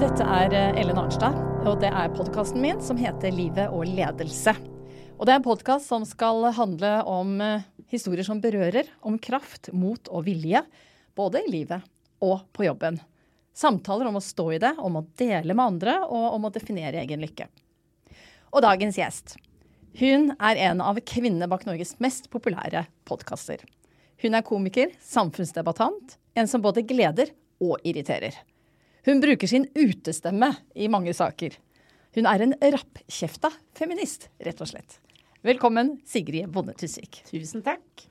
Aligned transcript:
Dette 0.00 0.24
er 0.24 0.54
eh, 0.56 0.78
Ellen 0.80 0.96
Arnstad, 0.96 1.34
og 1.68 1.82
det 1.82 1.90
er 1.92 2.12
podkasten 2.16 2.62
min 2.62 2.78
som 2.80 2.96
heter 2.96 3.34
Livet 3.36 3.68
og 3.68 3.84
ledelse. 3.84 4.54
Og 5.18 5.26
det 5.28 5.34
er 5.34 5.40
en 5.40 5.44
podkast 5.44 5.90
som 5.90 6.06
skal 6.08 6.46
handle 6.56 6.92
om 7.04 7.34
eh, 7.44 7.66
historier 7.92 8.24
som 8.24 8.40
berører, 8.40 8.88
om 9.04 9.18
kraft, 9.20 9.68
mot 9.76 10.08
og 10.08 10.24
vilje, 10.24 10.62
både 11.18 11.42
i 11.44 11.50
livet 11.52 11.84
og 12.24 12.46
på 12.56 12.64
jobben. 12.64 12.96
Samtaler 13.52 14.08
om 14.08 14.16
å 14.16 14.24
stå 14.24 14.46
i 14.54 14.60
det, 14.62 14.70
om 14.80 14.96
å 15.02 15.04
dele 15.20 15.52
med 15.52 15.66
andre 15.66 15.98
og 16.06 16.36
om 16.38 16.48
å 16.48 16.52
definere 16.54 17.02
egen 17.02 17.20
lykke. 17.20 17.50
Og 18.56 18.64
dagens 18.64 18.96
gjest. 19.02 19.34
Hun 20.00 20.30
er 20.38 20.62
en 20.70 20.80
av 20.80 21.02
kvinnene 21.04 21.50
bak 21.50 21.66
Norges 21.68 21.98
mest 22.00 22.30
populære 22.32 22.86
podkaster. 23.10 23.66
Hun 24.24 24.38
er 24.38 24.48
komiker, 24.48 24.96
samfunnsdebattant, 25.04 26.16
en 26.40 26.48
som 26.48 26.64
både 26.64 26.86
gleder 26.88 27.34
og 27.60 27.84
irriterer. 27.84 28.46
Hun 29.04 29.20
bruker 29.20 29.48
sin 29.48 29.64
utestemme 29.74 30.50
i 30.76 30.88
mange 30.92 31.14
saker. 31.16 31.54
Hun 32.16 32.26
er 32.28 32.42
en 32.44 32.52
rappkjefta 32.74 33.48
feminist, 33.78 34.28
rett 34.44 34.60
og 34.60 34.68
slett. 34.68 34.98
Velkommen, 35.46 35.94
Sigrid 36.04 36.50
Bonde 36.52 36.74
Tusvik. 36.76 37.22
Tusen 37.30 37.62
takk. 37.64 38.04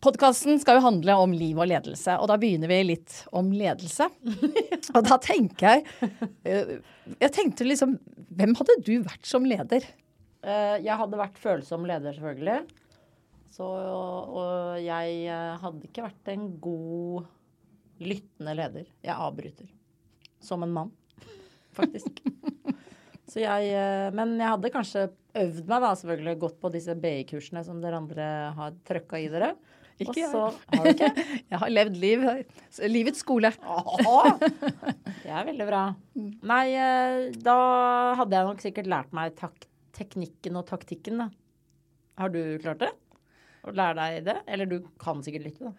Podkasten 0.00 0.60
skal 0.62 0.78
jo 0.78 0.84
handle 0.86 1.16
om 1.20 1.34
liv 1.34 1.58
og 1.58 1.68
ledelse, 1.68 2.14
og 2.20 2.28
da 2.30 2.38
begynner 2.40 2.70
vi 2.70 2.80
litt 2.92 3.18
om 3.36 3.50
ledelse. 3.52 4.08
og 4.96 5.00
da 5.08 5.18
tenker 5.20 5.66
jeg 5.74 6.10
eh, 6.46 6.76
Jeg 7.20 7.32
tenkte 7.34 7.66
liksom 7.66 7.96
Hvem 8.36 8.52
hadde 8.58 8.76
du 8.86 8.94
vært 9.04 9.28
som 9.28 9.44
leder? 9.48 9.84
Eh, 10.44 10.76
Jeg 10.84 11.00
hadde 11.00 11.20
vært 11.20 11.40
følsom 11.42 11.84
leder, 11.88 12.16
selvfølgelig. 12.16 12.60
Så, 13.56 13.66
og 13.66 14.80
jeg 14.84 15.24
eh, 15.32 15.56
hadde 15.60 15.88
ikke 15.88 16.06
vært 16.06 16.32
en 16.32 16.48
god 16.64 17.28
lyttende 18.02 18.54
leder. 18.58 18.88
Jeg 19.04 19.14
avbryter. 19.14 19.70
Som 20.42 20.64
en 20.66 20.74
mann, 20.74 20.92
faktisk. 21.76 22.20
Så 23.26 23.40
jeg 23.42 23.72
eh, 23.74 24.08
Men 24.14 24.36
jeg 24.38 24.52
hadde 24.52 24.70
kanskje 24.70 25.08
øvd 25.36 25.64
meg, 25.66 25.80
da, 25.82 25.94
selvfølgelig, 25.98 26.36
gått 26.44 26.60
på 26.62 26.70
disse 26.72 26.94
BI-kursene 27.00 27.64
som 27.66 27.80
dere 27.82 27.98
andre 27.98 28.28
har 28.56 28.76
trøkka 28.86 29.20
i 29.20 29.26
dere. 29.32 29.54
Ikke 29.96 30.20
jeg. 30.20 30.28
så, 30.28 30.50
Har 30.76 30.90
ikke? 30.90 31.08
Jeg 31.52 31.60
har 31.62 31.72
levd 31.72 31.94
liv, 32.00 32.24
livets 32.92 33.22
skole. 33.24 33.48
Åh, 33.64 34.26
det 35.22 35.30
er 35.32 35.46
veldig 35.48 35.66
bra. 35.68 35.82
Nei, 36.52 36.64
eh, 36.76 37.30
da 37.40 37.56
hadde 38.20 38.36
jeg 38.36 38.48
nok 38.50 38.60
sikkert 38.64 38.90
lært 38.92 39.16
meg 39.16 39.40
teknikken 39.96 40.60
og 40.60 40.66
taktikken, 40.68 41.24
da. 41.24 41.30
Har 42.20 42.32
du 42.32 42.40
klart 42.60 42.84
det? 42.84 42.92
Å 43.66 43.72
lære 43.72 43.96
deg 43.98 44.28
det? 44.28 44.36
Eller 44.52 44.68
du 44.68 44.76
kan 45.00 45.24
sikkert 45.24 45.48
litt, 45.48 45.62
da. 45.64 45.72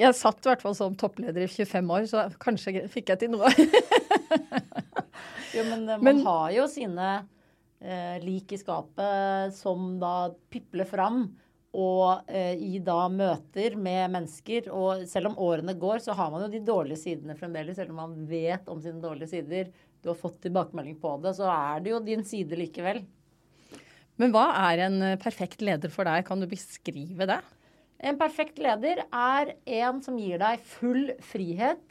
Jeg 0.00 0.16
satt 0.16 0.40
i 0.40 0.48
hvert 0.48 0.62
fall 0.64 0.74
som 0.78 0.94
toppleder 0.96 1.44
i 1.44 1.50
25 1.52 1.90
år, 1.92 2.06
så 2.08 2.22
kanskje 2.40 2.86
fikk 2.92 3.12
jeg 3.12 3.24
til 3.24 3.34
noe. 3.34 3.50
Jo, 5.52 5.66
men 5.68 5.82
eh, 5.84 5.98
man 6.00 6.04
Men- 6.06 6.22
har 6.24 6.50
jo 6.54 6.62
sine 6.70 7.08
eh, 7.84 8.16
lik 8.24 8.54
i 8.56 8.58
skapet 8.60 9.52
som 9.52 9.98
da 10.00 10.30
pipler 10.52 10.88
fram. 10.88 11.26
Og 11.76 12.24
eh, 12.28 12.56
i 12.56 12.78
da 12.84 13.06
møter 13.12 13.76
med 13.80 14.10
mennesker. 14.14 14.70
Og 14.72 15.04
selv 15.08 15.28
om 15.30 15.36
årene 15.44 15.74
går, 15.80 16.00
så 16.04 16.16
har 16.16 16.32
man 16.32 16.46
jo 16.46 16.50
de 16.54 16.62
dårlige 16.64 17.00
sidene 17.02 17.36
fremdeles. 17.36 17.76
Selv 17.76 17.92
om 17.92 18.00
man 18.00 18.16
vet 18.28 18.68
om 18.72 18.80
sine 18.80 19.00
dårlige 19.04 19.28
sider. 19.34 19.68
Du 20.02 20.08
har 20.14 20.18
fått 20.18 20.40
tilbakemelding 20.44 20.96
på 21.00 21.14
det, 21.22 21.34
så 21.36 21.46
er 21.52 21.84
det 21.84 21.92
jo 21.92 22.00
din 22.04 22.24
side 22.26 22.56
likevel. 22.58 23.04
Men 24.20 24.32
hva 24.34 24.48
er 24.72 24.86
en 24.88 24.96
eh, 25.12 25.18
perfekt 25.20 25.60
leder 25.64 25.92
for 25.92 26.08
deg? 26.08 26.24
Kan 26.28 26.40
du 26.40 26.48
beskrive 26.48 27.28
det? 27.28 27.42
En 28.02 28.18
perfekt 28.18 28.58
leder 28.58 29.04
er 29.06 29.52
en 29.78 30.00
som 30.02 30.16
gir 30.18 30.40
deg 30.42 30.62
full 30.66 31.12
frihet, 31.22 31.84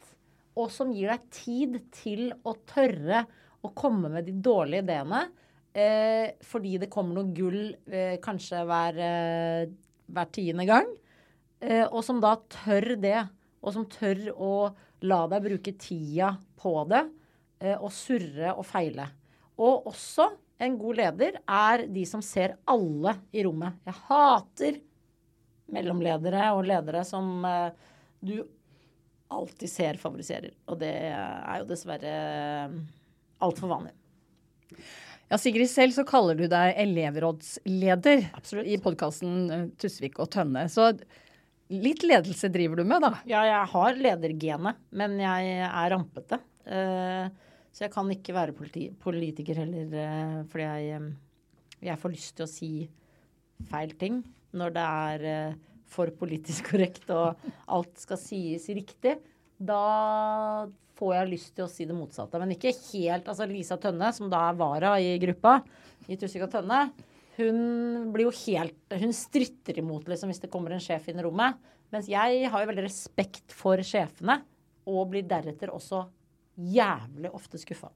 og 0.52 0.68
som 0.68 0.90
gir 0.92 1.08
deg 1.08 1.22
tid 1.32 1.78
til 1.96 2.26
å 2.44 2.52
tørre 2.68 3.22
å 3.64 3.70
komme 3.72 4.10
med 4.12 4.28
de 4.28 4.34
dårlige 4.44 4.84
ideene. 4.84 5.22
Eh, 5.72 6.34
fordi 6.44 6.74
det 6.82 6.90
kommer 6.92 7.16
noe 7.16 7.32
gull 7.32 7.72
eh, 7.88 8.18
kanskje 8.20 8.60
hver, 8.68 8.98
eh, 9.00 9.72
hver 10.12 10.28
tiende 10.36 10.68
gang. 10.68 10.90
Eh, 11.64 11.86
og 11.86 12.02
som 12.04 12.20
da 12.20 12.34
tør 12.52 12.92
det. 13.00 13.16
Og 13.62 13.72
som 13.72 13.88
tør 13.88 14.26
å 14.34 14.52
la 15.06 15.22
deg 15.32 15.46
bruke 15.46 15.76
tida 15.80 16.34
på 16.60 16.74
det. 16.92 17.06
Eh, 17.62 17.76
og 17.78 17.88
surre 17.94 18.52
og 18.52 18.66
feile. 18.68 19.08
Og 19.62 19.88
også 19.88 20.28
en 20.62 20.76
god 20.76 21.00
leder 21.00 21.40
er 21.40 21.86
de 21.88 22.04
som 22.04 22.20
ser 22.20 22.58
alle 22.68 23.16
i 23.32 23.46
rommet. 23.46 23.80
Jeg 23.88 24.02
hater 24.10 24.82
mellomledere 25.72 26.50
og 26.56 26.66
ledere 26.66 27.04
som 27.06 27.44
eh, 27.46 27.70
du 28.22 28.36
alltid 29.32 29.70
ser 29.70 30.00
favoriserer. 30.00 30.52
Og 30.68 30.78
det 30.82 30.92
er 30.92 31.62
jo 31.62 31.68
dessverre 31.70 32.10
uh, 32.68 32.74
altfor 33.40 33.70
vanlig. 33.70 33.94
Ja, 35.32 35.38
Sigrid, 35.40 35.70
selv 35.72 35.94
så 35.96 36.04
kaller 36.04 36.36
du 36.36 36.44
deg 36.52 36.74
elevrådsleder 36.82 38.26
Absolutt. 38.36 38.68
i 38.68 38.76
podkasten 38.84 39.70
Tusvik 39.80 40.20
og 40.20 40.28
Tønne. 40.34 40.66
Så 40.68 40.90
litt 41.72 42.04
ledelse 42.04 42.50
driver 42.52 42.82
du 42.82 42.84
med, 42.84 43.00
da. 43.04 43.14
Ja, 43.24 43.46
jeg 43.48 43.70
har 43.72 44.02
ledergenet, 44.04 44.82
men 44.92 45.16
jeg 45.22 45.56
er 45.64 45.90
rampete. 45.94 46.42
Eh, 46.68 47.32
så 47.72 47.86
jeg 47.86 47.94
kan 47.94 48.10
ikke 48.12 48.36
være 48.36 48.56
politi 48.56 48.90
politiker 49.00 49.62
heller, 49.62 49.96
eh, 49.96 50.36
fordi 50.52 50.68
jeg, 50.68 51.00
eh, 51.00 51.80
jeg 51.88 52.00
får 52.04 52.12
lyst 52.12 52.36
til 52.36 52.44
å 52.44 52.52
si 52.52 52.72
feil 53.72 53.96
ting 53.96 54.20
når 54.56 54.74
det 54.76 54.86
er 54.86 55.26
eh, 55.32 55.58
for 55.92 56.12
politisk 56.16 56.66
korrekt 56.72 57.10
og 57.12 57.40
alt 57.72 58.02
skal 58.02 58.20
sies 58.20 58.68
riktig. 58.72 59.16
Da 59.62 59.82
får 60.98 61.14
jeg 61.16 61.30
lyst 61.32 61.54
til 61.56 61.66
å 61.66 61.70
si 61.70 61.86
det 61.88 61.96
motsatte. 61.96 62.40
Men 62.40 62.54
ikke 62.54 62.74
helt 62.92 63.28
Altså 63.30 63.46
Lisa 63.48 63.78
Tønne, 63.80 64.12
som 64.14 64.30
da 64.32 64.48
er 64.48 64.60
vara 64.60 64.94
i 65.00 65.16
gruppa 65.22 65.60
i 66.10 66.18
Tussvik 66.18 66.46
og 66.48 66.54
Tønne, 66.54 66.84
hun 67.38 68.10
blir 68.12 68.26
jo 68.26 68.32
helt 68.42 68.96
Hun 69.00 69.14
stritter 69.16 69.78
imot 69.80 70.10
liksom 70.10 70.28
hvis 70.28 70.42
det 70.42 70.50
kommer 70.52 70.74
en 70.74 70.82
sjef 70.82 71.08
inn 71.08 71.20
i 71.22 71.24
rommet. 71.24 71.56
Mens 71.92 72.08
jeg 72.08 72.48
har 72.48 72.62
jo 72.62 72.68
veldig 72.70 72.86
respekt 72.86 73.52
for 73.52 73.80
sjefene, 73.84 74.38
og 74.88 75.10
blir 75.12 75.26
deretter 75.28 75.70
også 75.72 76.06
jævlig 76.72 77.30
ofte 77.36 77.60
skuffa. 77.60 77.90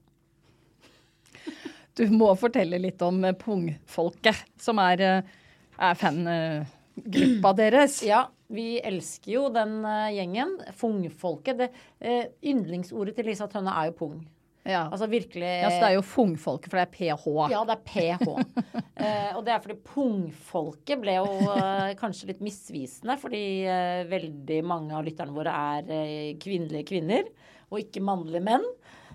Du 1.97 2.05
må 2.13 2.29
fortelle 2.37 2.77
litt 2.81 3.01
om 3.01 3.23
eh, 3.25 3.35
Pungfolket, 3.37 4.45
som 4.61 4.77
er, 4.83 5.01
eh, 5.01 5.35
er 5.77 5.99
fangruppa 5.99 7.53
deres. 7.57 8.01
Ja, 8.07 8.25
vi 8.47 8.77
elsker 8.79 9.31
jo 9.33 9.47
den 9.53 9.79
eh, 9.85 10.15
gjengen. 10.17 10.57
Fungfolket. 10.77 11.59
Det, 11.59 11.69
eh, 11.99 12.25
yndlingsordet 12.47 13.17
til 13.17 13.27
Lisa 13.31 13.49
Tønne 13.51 13.73
er 13.75 13.91
jo 13.91 13.97
pung. 14.01 14.17
Ja. 14.67 14.83
Altså 14.91 15.07
virkelig 15.07 15.47
ja, 15.47 15.69
Så 15.71 15.79
det 15.79 15.89
er 15.89 15.95
jo 15.95 16.03
Fungfolket, 16.03 16.71
for 16.71 16.79
det 16.79 16.85
er 16.87 16.91
PH. 16.91 17.25
Ja, 17.53 17.61
det 17.67 17.77
er 17.77 17.83
PH. 17.87 18.25
eh, 19.05 19.29
og 19.37 19.45
det 19.47 19.53
er 19.53 19.61
fordi 19.63 19.77
pungfolket 19.93 21.03
ble 21.03 21.15
jo 21.21 21.53
eh, 21.55 21.93
kanskje 21.99 22.33
litt 22.33 22.43
misvisende, 22.43 23.15
fordi 23.21 23.43
eh, 23.63 24.01
veldig 24.11 24.59
mange 24.67 24.97
av 24.97 25.07
lytterne 25.07 25.35
våre 25.35 25.53
er 25.77 25.93
eh, 25.95 26.33
kvinnelige 26.41 26.89
kvinner, 26.91 27.29
og 27.71 27.79
ikke 27.83 28.03
mannlige 28.03 28.43
menn. 28.43 28.67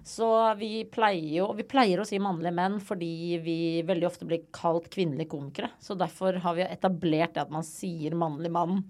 Så 0.04 0.28
vi 0.58 0.82
pleier 0.90 1.36
jo 1.36 1.44
Vi 1.54 1.66
pleier 1.68 2.00
å 2.02 2.06
si 2.06 2.18
mannlige 2.22 2.54
menn 2.56 2.80
fordi 2.82 3.38
vi 3.42 3.56
veldig 3.86 4.08
ofte 4.08 4.26
blir 4.26 4.48
kalt 4.54 4.88
kvinnelige 4.92 5.30
komikere. 5.34 5.70
Så 5.78 5.94
derfor 5.98 6.40
har 6.42 6.58
vi 6.58 6.66
etablert 6.66 7.36
det 7.36 7.44
at 7.44 7.54
man 7.54 7.66
sier 7.66 8.16
mannlig 8.18 8.50
mann. 8.54 8.82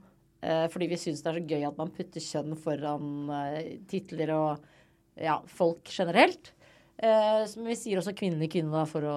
Eh, 0.42 0.66
fordi 0.72 0.88
vi 0.90 0.98
syns 0.98 1.22
det 1.22 1.30
er 1.30 1.38
så 1.38 1.44
gøy 1.52 1.66
at 1.68 1.78
man 1.78 1.92
putter 1.94 2.24
kjønn 2.24 2.56
foran 2.58 3.30
eh, 3.36 3.76
titler 3.90 4.32
og 4.34 4.64
ja, 5.20 5.36
folk 5.46 5.90
generelt. 5.92 6.54
Eh, 7.02 7.44
vi 7.66 7.74
sier 7.78 7.98
også 7.98 8.14
kvinnelig 8.14 8.52
kvinne 8.52 8.70
da, 8.74 8.84
for 8.86 9.06
å 9.06 9.16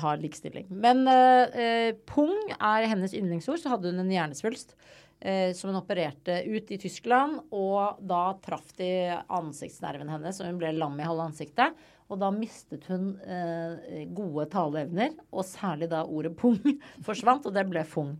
ha 0.00 0.14
likestilling. 0.16 0.70
Men 0.72 1.04
eh, 1.12 1.58
eh, 1.60 1.90
pung 2.08 2.32
er 2.56 2.88
hennes 2.88 3.12
yndlingsord. 3.16 3.60
Så 3.60 3.74
hadde 3.74 3.92
hun 3.92 4.00
en 4.00 4.14
hjernesvulst 4.14 4.72
eh, 5.20 5.52
som 5.56 5.68
hun 5.68 5.80
opererte 5.82 6.40
ut 6.48 6.72
i 6.72 6.80
Tyskland. 6.80 7.42
Og 7.52 8.00
da 8.08 8.22
traff 8.44 8.72
de 8.80 8.90
ansiktsnerven 9.28 10.08
hennes, 10.14 10.40
og 10.40 10.48
hun 10.48 10.60
ble 10.62 10.72
lam 10.78 10.96
i 10.96 11.08
halve 11.08 11.28
ansiktet. 11.28 11.76
Og 12.08 12.16
da 12.22 12.32
mistet 12.32 12.88
hun 12.88 13.10
eh, 13.28 14.06
gode 14.16 14.48
taleevner, 14.54 15.12
og 15.28 15.44
særlig 15.44 15.90
da 15.92 16.06
ordet 16.08 16.32
pung 16.38 16.56
forsvant, 17.06 17.44
og 17.44 17.56
det 17.56 17.68
ble 17.68 17.84
fung. 17.84 18.16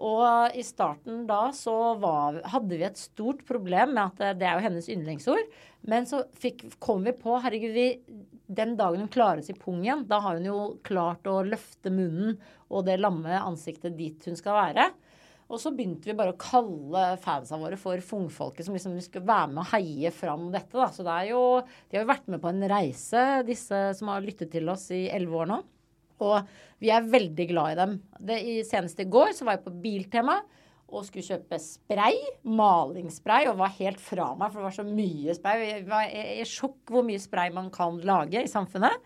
Og 0.00 0.56
i 0.56 0.62
starten 0.64 1.26
da 1.28 1.50
så 1.52 1.74
var, 2.00 2.38
hadde 2.48 2.78
vi 2.80 2.86
et 2.86 3.00
stort 3.00 3.42
problem 3.48 3.92
med 3.98 4.22
at 4.22 4.38
det 4.40 4.46
er 4.48 4.56
jo 4.56 4.64
hennes 4.64 4.88
yndlingsord. 4.92 5.50
Men 5.88 6.08
så 6.08 6.22
fikk, 6.40 6.64
kom 6.80 7.04
vi 7.04 7.12
på 7.16 7.36
herregud, 7.40 7.76
vi, 7.76 7.86
den 8.48 8.74
dagen 8.80 9.04
hun 9.04 9.12
klarer 9.12 9.44
seg 9.44 9.58
si 9.58 9.60
pung 9.60 9.82
igjen, 9.84 10.06
da 10.08 10.22
har 10.24 10.38
hun 10.38 10.48
jo 10.48 10.58
klart 10.86 11.28
å 11.28 11.42
løfte 11.44 11.92
munnen 11.92 12.38
og 12.70 12.86
det 12.88 12.96
lamme 13.00 13.42
ansiktet 13.42 13.96
dit 13.98 14.28
hun 14.28 14.38
skal 14.40 14.56
være. 14.56 14.88
Og 15.50 15.58
så 15.58 15.72
begynte 15.74 16.06
vi 16.06 16.14
bare 16.14 16.32
å 16.32 16.38
kalle 16.38 17.16
fansa 17.20 17.58
våre 17.58 17.76
for 17.80 17.98
fungfolket, 18.06 18.64
som 18.66 18.76
liksom 18.76 18.94
skulle 19.02 19.26
være 19.26 19.50
med 19.50 19.64
og 19.64 19.72
heie 19.72 20.12
fram 20.14 20.46
dette. 20.54 20.76
da. 20.78 20.86
Så 20.94 21.04
det 21.06 21.16
er 21.16 21.32
jo, 21.32 21.42
de 21.90 21.98
har 21.98 22.06
jo 22.06 22.12
vært 22.12 22.30
med 22.30 22.42
på 22.42 22.52
en 22.52 22.68
reise, 22.70 23.24
disse 23.48 23.82
som 23.98 24.12
har 24.12 24.22
lyttet 24.24 24.52
til 24.54 24.70
oss 24.70 24.86
i 24.94 25.08
elleve 25.10 25.42
år 25.42 25.50
nå. 25.50 25.60
Og 26.24 26.50
vi 26.80 26.92
er 26.94 27.10
veldig 27.12 27.46
glad 27.50 27.74
i 27.74 27.78
dem. 27.80 27.94
Det, 28.18 28.40
i, 28.40 28.56
senest 28.66 29.00
i 29.02 29.08
går 29.10 29.34
så 29.36 29.46
var 29.46 29.58
jeg 29.58 29.66
på 29.66 29.76
Biltema 29.82 30.40
og 30.90 31.04
skulle 31.06 31.22
kjøpe 31.22 31.58
spray, 31.62 32.16
malingsspray, 32.42 33.46
og 33.46 33.60
var 33.60 33.74
helt 33.76 34.00
fra 34.02 34.32
meg, 34.34 34.50
for 34.50 34.58
det 34.58 34.66
var 34.66 34.74
så 34.74 34.84
mye 34.86 35.36
spray. 35.36 35.66
Jeg 35.68 35.84
var 35.86 36.08
i 36.10 36.46
sjokk 36.48 36.90
hvor 36.90 37.06
mye 37.06 37.22
spray 37.22 37.52
man 37.54 37.68
kan 37.74 38.00
lage 38.02 38.42
i 38.42 38.50
samfunnet. 38.50 38.96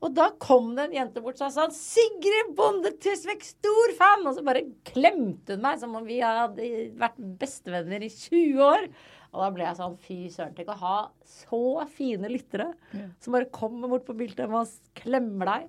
Og 0.00 0.14
da 0.16 0.30
kom 0.40 0.70
det 0.76 0.86
en 0.86 0.96
jente 0.96 1.20
bort 1.20 1.40
og 1.44 1.52
sa 1.52 1.66
'Sigrid 1.68 2.54
Bonde 2.56 2.94
Tusvik, 3.04 3.44
stor 3.44 3.92
fan!' 3.98 4.26
Og 4.26 4.34
så 4.34 4.44
bare 4.44 4.64
klemte 4.84 5.54
hun 5.54 5.62
meg 5.62 5.78
som 5.78 5.94
om 5.94 6.06
vi 6.06 6.20
hadde 6.24 6.96
vært 6.96 7.18
bestevenner 7.38 8.02
i 8.02 8.08
20 8.08 8.64
år. 8.64 8.88
Og 9.30 9.44
da 9.44 9.50
ble 9.54 9.66
jeg 9.66 9.78
sånn 9.78 9.98
Fy 10.00 10.16
søren, 10.32 10.54
tenk 10.56 10.72
å 10.72 10.80
ha 10.80 10.96
så 11.22 11.84
fine 11.92 12.30
lyttere 12.32 12.72
ja. 12.96 13.10
som 13.20 13.36
bare 13.36 13.50
kommer 13.52 13.92
bort 13.92 14.08
på 14.08 14.16
Biltema 14.16 14.64
og 14.64 14.96
klemmer 14.98 15.52
deg. 15.52 15.68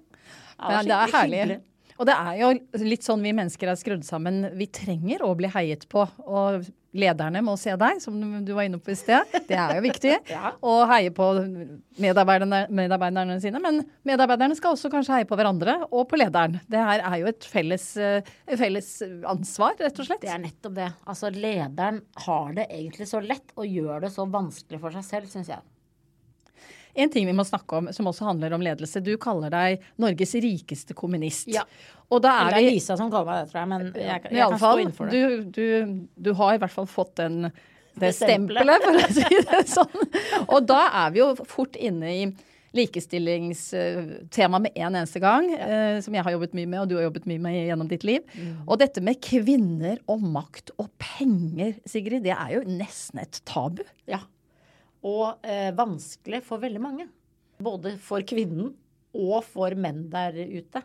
Ja, 0.58 0.82
det 0.86 0.98
er 0.98 1.14
herlig. 1.16 1.44
Hyggelig. 1.44 1.62
Og 2.02 2.08
det 2.10 2.18
er 2.18 2.38
jo 2.40 2.48
litt 2.82 3.06
sånn 3.06 3.22
vi 3.22 3.34
mennesker 3.38 3.70
er 3.70 3.78
skrudd 3.78 4.06
sammen. 4.08 4.48
Vi 4.58 4.66
trenger 4.74 5.22
å 5.22 5.36
bli 5.38 5.50
heiet 5.54 5.86
på. 5.92 6.08
Og 6.26 6.64
lederne 6.98 7.44
må 7.46 7.54
se 7.62 7.76
deg, 7.80 8.00
som 8.04 8.16
du 8.42 8.52
var 8.58 8.66
inne 8.66 8.80
på 8.82 8.92
i 8.92 8.98
sted. 8.98 9.36
Det 9.48 9.56
er 9.56 9.76
jo 9.78 9.84
viktig. 9.86 10.16
ja. 10.34 10.52
Heie 10.92 11.12
på 11.14 11.28
medarbeiderne, 12.02 12.64
medarbeiderne, 12.74 13.38
sine. 13.44 13.62
Men 13.64 13.84
medarbeiderne 14.08 14.58
skal 14.58 14.74
også 14.74 14.90
kanskje 14.94 15.20
heie 15.20 15.30
på 15.30 15.38
hverandre 15.38 15.78
og 15.92 16.08
på 16.10 16.18
lederen. 16.20 16.58
Det 16.72 16.82
her 16.82 17.06
er 17.06 17.20
jo 17.22 17.30
et 17.30 17.48
felles, 17.52 17.86
eh, 18.02 18.34
felles 18.60 18.90
ansvar, 19.30 19.78
rett 19.78 20.02
og 20.02 20.10
slett. 20.10 20.24
Det 20.26 20.34
er 20.34 20.42
nettopp 20.42 20.80
det. 20.80 20.90
Altså 21.06 21.30
lederen 21.36 22.02
har 22.26 22.58
det 22.58 22.66
egentlig 22.72 23.12
så 23.14 23.22
lett 23.22 23.54
og 23.56 23.70
gjør 23.70 24.08
det 24.08 24.12
så 24.18 24.26
vanskelig 24.26 24.82
for 24.82 24.98
seg 24.98 25.06
selv, 25.06 25.30
syns 25.30 25.54
jeg. 25.54 25.62
En 26.94 27.12
ting 27.12 27.28
vi 27.28 27.36
må 27.36 27.46
snakke 27.48 27.80
om 27.80 27.90
som 27.96 28.10
også 28.12 28.28
handler 28.28 28.56
om 28.56 28.64
ledelse. 28.66 29.02
Du 29.04 29.14
kaller 29.22 29.54
deg 29.54 29.86
Norges 30.02 30.36
rikeste 30.44 30.96
kommunist. 30.98 31.50
Ja. 31.52 31.66
Og 32.12 32.22
da 32.24 32.36
er 32.44 32.56
det 32.56 32.62
er 32.62 32.76
Lisa 32.76 32.98
som 33.00 33.12
kaller 33.12 33.30
meg 33.30 33.42
det, 33.42 33.52
tror 33.52 33.62
jeg. 33.62 33.72
Men 33.72 33.86
jeg, 33.88 34.06
jeg, 34.06 34.38
jeg 34.38 34.54
kan 34.54 34.62
stå 34.62 34.78
inn 34.84 34.96
for 34.96 35.12
det. 35.12 35.20
Du, 35.20 35.52
du, 35.56 35.98
du, 36.28 36.32
har 36.42 36.56
i 36.56 36.62
hvert 36.62 36.76
fall 36.76 36.90
fått 36.92 37.16
den, 37.22 37.52
det 38.02 38.14
stempelet, 38.18 38.84
for 38.86 39.00
å 39.00 39.12
si 39.16 39.44
det 39.48 39.66
sånn. 39.78 40.08
Og 40.50 40.64
da 40.68 40.86
er 41.06 41.14
vi 41.16 41.24
jo 41.24 41.34
fort 41.48 41.80
inne 41.80 42.16
i 42.16 42.26
likestillingstema 42.76 44.60
med 44.64 44.78
en 44.80 44.96
eneste 44.96 45.20
gang, 45.20 45.50
eh, 45.52 45.98
som 46.04 46.16
jeg 46.16 46.24
har 46.24 46.36
jobbet 46.38 46.54
mye 46.56 46.70
med, 46.72 46.80
og 46.80 46.92
du 46.92 46.96
har 46.96 47.10
jobbet 47.10 47.28
mye 47.28 47.42
med 47.44 47.58
gjennom 47.58 47.90
ditt 47.92 48.06
liv. 48.08 48.24
Mm. 48.32 48.62
Og 48.64 48.80
dette 48.80 49.04
med 49.04 49.20
kvinner 49.24 50.00
og 50.12 50.24
makt 50.24 50.72
og 50.80 50.88
penger, 51.00 51.76
Sigrid, 51.88 52.24
det 52.28 52.36
er 52.36 52.56
jo 52.56 52.64
nesten 52.68 53.24
et 53.24 53.42
tabu. 53.48 53.84
Ja 54.08 54.24
og 55.08 55.42
eh, 55.48 55.72
vanskelig 55.76 56.42
for 56.46 56.62
veldig 56.62 56.82
mange. 56.82 57.08
Både 57.62 57.96
for 58.02 58.26
kvinnen 58.28 58.72
og 59.18 59.42
for 59.46 59.76
menn 59.78 60.06
der 60.12 60.38
ute. 60.38 60.84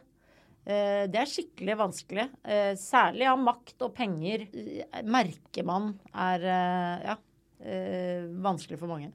Eh, 0.66 1.04
det 1.10 1.20
er 1.20 1.30
skikkelig 1.30 1.76
vanskelig. 1.78 2.26
Eh, 2.42 2.72
særlig 2.80 3.28
av 3.30 3.38
makt 3.38 3.86
og 3.86 3.94
penger 3.96 4.48
eh, 4.48 5.02
merker 5.06 5.66
man 5.68 5.92
er 6.10 6.46
eh, 6.50 7.06
ja, 7.10 7.16
eh, 7.62 8.26
vanskelig 8.42 8.80
for 8.80 8.90
mange. 8.90 9.12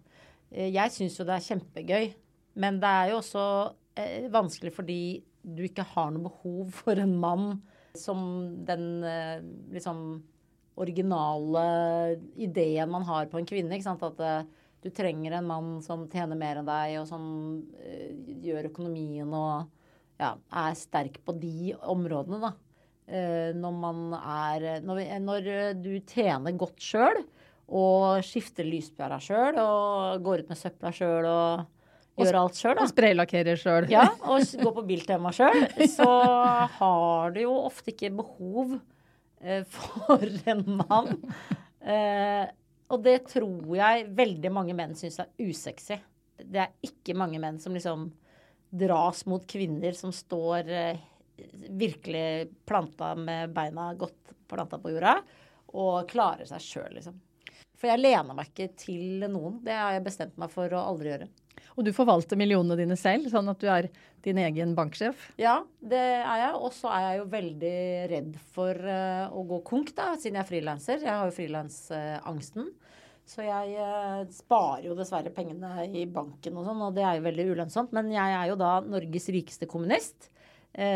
jeg 0.52 0.92
syns 0.92 1.16
jo 1.16 1.24
det 1.24 1.36
er 1.38 1.44
kjempegøy, 1.46 2.08
men 2.60 2.80
det 2.82 2.88
er 2.88 3.12
jo 3.12 3.20
også 3.22 3.44
vanskelig 4.32 4.72
fordi 4.76 5.02
du 5.42 5.62
ikke 5.64 5.86
har 5.94 6.10
noe 6.12 6.26
behov 6.26 6.74
for 6.76 7.00
en 7.00 7.14
mann 7.20 7.46
som 7.96 8.20
den 8.68 9.04
liksom 9.72 10.22
originale 10.76 11.64
ideen 12.36 12.92
man 12.92 13.08
har 13.08 13.30
på 13.32 13.40
en 13.40 13.48
kvinne. 13.48 13.80
At 13.80 14.22
du 14.82 14.90
trenger 14.90 15.38
en 15.38 15.48
mann 15.48 15.70
som 15.86 16.08
tjener 16.10 16.40
mer 16.40 16.62
enn 16.62 16.68
deg, 16.68 16.98
og 17.02 17.08
som 17.10 17.24
uh, 17.62 18.10
gjør 18.42 18.72
økonomien 18.72 19.30
og 19.30 19.70
ja, 20.22 20.36
er 20.36 20.78
sterk 20.78 21.20
på 21.26 21.36
de 21.42 21.74
områdene, 21.82 22.42
da. 22.42 22.54
Uh, 23.12 23.52
når 23.58 23.76
man 23.76 24.02
er 24.16 24.84
når, 24.86 25.04
når, 25.20 25.48
du 25.84 25.94
tjener 26.08 26.56
godt 26.56 26.80
sjøl 26.82 27.24
og 27.72 28.22
skifter 28.24 28.68
lyspæra 28.68 29.18
sjøl 29.24 29.58
og 29.60 30.22
går 30.24 30.44
ut 30.44 30.52
med 30.52 30.60
søpla 30.60 30.92
sjøl 30.96 31.28
og 31.28 31.66
gjør 32.20 32.38
alt 32.42 32.60
sjøl. 32.60 32.80
Og 32.84 32.92
spraylakkerer 32.92 33.60
sjøl. 33.60 33.90
Ja, 33.92 34.08
og 34.30 34.44
går 34.62 34.76
på 34.78 34.86
Biltema 34.88 35.34
sjøl. 35.36 35.66
Så 35.92 36.08
har 36.78 37.36
du 37.36 37.44
jo 37.44 37.56
ofte 37.66 37.94
ikke 37.94 38.14
behov 38.22 38.78
uh, 38.78 39.62
for 39.76 40.26
en 40.52 40.66
mann. 40.82 41.16
Uh, 41.82 42.46
og 42.92 43.04
det 43.06 43.18
tror 43.32 43.76
jeg 43.78 44.10
veldig 44.18 44.52
mange 44.54 44.76
menn 44.78 44.96
syns 45.00 45.22
er 45.24 45.32
usexy. 45.40 45.98
Det 46.42 46.60
er 46.64 46.74
ikke 46.86 47.16
mange 47.18 47.40
menn 47.42 47.60
som 47.62 47.76
liksom 47.76 48.10
dras 48.72 49.26
mot 49.28 49.44
kvinner 49.48 49.96
som 49.96 50.14
står 50.16 50.70
eh, 50.72 51.02
virkelig 51.70 52.52
planta 52.68 53.14
med 53.16 53.54
beina 53.56 53.92
godt 54.00 54.36
planta 54.52 54.80
på 54.80 54.92
jorda, 54.94 55.18
og 55.80 56.10
klarer 56.10 56.48
seg 56.48 56.64
sjøl, 56.64 56.96
liksom. 56.98 57.20
For 57.82 57.90
jeg 57.90 58.04
lener 58.04 58.38
meg 58.38 58.52
ikke 58.52 58.70
til 58.78 59.26
noen. 59.26 59.58
Det 59.66 59.74
har 59.74 59.96
jeg 59.96 60.06
bestemt 60.06 60.36
meg 60.38 60.52
for 60.54 60.70
å 60.78 60.84
aldri 60.92 61.10
gjøre. 61.16 61.32
Og 61.80 61.86
du 61.88 61.92
forvalter 61.96 62.38
millionene 62.38 62.78
dine 62.78 62.98
selv, 63.00 63.30
sånn 63.32 63.50
at 63.50 63.62
du 63.62 63.66
er 63.72 63.88
din 64.22 64.38
egen 64.38 64.76
banksjef? 64.78 65.30
Ja, 65.42 65.62
det 65.80 66.02
er 66.02 66.44
jeg. 66.44 66.52
Og 66.60 66.76
så 66.76 66.92
er 66.94 67.06
jeg 67.08 67.22
jo 67.22 67.30
veldig 67.32 67.78
redd 68.12 68.36
for 68.54 68.78
uh, 68.86 69.34
å 69.34 69.42
gå 69.50 69.62
konk, 69.66 69.94
da, 69.98 70.12
siden 70.20 70.38
jeg 70.38 70.46
er 70.46 70.52
frilanser. 70.52 71.02
Jeg 71.02 71.16
har 71.16 71.26
jo 71.26 71.36
frilansangsten. 71.36 72.70
Så 73.32 73.46
jeg 73.46 73.74
uh, 73.80 74.22
sparer 74.36 74.90
jo 74.90 74.98
dessverre 74.98 75.34
pengene 75.34 75.88
i 75.88 76.06
banken 76.06 76.60
og 76.60 76.68
sånn, 76.68 76.86
og 76.86 76.94
det 76.98 77.08
er 77.08 77.18
jo 77.18 77.26
veldig 77.30 77.48
ulønnsomt. 77.54 77.96
Men 77.98 78.12
jeg 78.14 78.38
er 78.38 78.52
jo 78.52 78.60
da 78.60 78.76
Norges 78.86 79.30
rikeste 79.34 79.70
kommunist 79.72 80.28
eh, 80.28 80.41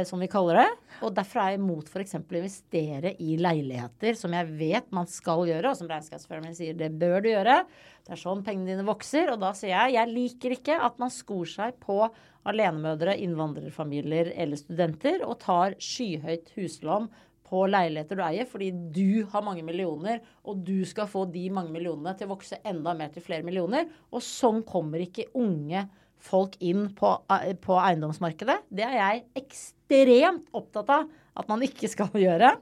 som 0.08 0.22
vi 0.24 0.29
kaller 0.32 0.62
det. 0.62 0.67
Og 1.03 1.12
derfor 1.15 1.41
er 1.41 1.50
jeg 1.51 1.60
imot 1.60 1.89
f.eks. 1.91 2.15
å 2.15 2.38
investere 2.39 3.12
i 3.20 3.36
leiligheter, 3.36 4.15
som 4.15 4.32
jeg 4.32 4.53
vet 4.55 4.88
man 4.96 5.10
skal 5.12 5.44
gjøre, 5.50 5.74
og 5.74 5.79
som 5.79 5.89
regnskapsføreren 5.91 6.55
sier 6.55 6.77
det 6.79 6.94
bør 6.96 7.25
du 7.25 7.29
gjøre. 7.34 7.58
Det 8.05 8.15
er 8.15 8.22
sånn 8.22 8.46
pengene 8.46 8.72
dine 8.72 8.88
vokser. 8.88 9.34
Og 9.34 9.41
da 9.44 9.51
sier 9.58 9.74
jeg 9.74 9.98
jeg 9.98 10.13
liker 10.13 10.55
ikke 10.55 10.79
at 10.88 10.96
man 11.01 11.12
skor 11.12 11.50
seg 11.50 11.75
på 11.84 12.00
alenemødre, 12.46 13.17
innvandrerfamilier 13.25 14.32
eller 14.38 14.60
studenter 14.60 15.25
og 15.25 15.39
tar 15.44 15.75
skyhøyt 15.82 16.53
huslån 16.55 17.10
på 17.46 17.65
leiligheter 17.70 18.17
du 18.17 18.24
eier, 18.25 18.48
fordi 18.50 18.72
du 18.74 19.25
har 19.29 19.44
mange 19.46 19.62
millioner, 19.65 20.24
og 20.50 20.63
du 20.65 20.79
skal 20.88 21.10
få 21.10 21.27
de 21.29 21.44
mange 21.53 21.74
millionene 21.74 22.15
til 22.17 22.29
å 22.29 22.34
vokse 22.34 22.58
enda 22.65 22.96
mer 22.98 23.12
til 23.13 23.25
flere 23.25 23.46
millioner. 23.46 23.86
Og 24.10 24.24
sånn 24.25 24.63
kommer 24.65 25.03
ikke 25.03 25.27
unge 25.38 25.86
folk 26.22 26.55
inn 26.63 26.88
på, 26.98 27.12
eh, 27.31 27.53
på, 27.62 27.77
eiendomsmarkedet. 27.79 28.57
Det 28.69 28.86
er 28.86 28.95
jeg 28.98 29.25
ekstremt 29.43 30.48
opptatt 30.55 30.91
av 30.93 31.10
at 31.36 31.51
man 31.51 31.65
ikke 31.65 31.89
skal 31.91 32.13
gjøre. 32.25 32.55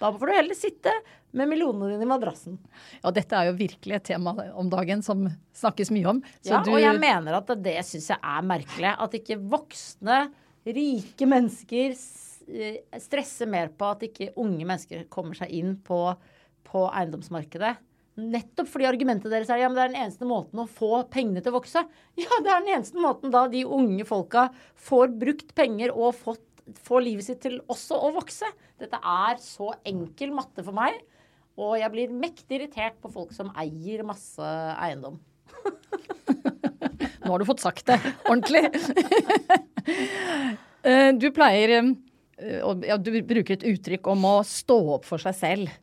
Da 0.00 0.12
får 0.16 0.30
du 0.30 0.32
heller 0.32 0.56
sitte 0.56 0.92
med 1.36 1.50
millionene 1.50 1.92
dine 1.92 2.06
i 2.06 2.08
madrassen. 2.08 2.56
Ja, 3.02 3.12
dette 3.14 3.36
er 3.36 3.50
jo 3.50 3.58
virkelig 3.58 3.98
et 3.98 4.08
tema 4.08 4.32
om 4.58 4.70
dagen 4.72 5.04
som 5.06 5.26
snakkes 5.56 5.92
mye 5.94 6.08
om. 6.14 6.22
ja, 6.46 6.62
du... 6.64 6.72
og 6.72 6.80
jeg 6.80 6.96
mener 6.98 7.36
at 7.38 7.52
det 7.60 7.76
syns 7.86 8.08
jeg 8.14 8.18
er 8.18 8.48
merkelig. 8.48 8.94
At 8.96 9.14
ikke 9.20 9.38
voksne, 9.52 10.24
rike 10.66 11.28
mennesker 11.28 11.94
stresser 12.98 13.48
mer 13.50 13.70
på 13.76 13.92
at 13.92 14.02
ikke 14.08 14.32
unge 14.40 14.64
mennesker 14.64 15.04
kommer 15.12 15.38
seg 15.38 15.52
inn 15.60 15.76
på, 15.86 16.00
på 16.66 16.86
eiendomsmarkedet. 16.88 17.76
Nettopp 18.18 18.68
fordi 18.68 18.88
argumentet 18.88 19.30
deres 19.32 19.50
er 19.52 19.62
ja, 19.62 19.68
men 19.70 19.78
det 19.78 19.84
er 19.84 19.92
den 19.92 20.02
eneste 20.02 20.26
måten 20.28 20.60
å 20.60 20.66
få 20.68 21.04
pengene 21.12 21.42
til 21.42 21.52
å 21.52 21.60
vokse. 21.60 21.84
Ja, 22.20 22.40
det 22.42 22.50
er 22.52 22.64
den 22.64 22.74
eneste 22.76 23.00
måten 23.00 23.32
da 23.32 23.46
de 23.50 23.62
unge 23.64 24.04
folka 24.08 24.48
får 24.88 25.14
brukt 25.20 25.54
penger 25.56 25.94
og 25.94 26.16
fått, 26.18 26.44
får 26.84 27.06
livet 27.06 27.26
sitt 27.26 27.40
til 27.44 27.60
også 27.70 27.98
å 28.08 28.12
vokse. 28.16 28.48
Dette 28.80 28.98
er 28.98 29.40
så 29.42 29.72
enkel 29.88 30.34
matte 30.36 30.64
for 30.66 30.76
meg. 30.76 30.98
Og 31.60 31.76
jeg 31.80 31.92
blir 31.92 32.12
mektig 32.14 32.58
irritert 32.58 32.96
på 33.02 33.10
folk 33.12 33.34
som 33.36 33.50
eier 33.58 34.04
masse 34.06 34.52
eiendom. 34.80 35.18
Nå 37.20 37.32
har 37.32 37.42
du 37.42 37.48
fått 37.48 37.62
sagt 37.64 37.90
det 37.90 38.00
ordentlig. 38.26 38.66
Eh, 40.80 41.10
du 41.12 41.26
pleier 41.36 41.90
og 42.64 42.84
ja, 42.88 42.96
Du 42.96 43.10
bruker 43.12 43.52
et 43.52 43.66
uttrykk 43.68 44.06
om 44.14 44.22
å 44.24 44.34
stå 44.48 44.78
opp 44.94 45.04
for 45.04 45.20
seg 45.20 45.34
selv. 45.36 45.74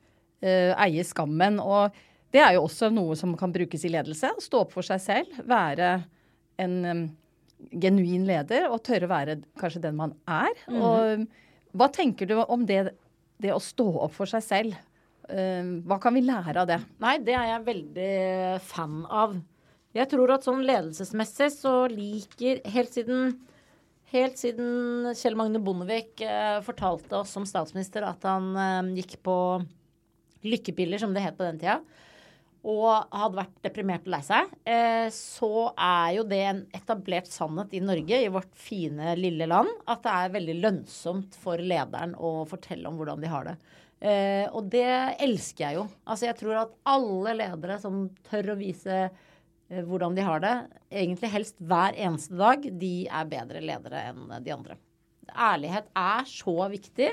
Eh, 0.41 0.73
eie 0.73 1.03
skammen. 1.05 1.59
Og 1.61 1.93
det 2.37 2.43
er 2.43 2.53
jo 2.53 2.67
også 2.67 2.91
noe 2.93 3.15
som 3.17 3.33
kan 3.39 3.53
brukes 3.53 3.85
i 3.87 3.91
ledelse. 3.91 4.29
Stå 4.43 4.61
opp 4.65 4.75
for 4.75 4.85
seg 4.85 5.01
selv. 5.01 5.39
Være 5.49 5.95
en 6.61 6.75
um, 6.85 7.03
genuin 7.81 8.27
leder 8.29 8.67
og 8.69 8.83
tørre 8.85 9.09
å 9.09 9.11
være 9.11 9.39
kanskje 9.57 9.81
den 9.87 9.97
man 9.97 10.13
er. 10.25 10.53
Mm 10.67 10.75
-hmm. 10.77 10.85
Og 10.85 11.77
hva 11.77 11.87
tenker 11.93 12.29
du 12.29 12.35
om 12.43 12.65
det, 12.65 12.93
det 13.41 13.53
å 13.53 13.59
stå 13.59 13.87
opp 14.05 14.13
for 14.13 14.25
seg 14.25 14.43
selv? 14.43 14.75
Uh, 15.29 15.81
hva 15.83 15.99
kan 15.99 16.13
vi 16.13 16.21
lære 16.21 16.61
av 16.61 16.67
det? 16.67 16.79
Nei, 16.99 17.17
det 17.17 17.33
er 17.33 17.45
jeg 17.45 17.65
veldig 17.65 18.61
fan 18.61 19.05
av. 19.09 19.35
Jeg 19.93 20.09
tror 20.09 20.31
at 20.31 20.43
sånn 20.43 20.65
ledelsesmessig 20.65 21.51
så 21.51 21.87
liker 21.87 22.61
helt 22.69 22.93
siden 22.93 23.37
Helt 24.07 24.37
siden 24.39 25.09
Kjell 25.19 25.35
Magne 25.35 25.59
Bondevik 25.59 26.21
eh, 26.23 26.61
fortalte 26.63 27.17
oss 27.17 27.33
som 27.35 27.43
statsminister 27.43 28.05
at 28.07 28.23
han 28.23 28.55
eh, 28.55 29.01
gikk 29.01 29.17
på 29.19 29.35
lykkepiller, 30.47 31.01
som 31.01 31.11
det 31.11 31.25
het 31.25 31.35
på 31.35 31.43
den 31.43 31.59
tida, 31.59 31.81
og 32.67 33.13
hadde 33.15 33.39
vært 33.39 33.61
deprimert 33.63 34.07
og 34.07 34.11
lei 34.11 34.21
seg, 34.27 34.51
eh, 34.67 35.07
så 35.13 35.69
er 35.73 36.17
jo 36.17 36.25
det 36.27 36.41
en 36.49 36.61
etablert 36.75 37.29
sannhet 37.31 37.75
i 37.77 37.83
Norge, 37.83 38.19
i 38.19 38.31
vårt 38.33 38.51
fine, 38.59 39.15
lille 39.19 39.47
land, 39.47 39.71
at 39.87 40.03
det 40.03 40.15
er 40.15 40.35
veldig 40.35 40.57
lønnsomt 40.65 41.37
for 41.39 41.63
lederen 41.63 42.17
å 42.19 42.41
fortelle 42.49 42.89
om 42.89 42.99
hvordan 42.99 43.23
de 43.23 43.31
har 43.31 43.47
det. 43.47 43.55
Eh, 43.97 44.45
og 44.51 44.67
det 44.73 44.89
elsker 45.23 45.63
jeg 45.63 45.79
jo. 45.79 45.87
Altså 46.05 46.27
jeg 46.27 46.39
tror 46.43 46.59
at 46.65 46.75
alle 46.91 47.39
ledere 47.39 47.79
som 47.81 48.03
tør 48.27 48.53
å 48.53 48.59
vise 48.59 49.07
Eh, 49.69 49.83
hvordan 49.83 50.15
de 50.15 50.23
har 50.23 50.39
det, 50.39 50.55
egentlig 50.91 51.31
helst 51.33 51.57
hver 51.59 51.95
eneste 51.99 52.37
dag, 52.39 52.63
de 52.79 53.07
er 53.07 53.31
bedre 53.31 53.63
ledere 53.63 54.03
enn 54.11 54.29
de 54.43 54.53
andre. 54.55 54.77
Ærlighet 55.27 55.89
er 55.97 56.29
så 56.29 56.55
viktig. 56.71 57.09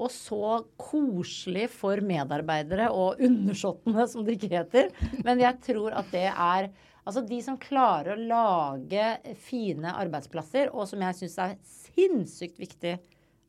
Og 0.00 0.12
så 0.12 0.60
koselig 0.80 1.66
for 1.74 2.00
medarbeidere 2.04 2.88
og 2.94 3.20
undersåttene, 3.20 4.06
som 4.08 4.24
det 4.24 4.38
ikke 4.38 4.54
heter. 4.54 4.88
Men 5.26 5.42
jeg 5.42 5.60
tror 5.66 6.00
at 6.00 6.14
det 6.14 6.28
er 6.30 6.72
Altså 7.00 7.22
de 7.24 7.38
som 7.42 7.56
klarer 7.58 8.12
å 8.12 8.24
lage 8.28 9.34
fine 9.40 9.88
arbeidsplasser, 10.02 10.68
og 10.68 10.84
som 10.86 11.00
jeg 11.00 11.16
syns 11.16 11.36
er 11.40 11.54
sinnssykt 11.66 12.60
viktig 12.60 12.92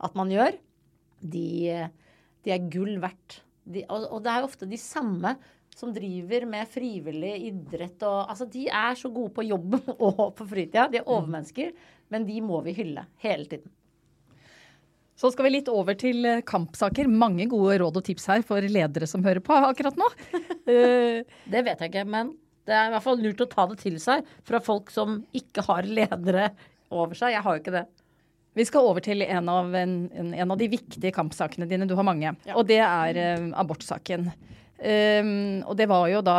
at 0.02 0.16
man 0.18 0.32
gjør, 0.32 0.56
de, 1.20 1.90
de 2.42 2.54
er 2.56 2.70
gull 2.72 2.96
verdt. 3.04 3.42
De, 3.62 3.84
og, 3.86 4.08
og, 4.08 4.22
det 4.26 4.32
er 4.34 4.48
ofte 4.48 4.70
de 4.72 4.80
samme 4.82 5.36
som 5.78 5.94
driver 5.94 6.48
med 6.50 6.68
frivillig 6.72 7.36
idrett 7.52 8.02
og 8.08 8.32
Altså, 8.32 8.48
de 8.50 8.66
er 8.68 8.98
så 8.98 9.12
gode 9.14 9.36
på 9.36 9.46
jobb 9.46 9.78
og 10.08 10.32
på 10.40 10.48
fritida. 10.48 10.88
De 10.92 11.02
er 11.02 11.06
mm. 11.06 11.14
overmennesker. 11.18 11.76
Men 12.12 12.26
de 12.28 12.42
må 12.44 12.60
vi 12.66 12.76
hylle 12.76 13.06
hele 13.24 13.48
tiden. 13.52 13.72
Så 15.22 15.30
skal 15.30 15.46
vi 15.46 15.54
litt 15.54 15.70
over 15.70 15.94
til 16.00 16.26
eh, 16.26 16.42
kampsaker. 16.48 17.10
Mange 17.10 17.46
gode 17.50 17.78
råd 17.84 18.00
og 18.00 18.06
tips 18.08 18.26
her 18.32 18.46
for 18.46 18.66
ledere 18.66 19.06
som 19.10 19.22
hører 19.26 19.44
på 19.46 19.58
akkurat 19.70 20.00
nå. 20.00 20.10
Eh, 20.72 21.26
det 21.50 21.64
vet 21.66 21.80
jeg 21.82 21.90
ikke, 21.90 22.04
men 22.08 22.30
det 22.70 22.76
er 22.78 22.86
i 22.88 22.92
hvert 22.94 23.04
fall 23.04 23.18
lurt 23.20 23.42
å 23.44 23.48
ta 23.50 23.64
det 23.68 23.80
til 23.82 23.96
seg 24.00 24.28
fra 24.48 24.60
folk 24.64 24.92
som 24.94 25.18
ikke 25.36 25.64
har 25.66 25.88
ledere 25.90 26.46
over 26.94 27.18
seg. 27.18 27.34
Jeg 27.34 27.44
har 27.44 27.58
jo 27.58 27.62
ikke 27.64 27.74
det. 27.74 27.82
Vi 28.56 28.66
skal 28.70 28.88
over 28.88 29.04
til 29.04 29.26
en 29.26 29.50
av, 29.52 29.74
en, 29.76 29.96
en 30.14 30.54
av 30.54 30.60
de 30.62 30.70
viktige 30.72 31.12
kampsakene 31.16 31.68
dine. 31.68 31.90
Du 31.90 31.96
har 31.98 32.08
mange. 32.08 32.30
Ja. 32.46 32.56
Og 32.56 32.70
det 32.70 32.78
er 32.86 33.20
uh, 33.42 33.50
abortsaken. 33.60 34.30
Um, 34.78 35.34
og 35.66 35.76
det 35.82 35.90
var 35.92 36.06
jo 36.14 36.22
da 36.30 36.38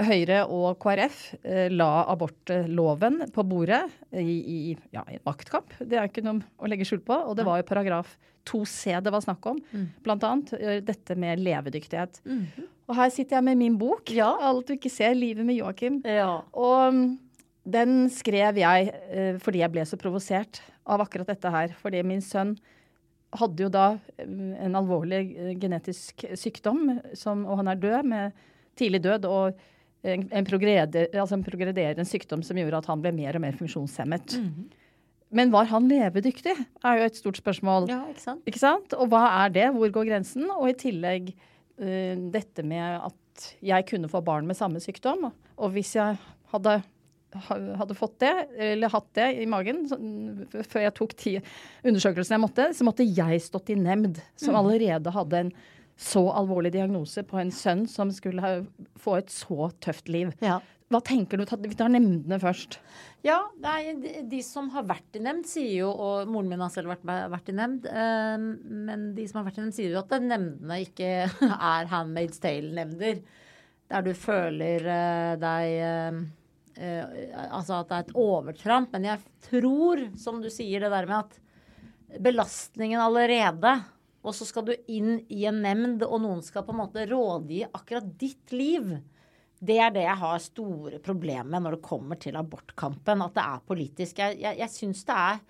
Høyre 0.00 0.38
og 0.48 0.78
KrF 0.80 1.18
eh, 1.44 1.66
la 1.72 2.04
abortloven 2.08 3.26
på 3.34 3.44
bordet 3.44 3.82
i, 4.16 4.22
i, 4.40 4.76
ja, 4.94 5.02
maktkamp. 5.26 5.74
Det 5.78 5.98
er 5.98 6.08
ikke 6.08 6.24
noe 6.24 6.40
å 6.56 6.70
legge 6.70 6.86
skjul 6.88 7.02
på. 7.04 7.16
Og 7.28 7.36
det 7.36 7.44
var 7.44 7.60
jo 7.60 7.66
paragraf 7.68 8.14
2c 8.48 9.02
det 9.04 9.12
var 9.12 9.24
snakk 9.24 9.44
om. 9.50 9.58
Mm. 9.72 9.88
Blant 10.04 10.24
annet 10.26 10.54
eh, 10.56 10.78
dette 10.84 11.16
med 11.20 11.42
levedyktighet. 11.44 12.22
Mm. 12.24 12.70
Og 12.88 12.96
her 12.98 13.12
sitter 13.12 13.38
jeg 13.38 13.46
med 13.50 13.60
min 13.60 13.76
bok, 13.78 14.08
ja. 14.16 14.30
'Alt 14.40 14.70
du 14.70 14.74
ikke 14.78 14.92
ser', 14.92 15.14
'Livet 15.14 15.46
med 15.46 15.60
Joakim'. 15.60 16.00
Ja. 16.08 16.40
Og 16.52 16.94
mm, 16.94 17.18
den 17.68 18.08
skrev 18.10 18.58
jeg 18.58 18.92
eh, 19.10 19.36
fordi 19.38 19.60
jeg 19.60 19.72
ble 19.74 19.84
så 19.86 19.98
provosert 20.00 20.62
av 20.88 21.04
akkurat 21.04 21.28
dette 21.28 21.52
her. 21.52 21.74
Fordi 21.82 22.00
min 22.02 22.24
sønn 22.24 22.56
hadde 23.36 23.64
jo 23.64 23.68
da 23.72 23.98
mm, 24.24 24.56
en 24.56 24.80
alvorlig 24.80 25.22
genetisk 25.60 26.24
sykdom, 26.32 26.98
som, 27.12 27.44
og 27.44 27.60
han 27.60 27.68
er 27.68 27.84
død 27.84 28.08
med 28.08 28.40
tidlig 28.80 29.04
død. 29.04 29.28
og 29.28 29.68
en, 30.02 30.28
en, 30.30 30.46
progreder, 30.46 31.08
altså 31.14 31.38
en 31.38 31.44
progrederende 31.46 32.04
sykdom 32.08 32.42
som 32.46 32.58
gjorde 32.58 32.82
at 32.82 32.88
han 32.90 33.02
ble 33.04 33.12
mer 33.14 33.38
og 33.38 33.44
mer 33.44 33.58
funksjonshemmet. 33.58 34.38
Mm 34.38 34.48
-hmm. 34.48 34.70
Men 35.32 35.50
var 35.50 35.64
han 35.64 35.88
levedyktig, 35.88 36.54
er 36.84 36.98
jo 36.98 37.04
et 37.04 37.16
stort 37.16 37.36
spørsmål. 37.36 37.88
Ja, 37.88 38.02
ikke 38.08 38.20
sant? 38.20 38.42
Ikke 38.46 38.58
sant? 38.58 38.92
Og 38.92 39.08
hva 39.08 39.44
er 39.44 39.48
det? 39.48 39.70
Hvor 39.72 39.88
går 39.88 40.04
grensen? 40.04 40.50
Og 40.50 40.68
i 40.68 40.72
tillegg 40.72 41.32
uh, 41.80 42.30
dette 42.32 42.62
med 42.62 43.00
at 43.00 43.54
jeg 43.62 43.86
kunne 43.86 44.08
få 44.08 44.20
barn 44.20 44.46
med 44.46 44.56
samme 44.56 44.80
sykdom. 44.80 45.32
Og 45.56 45.70
hvis 45.70 45.96
jeg 45.96 46.18
hadde 46.52 46.82
hadde 47.32 47.96
fått 47.96 48.18
det, 48.20 48.32
eller 48.58 48.92
hatt 48.92 49.08
det 49.16 49.28
i 49.40 49.46
magen 49.48 49.86
så, 49.88 49.96
før 50.68 50.84
jeg 50.84 50.94
tok 50.98 51.14
ti 51.16 51.34
undersøkelsene 51.84 52.36
jeg 52.36 52.42
måtte, 52.44 52.66
så 52.76 52.84
måtte 52.84 53.06
jeg 53.06 53.40
stått 53.40 53.72
i 53.72 53.78
nemnd, 53.78 54.20
som 54.36 54.52
mm. 54.52 54.58
allerede 54.60 55.14
hadde 55.14 55.40
en 55.46 55.52
så 55.98 56.24
alvorlig 56.32 56.72
diagnose 56.74 57.24
på 57.26 57.38
en 57.40 57.52
sønn 57.54 57.86
som 57.90 58.10
skulle 58.14 58.54
få 59.00 59.18
et 59.20 59.32
så 59.32 59.70
tøft 59.84 60.10
liv. 60.12 60.32
Ja. 60.42 60.60
Hva 60.92 61.00
tenker 61.04 61.40
du? 61.40 61.46
Vi 61.46 61.76
tar 61.78 61.92
nemndene 61.92 62.36
først. 62.42 62.76
Ja, 63.24 63.38
nei, 63.62 63.94
de, 64.02 64.10
de, 64.28 64.40
som 64.44 64.68
har 64.74 64.84
vært 64.88 65.16
i 65.16 65.22
nemnd, 65.22 65.46
sier 65.48 65.84
jo 65.84 65.92
Og 65.94 66.28
moren 66.28 66.50
min 66.50 66.60
har 66.60 66.72
selv 66.74 66.90
vært, 66.90 67.06
vært 67.06 67.48
i 67.48 67.54
nemnd. 67.56 67.86
Eh, 67.88 68.44
men 68.88 69.06
de 69.16 69.24
som 69.28 69.40
har 69.40 69.46
vært 69.48 69.60
i 69.60 69.64
nemnd, 69.64 69.76
sier 69.78 69.94
jo 69.94 70.02
at 70.02 70.12
nemndene 70.18 70.80
ikke 70.84 71.12
er 71.72 71.88
Handmaid's 71.92 72.42
Tale-nemnder. 72.42 73.22
Der 73.92 74.04
du 74.04 74.12
føler 74.16 74.88
eh, 74.96 75.32
deg 75.40 75.78
eh, 75.86 76.20
uh, 76.82 77.48
altså 77.52 77.80
at 77.80 77.88
det 77.88 77.96
er 77.96 78.06
et 78.06 78.14
overtramp. 78.26 78.92
Men 78.92 79.08
jeg 79.12 79.24
tror, 79.48 80.06
som 80.20 80.42
du 80.44 80.50
sier, 80.52 80.84
det 80.84 80.92
der 80.92 81.08
med 81.08 81.22
at 81.22 82.20
belastningen 82.22 83.00
allerede 83.00 83.78
Og 84.22 84.36
så 84.36 84.46
skal 84.46 84.66
du 84.68 84.74
inn 84.92 85.16
i 85.34 85.44
en 85.50 85.58
nemnd, 85.64 86.04
og 86.06 86.20
noen 86.22 86.42
skal 86.46 86.62
på 86.66 86.74
en 86.74 86.82
måte 86.84 87.06
rådgi 87.10 87.64
akkurat 87.66 88.06
ditt 88.18 88.54
liv. 88.54 88.92
Det 89.62 89.78
er 89.82 89.94
det 89.94 90.04
jeg 90.06 90.18
har 90.18 90.42
store 90.42 90.98
problemer 91.02 91.50
med 91.50 91.66
når 91.66 91.76
det 91.76 91.86
kommer 91.86 92.18
til 92.22 92.38
abortkampen. 92.38 93.24
At 93.24 93.34
det 93.38 93.44
er 93.44 93.64
politisk. 93.66 94.22
Jeg, 94.22 94.38
jeg, 94.42 94.58
jeg 94.62 94.74
syns 94.74 95.02
det 95.08 95.16
er 95.18 95.40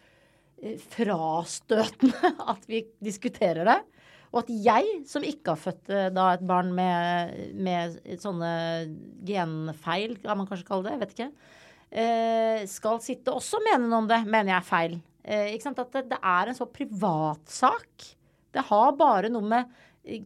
eh, 0.63 0.79
frastøtende 0.95 2.33
at 2.55 2.65
vi 2.69 2.85
diskuterer 3.05 3.69
det. 3.69 3.79
Og 4.33 4.41
at 4.47 4.53
jeg, 4.65 5.03
som 5.09 5.25
ikke 5.29 5.53
har 5.53 5.61
født 5.61 5.93
eh, 5.93 6.09
da 6.17 6.31
et 6.33 6.45
barn 6.49 6.73
med, 6.77 7.37
med 7.53 8.01
sånne 8.21 8.53
genfeil, 9.29 10.17
kan 10.25 10.41
man 10.41 10.49
kanskje 10.49 10.69
kalle 10.71 10.89
det, 10.89 10.95
jeg 10.95 11.03
vet 11.03 11.15
ikke, 11.17 11.31
eh, 11.93 12.65
skal 12.73 13.05
sitte 13.05 13.37
også 13.37 13.61
og 13.61 13.69
mene 13.69 13.85
noe 13.85 14.01
om 14.07 14.09
det, 14.09 14.23
mener 14.25 14.55
jeg 14.55 14.61
er 14.63 14.69
feil. 14.73 14.99
At 15.23 15.85
det, 15.93 16.07
det 16.11 16.19
er 16.19 16.49
en 16.49 16.57
så 16.57 16.67
privatsak. 16.73 18.09
Det 18.53 18.67
har 18.69 18.99
bare 18.99 19.31
noe 19.33 19.49
med 19.49 19.79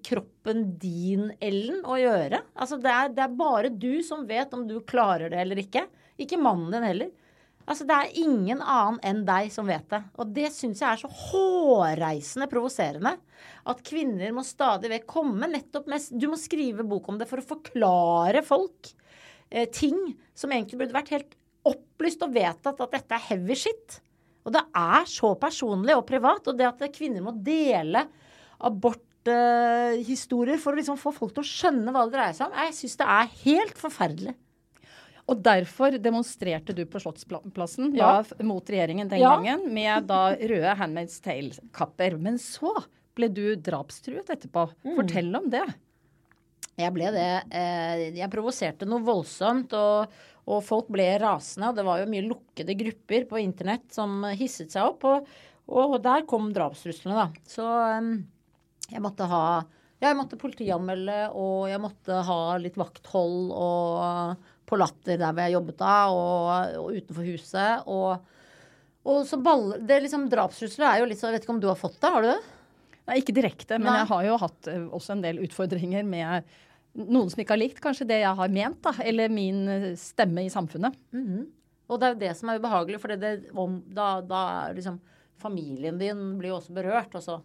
kroppen 0.06 0.64
din, 0.80 1.28
Ellen, 1.42 1.82
å 1.84 1.98
gjøre. 2.00 2.40
Altså 2.56 2.78
det 2.80 2.92
er, 2.92 3.12
det 3.12 3.22
er 3.26 3.38
bare 3.38 3.70
du 3.70 4.00
som 4.06 4.24
vet 4.28 4.54
om 4.56 4.64
du 4.68 4.78
klarer 4.88 5.32
det 5.32 5.40
eller 5.42 5.60
ikke. 5.60 5.84
Ikke 6.22 6.40
mannen 6.40 6.72
din 6.72 6.86
heller. 6.86 7.12
Altså, 7.66 7.84
Det 7.84 7.94
er 7.96 8.18
ingen 8.22 8.60
annen 8.62 9.00
enn 9.02 9.24
deg 9.26 9.50
som 9.52 9.66
vet 9.66 9.88
det. 9.90 9.98
Og 10.22 10.30
det 10.36 10.52
syns 10.54 10.80
jeg 10.82 10.86
er 10.86 11.00
så 11.00 11.10
hårreisende 11.10 12.46
provoserende. 12.50 13.16
At 13.66 13.82
kvinner 13.86 14.30
må 14.34 14.44
stadig 14.46 14.92
vekk 14.92 15.08
komme 15.10 15.50
nettopp 15.50 15.90
med 15.90 16.06
Du 16.14 16.28
må 16.30 16.38
skrive 16.40 16.86
bok 16.86 17.10
om 17.10 17.18
det 17.18 17.26
for 17.28 17.42
å 17.42 17.48
forklare 17.48 18.44
folk 18.46 18.92
eh, 19.50 19.66
ting 19.66 19.98
som 20.34 20.54
egentlig 20.54 20.78
burde 20.84 20.96
vært 20.96 21.12
helt 21.16 21.36
opplyst 21.66 22.22
og 22.22 22.36
vedtatt 22.36 22.80
at 22.80 22.94
dette 22.94 23.18
er 23.18 23.26
heavy 23.32 23.58
shit. 23.58 23.98
Og 24.46 24.54
det 24.54 24.62
er 24.78 25.04
så 25.10 25.34
personlig 25.40 25.96
og 25.98 26.06
privat. 26.08 26.46
Og 26.46 26.54
det 26.58 26.68
at 26.68 26.94
kvinner 26.94 27.22
må 27.24 27.32
dele 27.34 28.06
aborthistorier 28.66 30.58
for 30.62 30.72
å 30.72 30.78
liksom 30.78 30.98
få 31.00 31.10
folk 31.14 31.32
til 31.36 31.44
å 31.44 31.50
skjønne 31.50 31.92
hva 31.92 32.06
det 32.06 32.14
dreier 32.14 32.36
seg 32.38 32.46
om, 32.48 32.58
jeg 32.62 32.76
syns 32.78 32.98
det 33.02 33.08
er 33.16 33.32
helt 33.42 33.76
forferdelig. 33.80 34.34
Og 35.26 35.40
derfor 35.42 35.96
demonstrerte 35.98 36.74
du 36.76 36.84
på 36.86 37.00
Slottsplassen 37.02 37.90
ja. 37.98 38.22
da, 38.22 38.44
mot 38.46 38.68
regjeringen 38.70 39.08
den 39.10 39.18
ja. 39.24 39.32
gangen 39.34 39.66
med 39.74 40.06
da 40.06 40.20
røde 40.38 40.76
Handmaid's 40.78 41.18
Tale-kapper. 41.24 42.14
Men 42.22 42.38
så 42.38 42.70
ble 43.16 43.28
du 43.34 43.56
drapstruet 43.58 44.30
etterpå. 44.30 44.68
Mm. 44.86 44.94
Fortell 45.00 45.34
om 45.34 45.50
det. 45.50 45.64
Jeg 46.76 46.92
ble 46.92 47.10
det. 47.14 47.30
Eh, 47.56 48.06
jeg 48.20 48.30
provoserte 48.32 48.86
noe 48.86 49.02
voldsomt, 49.02 49.72
og, 49.74 50.12
og, 50.46 50.62
folk 50.64 50.90
ble 50.94 51.08
rasende. 51.22 51.70
Og 51.70 51.78
det 51.78 51.84
var 51.86 52.00
jo 52.00 52.10
mye 52.10 52.26
lukkede 52.26 52.78
grupper 52.78 53.26
på 53.30 53.42
internett 53.42 53.86
som 53.94 54.22
hisset 54.38 54.74
seg 54.74 54.86
opp. 54.92 55.06
Og, 55.06 55.30
og 55.66 55.96
der 56.04 56.26
kom 56.30 56.52
drapstruslene, 56.54 57.26
da. 57.26 57.46
Så 57.50 57.66
um, 57.66 58.12
jeg 58.90 59.02
måtte 59.02 59.28
ha 59.30 59.46
ja, 59.96 60.10
jeg 60.10 60.18
måtte 60.18 60.36
politianmelde, 60.36 61.30
og 61.32 61.70
jeg 61.70 61.80
måtte 61.80 62.18
ha 62.28 62.40
litt 62.60 62.76
vakthold 62.76 63.48
og 63.56 64.50
på 64.66 64.76
Latter 64.76 65.16
der 65.16 65.30
hvor 65.30 65.46
jeg 65.46 65.54
jobbet 65.54 65.78
da, 65.80 65.94
og, 66.12 66.74
og 66.82 66.98
utenfor 66.98 67.28
huset. 67.30 67.86
Og, 67.88 68.36
og 69.06 69.22
så 69.28 69.38
baller 69.40 69.80
det 69.88 70.02
liksom 70.04 70.26
Drapstrusler 70.32 70.88
er 70.90 71.00
jo 71.00 71.08
litt 71.08 71.20
sånn 71.20 71.30
Jeg 71.30 71.38
vet 71.38 71.46
ikke 71.46 71.54
om 71.54 71.62
du 71.62 71.70
har 71.70 71.80
fått 71.80 71.96
det? 72.02 72.12
Har 72.12 72.26
du 72.26 72.30
det? 72.32 72.38
Nei, 73.06 73.20
ikke 73.22 73.36
direkte, 73.36 73.78
men 73.78 73.92
Nei. 73.92 73.98
jeg 74.00 74.10
har 74.10 74.24
jo 74.26 74.38
hatt 74.42 74.68
eh, 74.72 74.86
også 74.98 75.14
en 75.14 75.22
del 75.22 75.38
utfordringer 75.46 76.06
med 76.06 76.56
noen 76.96 77.30
som 77.30 77.40
ikke 77.42 77.54
har 77.54 77.60
likt 77.60 77.80
kanskje 77.84 78.08
det 78.08 78.22
jeg 78.22 78.38
har 78.38 78.48
ment, 78.52 78.80
da, 78.84 78.92
eller 79.04 79.32
min 79.32 79.68
eh, 79.68 79.94
stemme 80.00 80.44
i 80.46 80.52
samfunnet. 80.52 80.94
Mm 81.12 81.26
-hmm. 81.26 81.46
Og 81.86 82.00
det 82.00 82.06
er 82.06 82.14
jo 82.14 82.20
det 82.20 82.36
som 82.36 82.48
er 82.48 82.58
ubehagelig, 82.58 83.00
for 83.00 83.16
det, 83.16 83.40
om, 83.54 83.82
da, 83.86 84.20
da 84.20 84.72
liksom 84.72 85.00
Familien 85.38 85.98
din 85.98 86.38
blir 86.38 86.48
jo 86.48 86.56
også 86.56 86.72
berørt. 86.72 87.14
Altså 87.14 87.42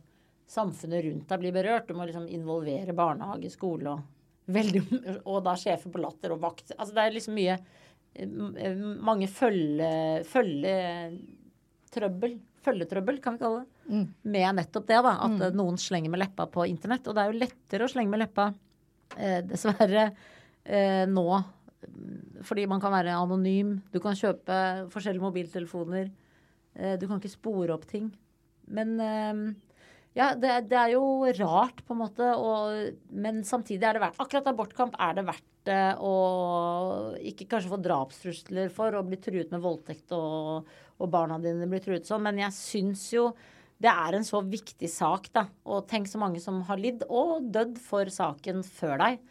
samfunnet 0.48 1.04
rundt 1.04 1.30
deg 1.30 1.40
blir 1.40 1.52
berørt. 1.52 1.88
Du 1.88 1.94
må 1.94 2.06
liksom 2.06 2.28
involvere 2.28 2.94
barnehage, 2.94 3.50
skole 3.50 3.90
og 3.90 4.00
veldig, 4.46 4.82
Og 5.26 5.44
da 5.44 5.56
sjefer 5.56 5.92
på 5.92 6.00
Latter 6.00 6.32
og 6.32 6.40
vakt. 6.40 6.72
Altså 6.78 6.96
det 6.96 7.02
er 7.02 7.12
liksom 7.12 7.34
mye 7.34 7.58
eh, 8.14 8.76
Mange 9.04 9.28
følge... 9.28 10.24
følgetrøbbel 10.24 12.40
følgetrøbbel, 12.62 13.22
kan 13.22 13.34
vi 13.34 13.42
kalle 13.42 13.62
det, 13.62 13.90
mm. 13.90 14.08
med 14.22 14.56
nettopp 14.56 14.88
det. 14.88 15.00
da, 15.06 15.14
At 15.26 15.38
mm. 15.38 15.56
noen 15.58 15.80
slenger 15.82 16.14
med 16.14 16.22
leppa 16.22 16.48
på 16.52 16.66
internett. 16.70 17.08
Og 17.08 17.18
det 17.18 17.24
er 17.24 17.32
jo 17.32 17.42
lettere 17.42 17.88
å 17.88 17.92
slenge 17.92 18.14
med 18.14 18.24
leppa, 18.24 18.52
eh, 18.52 18.60
dessverre, 19.48 20.12
eh, 20.66 21.04
nå. 21.10 21.28
Fordi 22.46 22.68
man 22.70 22.82
kan 22.82 22.94
være 22.94 23.18
anonym. 23.18 23.80
Du 23.94 24.00
kan 24.04 24.18
kjøpe 24.18 24.88
forskjellige 24.94 25.26
mobiltelefoner. 25.26 26.12
Eh, 26.76 26.96
du 27.00 27.08
kan 27.08 27.20
ikke 27.20 27.34
spore 27.34 27.74
opp 27.76 27.88
ting. 27.90 28.12
Men 28.72 28.96
eh, 29.02 29.44
ja, 30.18 30.34
det, 30.36 30.68
det, 30.72 30.78
er 30.78 30.94
jo 30.96 31.04
rart, 31.40 31.84
på 31.86 31.96
en 31.96 32.02
måte. 32.04 32.28
Og, 32.36 33.00
men 33.12 33.42
samtidig 33.48 33.88
er 33.88 33.98
det 33.98 34.04
verdt 34.06 34.22
Akkurat 34.22 34.52
abortkamp 34.52 34.98
er 35.00 35.18
det 35.18 35.28
verdt 35.30 35.48
det 35.68 35.82
å 36.02 36.12
ikke 37.22 37.46
kanskje 37.52 37.70
få 37.70 37.78
drapstrusler 37.86 38.72
for 38.74 38.98
å 38.98 39.04
bli 39.06 39.20
truet 39.22 39.52
med 39.54 39.62
voldtekt 39.62 40.10
og, 40.18 40.72
og 40.98 41.12
barna 41.14 41.38
dine 41.42 41.68
blir 41.70 41.84
truet 41.84 42.08
sånn. 42.10 42.24
Men 42.26 42.42
jeg 42.42 42.58
syns 42.58 43.04
jo 43.14 43.28
det 43.82 43.90
er 43.90 44.18
en 44.18 44.26
så 44.26 44.42
viktig 44.46 44.90
sak, 44.92 45.32
da. 45.34 45.48
Og 45.66 45.88
tenk 45.90 46.10
så 46.10 46.20
mange 46.22 46.42
som 46.44 46.60
har 46.68 46.80
lidd 46.82 47.06
og 47.10 47.48
dødd 47.54 47.80
for 47.82 48.12
saken 48.14 48.62
før 48.68 49.00
deg. 49.02 49.22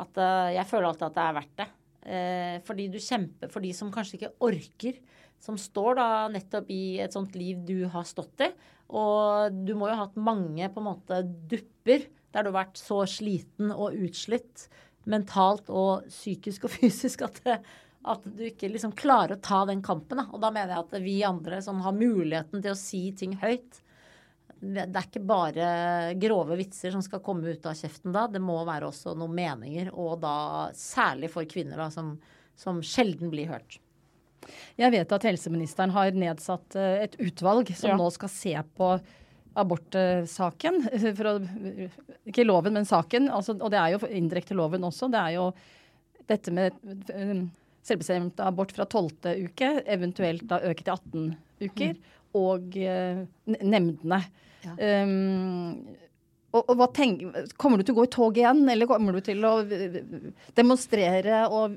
At 0.00 0.20
uh, 0.20 0.50
jeg 0.52 0.68
føler 0.68 0.90
alltid 0.90 1.06
at 1.08 1.16
det 1.16 1.24
er 1.24 1.36
verdt 1.38 1.58
det. 1.60 1.68
Uh, 2.04 2.56
fordi 2.66 2.88
du 2.92 2.98
kjemper 3.00 3.52
for 3.52 3.64
de 3.64 3.70
som 3.76 3.92
kanskje 3.94 4.18
ikke 4.18 4.34
orker. 4.44 4.98
Som 5.44 5.56
står 5.60 5.98
da 6.00 6.08
nettopp 6.32 6.68
i 6.72 6.98
et 7.04 7.16
sånt 7.16 7.36
liv 7.38 7.62
du 7.64 7.86
har 7.92 8.04
stått 8.08 8.44
i. 8.44 8.50
Og 8.94 9.56
du 9.64 9.72
må 9.78 9.88
jo 9.88 9.96
ha 9.96 10.04
hatt 10.04 10.20
mange 10.20 10.68
på 10.72 10.82
en 10.82 10.90
måte 10.90 11.22
dupper 11.24 12.04
der 12.34 12.44
du 12.44 12.50
har 12.50 12.64
vært 12.64 12.80
så 12.80 13.04
sliten 13.08 13.70
og 13.72 13.94
utslitt 13.94 14.66
mentalt 15.08 15.68
og 15.72 16.06
psykisk 16.10 16.66
og 16.66 16.74
fysisk 16.80 17.24
at 17.24 17.40
at 18.04 18.24
du 18.36 18.42
ikke 18.44 18.68
liksom 18.68 18.92
klarer 18.96 19.36
å 19.36 19.40
ta 19.40 19.62
den 19.68 19.80
kampen. 19.84 20.18
Da. 20.20 20.26
Og 20.36 20.42
da 20.42 20.50
mener 20.52 20.74
jeg 20.74 20.82
at 20.82 20.98
vi 21.00 21.14
andre 21.24 21.60
som 21.64 21.80
har 21.84 21.96
muligheten 21.96 22.60
til 22.60 22.74
å 22.74 22.78
si 22.78 23.06
ting 23.16 23.38
høyt 23.40 23.80
Det 24.60 24.84
er 24.86 25.06
ikke 25.06 25.24
bare 25.26 25.68
grove 26.20 26.56
vitser 26.58 26.94
som 26.94 27.02
skal 27.04 27.22
komme 27.24 27.54
ut 27.54 27.66
av 27.68 27.76
kjeften 27.78 28.14
da. 28.14 28.26
Det 28.30 28.42
må 28.42 28.56
være 28.66 28.88
også 28.90 29.16
noen 29.18 29.34
meninger, 29.36 29.90
og 29.92 30.20
da 30.22 30.36
særlig 30.78 31.32
for 31.32 31.48
kvinner, 31.50 31.80
da, 31.80 31.90
som, 31.92 32.14
som 32.58 32.80
sjelden 32.84 33.32
blir 33.32 33.50
hørt. 33.52 33.78
Jeg 34.76 34.92
vet 34.92 35.12
at 35.16 35.26
helseministeren 35.28 35.92
har 35.94 36.16
nedsatt 36.16 36.76
eh, 36.78 37.04
et 37.06 37.18
utvalg 37.22 37.70
som 37.76 37.94
ja. 37.94 37.98
nå 38.00 38.08
skal 38.14 38.32
se 38.32 38.54
på 38.76 38.90
abortsaken. 39.54 40.80
For 41.16 41.30
å, 41.30 41.34
ikke 42.28 42.46
loven, 42.46 42.76
men 42.76 42.88
saken. 42.88 43.30
Altså, 43.32 43.56
og 43.58 43.72
det 43.72 43.80
er 43.80 43.94
jo 43.94 44.02
indirekte 44.10 44.56
loven 44.58 44.86
også. 44.86 45.08
Det 45.12 45.20
er 45.20 45.36
jo 45.38 45.50
dette 46.28 46.54
med 46.54 46.76
eh, 47.14 47.44
selvbestemt 47.84 48.40
abort 48.40 48.72
fra 48.74 48.86
12. 48.88 49.34
uke, 49.50 49.70
eventuelt 49.84 50.46
da 50.48 50.60
øke 50.64 50.84
til 50.84 50.94
18 50.94 51.26
uker, 51.64 51.94
mm. 51.94 52.20
Og 52.38 52.78
uh, 52.78 53.24
nemndene. 53.60 54.22
Ja. 54.64 54.74
Um, 55.04 55.94
og, 56.54 56.70
og 56.70 56.84
tenk, 56.94 57.24
kommer 57.58 57.80
du 57.80 57.86
til 57.86 57.96
å 57.96 57.98
gå 57.98 58.06
i 58.06 58.12
tog 58.14 58.36
igjen, 58.38 58.62
eller 58.70 58.86
kommer 58.86 59.16
du 59.16 59.24
til 59.26 59.42
å 59.46 59.56
demonstrere 60.54 61.42
og 61.50 61.74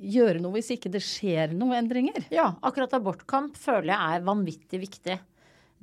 gjøre 0.00 0.40
noe 0.40 0.56
hvis 0.56 0.72
ikke 0.78 0.92
det 0.94 1.02
skjer 1.04 1.52
noen 1.52 1.82
endringer? 1.82 2.24
Ja, 2.32 2.54
akkurat 2.64 2.96
abortkamp 2.96 3.58
føler 3.60 3.92
jeg 3.92 4.16
er 4.16 4.24
vanvittig 4.24 4.80
viktig. 4.86 5.18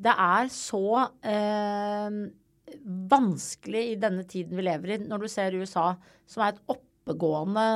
Det 0.02 0.14
er 0.26 0.50
så 0.50 0.86
eh, 1.22 2.22
vanskelig 3.14 3.84
i 3.92 4.00
denne 4.02 4.26
tiden 4.26 4.58
vi 4.58 4.66
lever 4.66 4.96
i, 4.96 5.02
når 5.06 5.22
du 5.22 5.30
ser 5.30 5.60
USA, 5.62 5.92
som 6.26 6.42
er 6.42 6.56
et 6.56 6.64
oppegående 6.74 7.68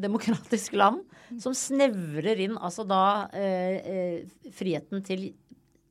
demokratisk 0.00 0.78
land 0.80 1.04
som 1.42 1.52
snevrer 1.56 2.40
inn 2.46 2.56
altså 2.56 2.86
da 2.88 3.02
eh, 3.36 3.76
eh, 3.82 4.50
friheten 4.54 5.04
til 5.04 5.28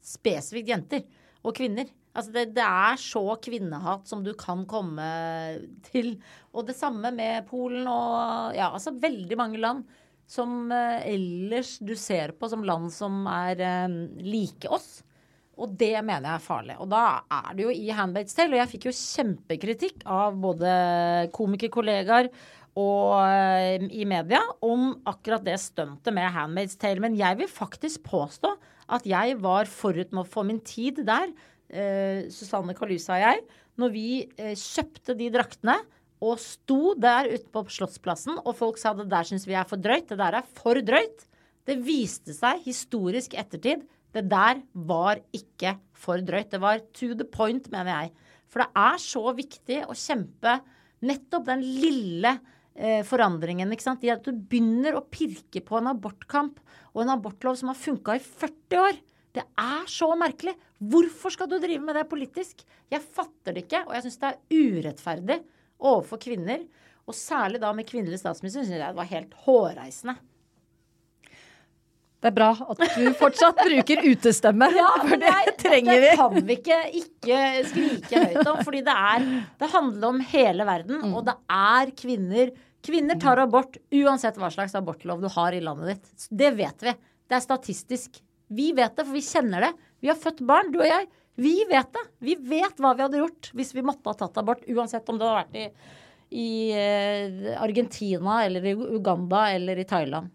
spesifikt 0.06 0.72
jenter 0.72 1.06
og 1.46 1.56
kvinner. 1.58 1.90
Altså 2.16 2.32
det, 2.32 2.46
det, 2.56 2.64
er 2.64 3.00
så 3.02 3.24
kvinnehat 3.44 4.08
som 4.08 4.22
du 4.24 4.32
kan 4.40 4.64
komme 4.70 5.06
til. 5.90 6.14
Og 6.56 6.68
det 6.70 6.78
samme 6.78 7.12
med 7.16 7.48
Polen 7.50 7.90
og 7.92 8.56
ja, 8.56 8.70
altså 8.72 8.96
veldig 8.96 9.40
mange 9.40 9.60
land 9.60 9.84
som 10.26 10.72
eh, 10.74 11.04
ellers 11.12 11.76
du 11.84 11.94
ser 12.00 12.34
på 12.40 12.50
som 12.50 12.64
land 12.66 12.90
som 12.94 13.26
er 13.30 13.62
eh, 13.62 13.98
like 14.24 14.72
oss. 14.72 15.02
Og 15.56 15.72
det 15.80 15.94
mener 16.04 16.26
jeg 16.28 16.40
er 16.40 16.44
farlig. 16.44 16.76
Og 16.84 16.90
da 16.92 17.04
er 17.32 17.52
det 17.56 17.66
jo 17.66 17.72
i 17.72 17.92
Handmaid's 17.96 18.36
Tale, 18.36 18.56
og 18.56 18.62
jeg 18.64 18.72
fikk 18.74 18.88
jo 18.90 18.96
kjempekritikk 18.98 20.04
av 20.12 20.36
både 20.44 20.72
komikerkollegaer 21.36 22.32
og 22.76 23.12
eh, 23.24 23.86
i 23.96 24.08
media 24.08 24.42
om 24.66 24.90
akkurat 25.08 25.44
det 25.46 25.60
stuntet 25.64 26.16
med 26.16 26.32
Handmaid's 26.36 26.80
Tale. 26.80 27.04
Men 27.04 27.16
jeg 27.20 27.40
vil 27.40 27.52
faktisk 27.52 28.04
påstå 28.08 28.56
at 28.92 29.06
jeg 29.10 29.38
var 29.42 29.70
forut 29.70 30.12
med 30.14 30.24
å 30.24 30.30
få 30.30 30.44
min 30.48 30.62
tid 30.66 31.02
der, 31.08 31.32
eh, 31.70 32.26
Susanne 32.34 32.76
Kalusa 32.78 33.18
og 33.18 33.24
jeg, 33.24 33.44
når 33.82 33.94
vi 33.94 34.08
eh, 34.38 34.54
kjøpte 34.56 35.16
de 35.18 35.30
draktene 35.34 35.80
og 36.24 36.40
sto 36.40 36.94
der 36.98 37.28
ute 37.34 37.50
på 37.52 37.66
Slottsplassen, 37.76 38.40
og 38.46 38.56
folk 38.58 38.80
sa 38.82 38.94
det 38.96 39.10
der 39.12 39.28
syns 39.28 39.48
vi 39.48 39.58
er 39.58 39.68
for 39.68 39.82
drøyt, 39.82 40.08
det 40.10 40.20
der 40.22 40.40
er 40.40 40.54
for 40.58 40.80
drøyt. 40.80 41.26
Det 41.66 41.80
viste 41.84 42.34
seg 42.36 42.62
historisk 42.66 43.34
ettertid 43.38 43.84
det 44.16 44.30
der 44.32 44.62
var 44.88 45.20
ikke 45.36 45.76
for 45.98 46.24
drøyt. 46.24 46.54
Det 46.54 46.62
var 46.64 46.84
to 46.96 47.12
the 47.18 47.28
point, 47.28 47.68
mener 47.74 47.92
jeg. 47.92 48.12
For 48.48 48.64
det 48.64 48.70
er 48.80 49.02
så 49.04 49.24
viktig 49.36 49.82
å 49.84 49.98
kjempe 49.98 50.60
nettopp 51.06 51.50
den 51.50 51.64
lille 51.66 52.38
eh, 52.38 52.54
forandringen. 53.08 53.72
ikke 53.72 53.86
sant? 53.86 54.04
At 54.12 54.26
du 54.26 54.36
begynner 54.36 54.98
å 54.98 55.06
pirke 55.08 55.62
på 55.64 55.78
en 55.80 55.88
abortkamp 55.94 56.60
og 56.92 57.04
en 57.04 57.14
abortlov 57.14 57.56
som 57.60 57.72
har 57.72 57.80
funka 57.80 58.18
i 58.18 58.24
40 58.24 58.82
år. 58.82 59.00
Det 59.36 59.44
er 59.60 59.88
så 59.92 60.10
merkelig. 60.20 60.56
Hvorfor 60.80 61.34
skal 61.34 61.50
du 61.52 61.58
drive 61.60 61.84
med 61.84 61.96
det 61.98 62.06
politisk? 62.12 62.64
Jeg 62.92 63.04
fatter 63.04 63.56
det 63.56 63.66
ikke, 63.66 63.84
og 63.88 63.96
jeg 63.96 64.06
syns 64.06 64.22
det 64.22 64.30
er 64.32 64.60
urettferdig 64.60 65.40
overfor 65.84 66.22
kvinner. 66.24 66.64
Og 67.06 67.18
særlig 67.18 67.60
da 67.62 67.72
med 67.76 67.88
kvinnelig 67.90 68.22
statsminister 68.22 68.64
syns 68.64 68.78
jeg 68.78 68.84
det 68.84 68.96
var 68.98 69.12
helt 69.12 69.36
hårreisende. 69.46 70.16
Det 72.26 72.32
er 72.32 72.38
bra 72.40 72.48
at 72.58 72.80
du 72.98 73.10
fortsatt 73.20 73.60
bruker 73.62 74.00
utestemme, 74.02 74.66
ja, 74.74 74.88
for 74.98 75.22
det 75.22 75.30
jeg, 75.30 75.52
trenger 75.62 76.00
vi. 76.02 76.08
Det 76.08 76.16
kan 76.18 76.38
vi 76.48 76.56
ikke 76.58 76.78
ikke 76.98 77.42
skrike 77.70 78.22
høyt 78.24 78.50
om, 78.50 78.62
fordi 78.66 78.82
det, 78.88 78.96
er, 79.12 79.28
det 79.62 79.70
handler 79.70 80.08
om 80.10 80.24
hele 80.32 80.66
verden, 80.66 81.04
mm. 81.04 81.12
og 81.14 81.28
det 81.28 81.36
er 81.54 81.92
kvinner 82.00 82.56
Kvinner 82.86 83.18
tar 83.18 83.40
abort 83.42 83.80
uansett 83.98 84.36
hva 84.38 84.52
slags 84.54 84.76
abortlov 84.78 85.24
du 85.24 85.26
har 85.34 85.56
i 85.58 85.62
landet 85.64 85.96
ditt. 85.96 86.26
Det 86.30 86.52
vet 86.54 86.84
vi. 86.86 86.92
Det 87.26 87.34
er 87.34 87.42
statistisk. 87.42 88.20
Vi 88.54 88.68
vet 88.78 88.94
det, 88.94 89.08
for 89.08 89.18
vi 89.18 89.24
kjenner 89.26 89.66
det. 89.66 89.72
Vi 90.06 90.12
har 90.12 90.20
født 90.22 90.44
barn, 90.46 90.70
du 90.70 90.84
og 90.84 90.86
jeg. 90.86 91.08
Vi 91.42 91.56
vet 91.66 91.90
det. 91.98 92.04
Vi 92.22 92.36
vet 92.52 92.78
hva 92.78 92.94
vi 92.94 93.06
hadde 93.08 93.24
gjort 93.24 93.50
hvis 93.58 93.74
vi 93.74 93.86
måtte 93.86 94.14
ha 94.14 94.20
tatt 94.20 94.38
abort, 94.38 94.62
uansett 94.70 95.10
om 95.10 95.18
det 95.18 95.26
hadde 95.26 95.40
vært 95.42 95.58
i, 95.58 95.96
i 96.46 96.50
eh, 96.78 97.50
Argentina 97.58 98.44
eller 98.46 98.70
i 98.70 98.76
Uganda 98.78 99.48
eller 99.56 99.82
i 99.82 99.88
Thailand. 99.90 100.30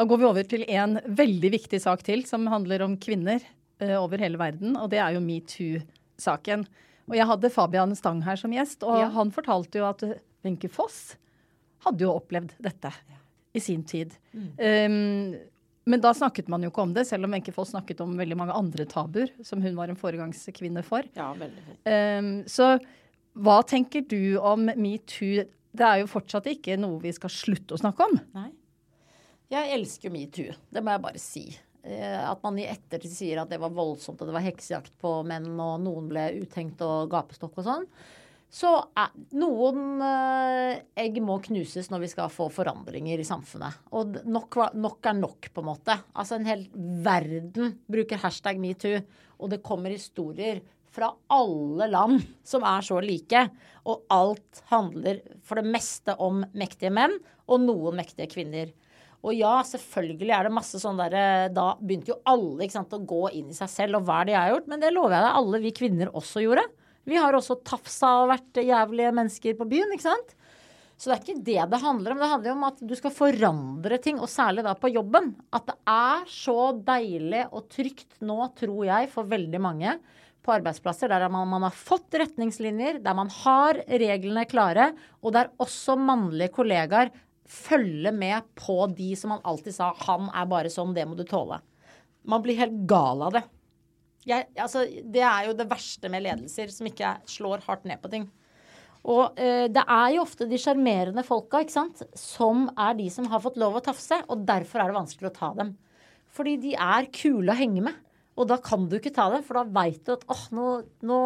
Da 0.00 0.06
går 0.08 0.16
vi 0.16 0.24
over 0.24 0.46
til 0.48 0.62
en 0.72 0.96
veldig 1.04 1.48
viktig 1.52 1.78
sak 1.82 2.00
til, 2.06 2.22
som 2.24 2.46
handler 2.48 2.80
om 2.86 2.94
kvinner 2.96 3.42
uh, 3.82 3.98
over 3.98 4.22
hele 4.22 4.38
verden. 4.40 4.72
Og 4.80 4.88
det 4.94 4.96
er 4.96 5.12
jo 5.12 5.20
metoo-saken. 5.20 6.62
Og 7.10 7.16
jeg 7.18 7.28
hadde 7.28 7.50
Fabian 7.52 7.92
Stang 7.98 8.22
her 8.24 8.38
som 8.40 8.54
gjest, 8.54 8.80
og 8.86 8.96
ja. 8.96 9.10
han 9.12 9.32
fortalte 9.34 9.82
jo 9.82 9.84
at 9.90 10.04
Wenche 10.46 10.70
Foss 10.72 11.18
hadde 11.84 12.06
jo 12.06 12.14
opplevd 12.14 12.54
dette 12.64 12.88
ja. 12.88 13.18
i 13.52 13.60
sin 13.60 13.82
tid. 13.84 14.14
Mm. 14.32 14.46
Um, 14.56 15.66
men 15.92 16.00
da 16.00 16.14
snakket 16.16 16.48
man 16.48 16.64
jo 16.64 16.70
ikke 16.72 16.86
om 16.86 16.94
det, 16.96 17.04
selv 17.10 17.28
om 17.28 17.36
Wenche 17.36 17.52
Foss 17.52 17.74
snakket 17.74 18.00
om 18.00 18.16
veldig 18.16 18.38
mange 18.40 18.56
andre 18.56 18.86
tabuer 18.88 19.34
som 19.44 19.60
hun 19.60 19.76
var 19.76 19.92
en 19.92 20.00
foregangskvinne 20.00 20.84
for. 20.86 21.04
Ja, 21.18 21.34
veldig. 21.36 21.76
Um, 21.84 22.32
så 22.48 22.70
hva 23.36 23.58
tenker 23.68 24.08
du 24.08 24.38
om 24.40 24.64
metoo? 24.80 25.44
Det 25.76 25.86
er 25.86 26.00
jo 26.00 26.08
fortsatt 26.10 26.48
ikke 26.50 26.80
noe 26.80 27.02
vi 27.04 27.12
skal 27.12 27.36
slutte 27.36 27.76
å 27.76 27.82
snakke 27.84 28.08
om. 28.08 28.16
Nei. 28.38 28.48
Jeg 29.50 29.74
elsker 29.74 30.12
metoo. 30.14 30.54
Det 30.70 30.82
må 30.84 30.94
jeg 30.94 31.02
bare 31.02 31.20
si. 31.20 31.44
Eh, 31.82 32.22
at 32.22 32.42
man 32.44 32.58
i 32.60 32.68
ettertid 32.70 33.10
sier 33.10 33.40
at 33.42 33.50
det 33.50 33.58
var 33.58 33.72
voldsomt 33.74 34.20
og 34.20 34.28
det 34.28 34.36
var 34.36 34.44
heksejakt 34.44 34.92
på 35.00 35.20
menn, 35.26 35.52
og 35.58 35.80
noen 35.82 36.10
ble 36.10 36.26
uthengt 36.42 36.82
og 36.86 37.10
gapestokk 37.10 37.58
og 37.58 37.66
sånn. 37.66 37.86
Så 38.50 38.70
noen 39.38 40.02
eh, 40.02 40.80
egg 40.98 41.20
må 41.22 41.38
knuses 41.42 41.90
når 41.90 42.04
vi 42.04 42.10
skal 42.12 42.32
få 42.34 42.48
forandringer 42.50 43.22
i 43.22 43.26
samfunnet. 43.26 43.78
Og 43.94 44.20
nok, 44.26 44.58
nok, 44.74 44.98
er 45.06 45.16
nok, 45.18 45.50
på 45.54 45.62
en 45.62 45.68
måte. 45.70 45.96
Altså 46.14 46.38
en 46.38 46.46
hel 46.46 46.66
verden 47.02 47.78
bruker 47.90 48.22
hashtag 48.22 48.60
metoo, 48.62 49.00
og 49.38 49.50
det 49.50 49.62
kommer 49.66 49.94
historier 49.94 50.62
fra 50.90 51.12
alle 51.30 51.86
land 51.90 52.22
som 52.46 52.66
er 52.66 52.86
så 52.86 52.98
like. 53.02 53.44
Og 53.86 54.06
alt 54.14 54.62
handler 54.70 55.22
for 55.46 55.58
det 55.58 55.70
meste 55.70 56.14
om 56.22 56.42
mektige 56.54 56.94
menn 56.94 57.14
og 57.50 57.62
noen 57.62 57.98
mektige 58.02 58.30
kvinner. 58.34 58.74
Og 59.20 59.36
ja, 59.36 59.58
selvfølgelig 59.68 60.32
er 60.32 60.46
det 60.48 60.54
masse 60.56 60.78
sånn 60.80 60.96
derre 60.96 61.50
Da 61.52 61.74
begynte 61.76 62.14
jo 62.14 62.20
alle 62.30 62.68
sant, 62.72 62.94
å 62.96 63.04
gå 63.04 63.26
inn 63.36 63.50
i 63.52 63.56
seg 63.56 63.68
selv, 63.72 64.00
og 64.00 64.08
hva 64.08 64.22
er 64.22 64.30
det 64.30 64.36
jeg 64.36 64.42
har 64.42 64.52
gjort? 64.54 64.70
Men 64.72 64.84
det 64.84 64.92
lover 64.94 65.16
jeg 65.16 65.26
deg 65.26 65.40
alle 65.40 65.62
vi 65.64 65.72
kvinner 65.76 66.12
også 66.16 66.44
gjorde. 66.44 66.66
Vi 67.08 67.18
har 67.20 67.36
også 67.36 67.58
tafsa 67.66 68.14
og 68.22 68.30
vært 68.32 68.60
jævlige 68.64 69.14
mennesker 69.16 69.56
på 69.58 69.66
byen, 69.68 69.92
ikke 69.96 70.08
sant? 70.08 70.36
Så 71.00 71.08
det 71.08 71.14
er 71.14 71.22
ikke 71.24 71.44
det 71.46 71.60
det 71.72 71.80
handler 71.80 72.12
om. 72.12 72.20
Det 72.20 72.30
handler 72.34 72.54
om 72.54 72.64
at 72.68 72.80
du 72.84 72.94
skal 72.96 73.14
forandre 73.16 73.98
ting, 74.04 74.18
og 74.20 74.28
særlig 74.28 74.66
da 74.66 74.74
på 74.76 74.92
jobben. 74.92 75.30
At 75.56 75.68
det 75.70 75.76
er 75.88 76.26
så 76.28 76.58
deilig 76.76 77.46
og 77.48 77.70
trygt 77.72 78.18
nå, 78.20 78.36
tror 78.58 78.82
jeg, 78.88 79.08
for 79.12 79.28
veldig 79.28 79.62
mange 79.64 79.94
på 80.44 80.52
arbeidsplasser 80.54 81.10
der 81.12 81.26
man, 81.32 81.48
man, 81.48 81.66
har 81.68 81.76
fått 81.76 82.16
retningslinjer, 82.16 83.00
der 83.04 83.16
man 83.16 83.32
har 83.42 83.80
reglene 83.88 84.46
klare, 84.48 84.90
og 85.20 85.34
der 85.36 85.52
også 85.60 85.96
mannlige 86.00 86.52
kollegaer 86.54 87.12
følger 87.50 88.14
med 88.14 88.46
på 88.58 88.84
de 88.94 89.12
som 89.18 89.34
han 89.34 89.44
alltid 89.44 89.74
sa 89.74 89.92
'han 89.92 90.30
er 90.34 90.46
bare 90.46 90.70
sånn, 90.70 90.94
det 90.94 91.06
må 91.08 91.16
du 91.16 91.24
tåle'. 91.24 91.60
Man 92.24 92.42
blir 92.42 92.56
helt 92.56 92.86
gal 92.86 93.22
av 93.22 93.32
det. 93.32 93.44
Jeg, 94.28 94.46
altså, 94.56 94.84
det 94.84 95.22
er 95.24 95.46
jo 95.48 95.56
det 95.56 95.68
verste 95.68 96.10
med 96.12 96.22
ledelser 96.22 96.68
som 96.68 96.86
ikke 96.86 97.16
slår 97.26 97.64
hardt 97.64 97.86
ned 97.88 98.00
på 98.02 98.10
ting. 98.12 98.28
Og 99.08 99.38
eh, 99.40 99.66
det 99.72 99.82
er 99.88 100.10
jo 100.14 100.24
ofte 100.26 100.44
de 100.48 100.58
sjarmerende 100.60 101.24
folka 101.24 101.62
ikke 101.64 101.72
sant, 101.72 102.02
som 102.14 102.68
er 102.76 102.98
de 102.98 103.08
som 103.12 103.26
har 103.32 103.40
fått 103.40 103.56
lov 103.60 103.78
å 103.78 103.84
tafse, 103.84 104.20
og 104.28 104.44
derfor 104.44 104.82
er 104.82 104.90
det 104.90 104.98
vanskelig 104.98 105.30
å 105.30 105.38
ta 105.38 105.50
dem. 105.56 105.72
Fordi 106.30 106.58
de 106.60 106.74
er 106.76 107.08
kule 107.14 107.50
å 107.50 107.56
henge 107.56 107.82
med. 107.88 107.96
Og 108.36 108.48
da 108.50 108.60
kan 108.62 108.86
du 108.88 108.98
ikke 108.98 109.14
ta 109.16 109.30
dem, 109.32 109.42
for 109.44 109.58
da 109.58 109.64
veit 109.80 110.04
du 110.04 110.14
at 110.14 110.26
åh, 110.30 110.44
nå, 110.54 110.66
nå, 111.04 111.20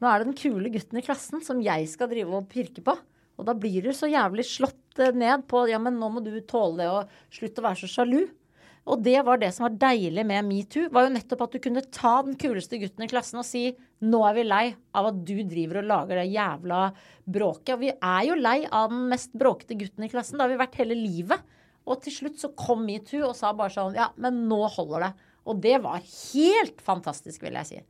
nå, 0.00 0.08
er 0.08 0.22
det 0.22 0.30
den 0.30 0.38
kule 0.40 0.72
gutten 0.72 0.98
i 0.98 1.04
klassen 1.04 1.44
som 1.44 1.60
jeg 1.64 1.86
skal 1.92 2.10
drive 2.10 2.40
og 2.40 2.48
pirke 2.50 2.84
på. 2.84 2.96
Og 3.42 3.48
da 3.50 3.56
blir 3.58 3.82
du 3.82 3.90
så 3.96 4.08
jævlig 4.10 4.46
slått 4.46 5.02
eh, 5.02 5.14
ned 5.14 5.48
på 5.50 5.66
ja, 5.70 5.80
men 5.82 5.98
nå 5.98 6.12
må 6.14 6.22
du 6.24 6.32
tåle 6.46 6.78
det, 6.78 6.88
og 6.92 7.34
slutte 7.34 7.62
å 7.62 7.66
være 7.66 7.82
så 7.82 7.90
sjalu. 7.90 8.22
Og 8.90 9.02
det 9.02 9.20
var 9.22 9.38
det 9.38 9.52
som 9.54 9.68
var 9.68 9.78
deilig 9.78 10.24
med 10.26 10.46
metoo, 10.48 10.88
var 10.90 11.06
jo 11.06 11.14
nettopp 11.14 11.44
at 11.44 11.52
du 11.54 11.62
kunne 11.62 11.84
ta 11.94 12.16
den 12.26 12.34
kuleste 12.38 12.80
gutten 12.82 13.04
i 13.06 13.10
klassen 13.10 13.38
og 13.38 13.46
si 13.46 13.68
nå 14.02 14.18
er 14.26 14.34
vi 14.34 14.44
lei 14.46 14.64
av 14.98 15.12
at 15.12 15.20
du 15.22 15.36
driver 15.46 15.78
og 15.78 15.86
lager 15.86 16.18
det 16.18 16.32
jævla 16.32 16.80
bråket. 17.22 17.76
Og 17.76 17.82
vi 17.84 17.92
er 17.94 18.24
jo 18.26 18.38
lei 18.40 18.56
av 18.66 18.90
den 18.90 19.04
mest 19.12 19.36
bråkete 19.38 19.78
gutten 19.78 20.06
i 20.06 20.10
klassen. 20.10 20.38
Det 20.38 20.46
har 20.46 20.50
vi 20.50 20.62
vært 20.64 20.80
hele 20.82 20.98
livet. 20.98 21.46
Og 21.86 22.02
til 22.02 22.14
slutt 22.14 22.42
så 22.42 22.50
kom 22.58 22.82
metoo 22.86 23.22
og 23.28 23.38
sa 23.38 23.52
bare 23.54 23.74
sånn 23.74 23.98
ja, 23.98 24.10
men 24.18 24.44
nå 24.50 24.64
holder 24.74 25.06
det. 25.06 25.12
Og 25.46 25.62
det 25.62 25.78
var 25.82 26.02
helt 26.02 26.82
fantastisk, 26.82 27.42
vil 27.42 27.58
jeg 27.58 27.70
si. 27.70 27.80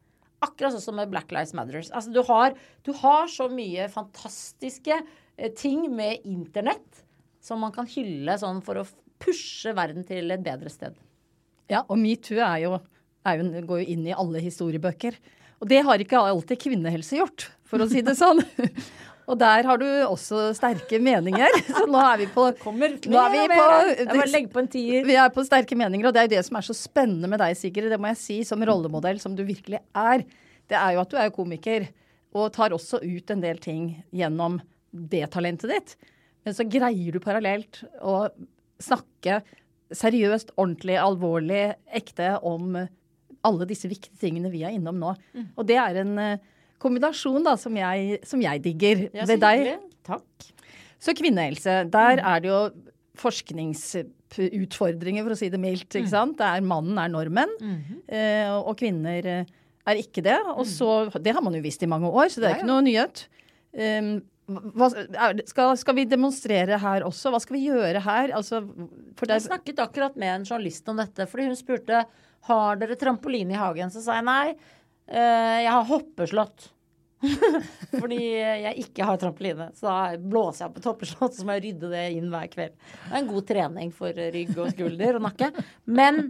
Akkurat 0.42 0.74
sånn 0.74 0.84
som 0.84 0.96
med 0.98 1.10
Black 1.12 1.32
Lives 1.32 1.54
Matters. 1.56 1.92
Altså, 1.94 2.12
du 2.12 2.20
har, 2.28 2.56
du 2.84 2.92
har 3.00 3.28
så 3.32 3.48
mye 3.52 3.88
fantastiske 3.92 5.00
ting 5.58 5.86
med 5.94 6.26
internett 6.28 7.02
som 7.42 7.62
man 7.62 7.74
kan 7.74 7.88
hylle 7.90 8.36
sånn 8.38 8.60
for 8.64 8.80
å 8.80 8.86
pushe 9.22 9.74
verden 9.74 10.06
til 10.06 10.30
et 10.34 10.42
bedre 10.42 10.70
sted. 10.72 10.96
Ja, 11.70 11.84
og 11.86 11.98
metoo 11.98 12.40
er 12.42 12.64
jo, 12.64 12.76
er 13.26 13.40
jo, 13.40 13.62
går 13.66 13.82
jo 13.82 13.94
inn 13.94 14.04
i 14.06 14.16
alle 14.16 14.42
historiebøker. 14.42 15.16
Og 15.62 15.70
det 15.70 15.80
har 15.86 16.02
ikke 16.02 16.20
alltid 16.20 16.60
kvinnehelse 16.62 17.20
gjort, 17.20 17.46
for 17.68 17.82
å 17.82 17.88
si 17.90 18.02
det 18.04 18.16
sånn. 18.18 18.42
Og 19.30 19.38
der 19.38 19.62
har 19.64 19.78
du 19.78 19.86
også 20.04 20.48
sterke 20.56 20.98
meninger. 20.98 21.54
Så 21.76 21.84
nå 21.86 22.00
er 22.02 22.18
vi 22.24 22.26
på 22.34 22.48
Kommer 22.58 22.96
nå 22.98 23.20
er 23.22 23.34
vi 23.36 23.44
på, 23.54 24.24
legg 24.32 24.48
på 24.50 24.62
en 24.64 24.70
tier. 24.70 25.06
Vi 25.06 25.14
er 25.14 25.30
på 25.32 25.44
sterke 25.46 25.78
meninger, 25.78 26.08
og 26.08 26.14
det 26.14 26.24
er 26.24 26.26
jo 26.26 26.32
det 26.34 26.42
som 26.48 26.58
er 26.58 26.66
så 26.66 26.74
spennende 26.76 27.30
med 27.30 27.40
deg, 27.40 27.54
Sigrid. 27.56 27.86
Det 27.92 28.00
må 28.02 28.10
jeg 28.10 28.18
si, 28.18 28.40
som 28.48 28.62
rollemodell, 28.66 29.22
som 29.22 29.36
du 29.38 29.44
virkelig 29.46 29.78
er. 29.78 30.26
Det 30.68 30.78
er 30.78 30.96
jo 30.96 31.04
at 31.04 31.14
du 31.14 31.16
er 31.22 31.30
komiker, 31.34 31.86
og 32.34 32.50
tar 32.56 32.74
også 32.74 32.98
ut 33.04 33.30
en 33.30 33.44
del 33.44 33.62
ting 33.62 33.86
gjennom 34.10 34.58
det 34.92 35.24
talentet 35.32 35.72
ditt. 35.72 35.96
Men 36.46 36.56
så 36.56 36.64
greier 36.68 37.14
du 37.14 37.20
parallelt 37.22 37.82
å 38.02 38.26
snakke 38.82 39.40
seriøst, 39.92 40.54
ordentlig, 40.56 40.96
alvorlig, 41.00 41.74
ekte 41.94 42.34
om 42.48 42.76
alle 43.42 43.66
disse 43.68 43.88
viktige 43.90 44.16
tingene 44.20 44.50
vi 44.52 44.62
er 44.66 44.72
innom 44.76 45.00
nå. 45.02 45.14
Mm. 45.34 45.46
Og 45.58 45.66
det 45.68 45.78
er 45.82 45.94
en 46.02 46.12
uh, 46.18 46.38
kombinasjon 46.82 47.44
da, 47.46 47.56
som 47.60 47.76
jeg, 47.78 48.18
som 48.28 48.42
jeg 48.42 48.62
digger 48.64 48.96
ja, 49.10 49.26
ved 49.28 49.42
deg. 49.42 49.58
Takk. 50.06 50.48
Så 51.02 51.14
kvinnehelse, 51.18 51.72
der 51.90 52.14
mm. 52.20 52.26
er 52.32 52.42
det 52.42 52.52
jo 52.52 52.60
forskningsutfordringer, 53.22 55.22
for 55.26 55.32
å 55.34 55.38
si 55.38 55.50
det 55.52 55.60
mildt. 55.60 55.90
ikke 55.90 56.08
sant? 56.08 56.38
sant? 56.38 56.46
er, 56.46 56.60
mannen 56.64 56.98
er 56.98 57.08
normen, 57.12 57.50
mm 57.60 57.82
og 58.62 58.76
kvinner 58.78 59.26
uh, 59.26 59.44
er 59.88 60.00
ikke 60.00 60.22
det. 60.24 60.38
Og 60.54 60.66
så, 60.68 61.10
Det 61.18 61.34
har 61.34 61.42
man 61.44 61.54
jo 61.56 61.64
visst 61.64 61.82
i 61.82 61.90
mange 61.90 62.10
år, 62.10 62.28
så 62.32 62.42
det 62.42 62.48
er 62.48 62.54
ikke 62.60 62.70
noe 62.70 62.86
nyhet. 62.86 63.16
Hva, 64.50 64.88
skal, 65.46 65.76
skal, 65.78 65.96
vi 65.96 66.04
demonstrere 66.10 66.78
her 66.82 67.04
også? 67.06 67.30
Hva 67.30 67.40
skal 67.42 67.56
vi 67.56 67.66
gjøre 67.68 68.02
her? 68.02 68.32
Altså. 68.34 68.62
Jeg 69.22 69.44
snakket 69.46 69.82
akkurat 69.84 70.18
med 70.18 70.34
en 70.34 70.46
journalist 70.48 70.88
om 70.90 70.98
dette. 70.98 71.28
fordi 71.30 71.46
Hun 71.50 71.58
spurte 71.58 72.04
har 72.48 72.80
dere 72.80 72.98
trampoline 72.98 73.54
i 73.54 73.60
hagen. 73.60 73.92
Så 73.94 74.02
sa 74.04 74.18
jeg 74.18 74.26
nei. 74.26 74.54
Uh, 75.06 75.58
jeg 75.62 75.70
har 75.70 75.88
hoppeslott. 75.88 76.70
Fordi 78.02 78.18
jeg 78.18 78.72
ikke 78.82 79.06
har 79.06 79.18
trampoline. 79.20 79.68
Så 79.78 79.86
da 79.86 80.18
blåser 80.18 80.66
jeg 80.66 80.74
på 80.76 80.84
toppeslott, 80.84 81.36
så 81.36 81.46
må 81.46 81.56
jeg 81.56 81.64
rydde 81.66 81.90
det 81.92 82.04
inn 82.16 82.28
hver 82.32 82.48
kveld. 82.52 82.76
Det 82.76 83.10
er 83.10 83.18
en 83.20 83.30
god 83.30 83.48
trening 83.48 83.92
for 83.96 84.22
rygg 84.36 84.52
og 84.56 84.70
skulder 84.74 85.18
og 85.18 85.26
nakke. 85.28 85.50
Men 85.86 86.22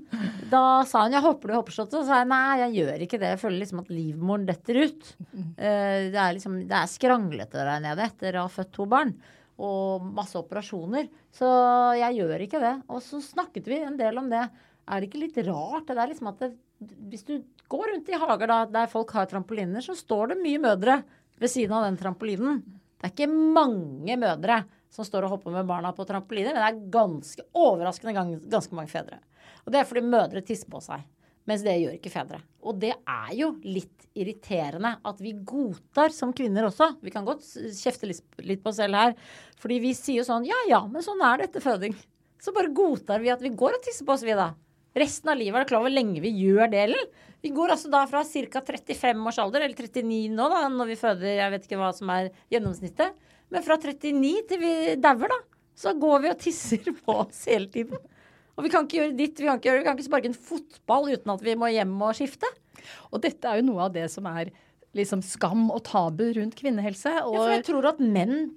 da 0.52 0.82
sa 0.88 1.04
hun 1.04 1.16
'jeg 1.16 1.26
hopper 1.26 1.48
du 1.48 1.54
i 1.54 1.60
hoppeslottet? 1.60 1.98
Så 1.98 2.06
sa 2.06 2.22
jeg 2.22 2.30
nei, 2.32 2.58
jeg 2.62 2.76
gjør 2.80 3.04
ikke 3.06 3.20
det. 3.20 3.30
Jeg 3.34 3.42
føler 3.44 3.62
liksom 3.62 3.84
at 3.84 3.92
livmoren 3.92 4.46
detter 4.46 4.82
ut. 4.84 5.14
Eh, 5.56 6.10
det 6.12 6.20
er 6.20 6.34
liksom, 6.36 6.58
det 6.68 6.76
er 6.76 6.90
skranglete 6.90 7.62
der 7.62 7.80
nede 7.80 8.04
etter 8.04 8.36
å 8.36 8.48
ha 8.48 8.52
født 8.52 8.72
to 8.72 8.86
barn. 8.86 9.14
Og 9.62 10.02
masse 10.02 10.36
operasjoner. 10.36 11.08
Så 11.32 11.46
jeg 11.96 12.18
gjør 12.20 12.40
ikke 12.40 12.60
det. 12.60 12.82
Og 12.88 13.00
så 13.04 13.20
snakket 13.22 13.68
vi 13.68 13.80
en 13.80 13.96
del 13.96 14.18
om 14.18 14.28
det. 14.28 14.48
Er 14.88 15.00
det 15.00 15.08
ikke 15.08 15.22
litt 15.22 15.38
rart? 15.46 15.86
Det 15.86 15.96
er 15.96 16.10
liksom 16.10 16.32
at 16.32 16.40
det, 16.42 16.52
hvis 17.10 17.26
du 17.28 17.34
går 17.72 17.92
rundt 17.92 18.10
i 18.12 18.20
hager 18.20 18.50
da, 18.50 18.60
der 18.68 18.90
folk 18.92 19.14
har 19.16 19.28
trampoliner, 19.30 19.84
så 19.84 19.96
står 19.96 20.32
det 20.32 20.42
mye 20.42 20.60
mødre 20.62 21.00
ved 21.40 21.50
siden 21.50 21.74
av 21.76 21.86
den 21.86 21.98
trampolinen. 22.00 22.62
Det 22.98 23.08
er 23.08 23.14
ikke 23.14 23.32
mange 23.32 24.16
mødre 24.20 24.62
som 24.92 25.06
står 25.06 25.26
og 25.26 25.36
hopper 25.36 25.54
med 25.54 25.68
barna 25.68 25.90
på 25.96 26.06
trampoliner, 26.08 26.54
men 26.54 26.62
det 26.62 26.68
er 26.68 26.92
ganske 26.92 27.46
overraskende 27.56 28.28
ganske 28.52 28.76
mange 28.76 28.92
fedre. 28.92 29.18
Og 29.64 29.72
det 29.72 29.80
er 29.80 29.88
fordi 29.88 30.04
mødre 30.04 30.42
tisser 30.44 30.70
på 30.70 30.82
seg. 30.84 31.02
Mens 31.48 31.64
det 31.66 31.74
gjør 31.80 31.96
ikke 31.96 32.12
fedre. 32.12 32.38
Og 32.62 32.76
det 32.78 32.92
er 32.94 33.30
jo 33.34 33.48
litt 33.66 34.06
irriterende 34.14 34.92
at 35.08 35.22
vi 35.22 35.32
godtar 35.34 36.14
som 36.14 36.30
kvinner 36.36 36.68
også. 36.68 36.92
Vi 37.02 37.10
kan 37.10 37.26
godt 37.26 37.42
kjefte 37.74 38.06
litt 38.06 38.62
på 38.62 38.70
oss 38.70 38.78
selv 38.78 38.98
her. 38.98 39.16
Fordi 39.58 39.80
vi 39.82 39.90
sier 39.98 40.20
jo 40.20 40.28
sånn 40.28 40.46
ja 40.46 40.60
ja, 40.70 40.84
men 40.86 41.02
sånn 41.02 41.22
er 41.26 41.40
det 41.40 41.50
etter 41.50 41.64
føding. 41.64 41.96
Så 42.42 42.54
bare 42.54 42.70
godtar 42.74 43.22
vi 43.22 43.32
at 43.34 43.42
vi 43.42 43.50
går 43.54 43.78
og 43.78 43.82
tisser 43.82 44.06
på 44.06 44.14
oss, 44.14 44.22
vi 44.26 44.38
da. 44.38 44.52
Resten 44.98 45.30
av 45.32 45.38
livet 45.40 45.56
er 45.56 45.64
det 45.64 45.70
klar 45.70 45.84
over 45.84 45.92
lenge 45.92 46.20
vi 46.20 46.32
gjør 46.42 46.68
det, 46.72 46.86
eller? 46.88 47.06
Vi 47.42 47.50
går 47.54 47.74
altså 47.74 47.90
da 47.90 48.04
fra 48.06 48.22
ca. 48.22 48.62
35 48.68 49.28
års 49.28 49.38
alder, 49.42 49.64
eller 49.64 49.88
39 49.88 50.30
nå, 50.36 50.48
da, 50.52 50.62
når 50.70 50.92
vi 50.92 50.98
føder, 51.00 51.30
jeg 51.40 51.54
vet 51.54 51.66
ikke 51.66 51.80
hva 51.80 51.90
som 51.96 52.12
er 52.14 52.30
gjennomsnittet. 52.52 53.16
Men 53.52 53.64
fra 53.66 53.78
39 53.80 54.32
til 54.48 54.62
vi 54.62 54.72
dauer, 55.02 55.32
da, 55.32 55.38
så 55.82 55.94
går 55.98 56.24
vi 56.24 56.32
og 56.32 56.40
tisser 56.42 56.92
på 57.04 57.18
oss 57.24 57.46
hele 57.50 57.70
tiden. 57.72 58.00
Og 58.52 58.66
vi 58.66 58.72
kan 58.72 58.84
ikke 58.84 59.00
gjøre 59.00 59.16
ditt, 59.16 59.40
vi 59.40 59.48
kan 59.48 59.58
ikke, 59.58 59.70
gjøre, 59.70 59.80
vi 59.80 59.86
kan 59.88 59.96
ikke 59.96 60.10
sparke 60.10 60.30
en 60.30 60.42
fotball 60.50 61.08
uten 61.08 61.32
at 61.32 61.44
vi 61.44 61.56
må 61.58 61.72
hjem 61.72 61.94
og 62.04 62.18
skifte. 62.18 62.50
Og 63.10 63.22
dette 63.24 63.48
er 63.48 63.60
jo 63.60 63.70
noe 63.70 63.86
av 63.88 63.94
det 63.96 64.04
som 64.12 64.28
er 64.28 64.52
liksom 64.96 65.22
skam 65.24 65.70
og 65.72 65.80
tabu 65.88 66.26
rundt 66.36 66.58
kvinnehelse. 66.58 67.14
Og 67.24 67.38
ja, 67.38 67.40
for 67.40 67.54
jeg 67.54 67.64
tror 67.70 67.88
at 67.94 68.02
menn 68.04 68.52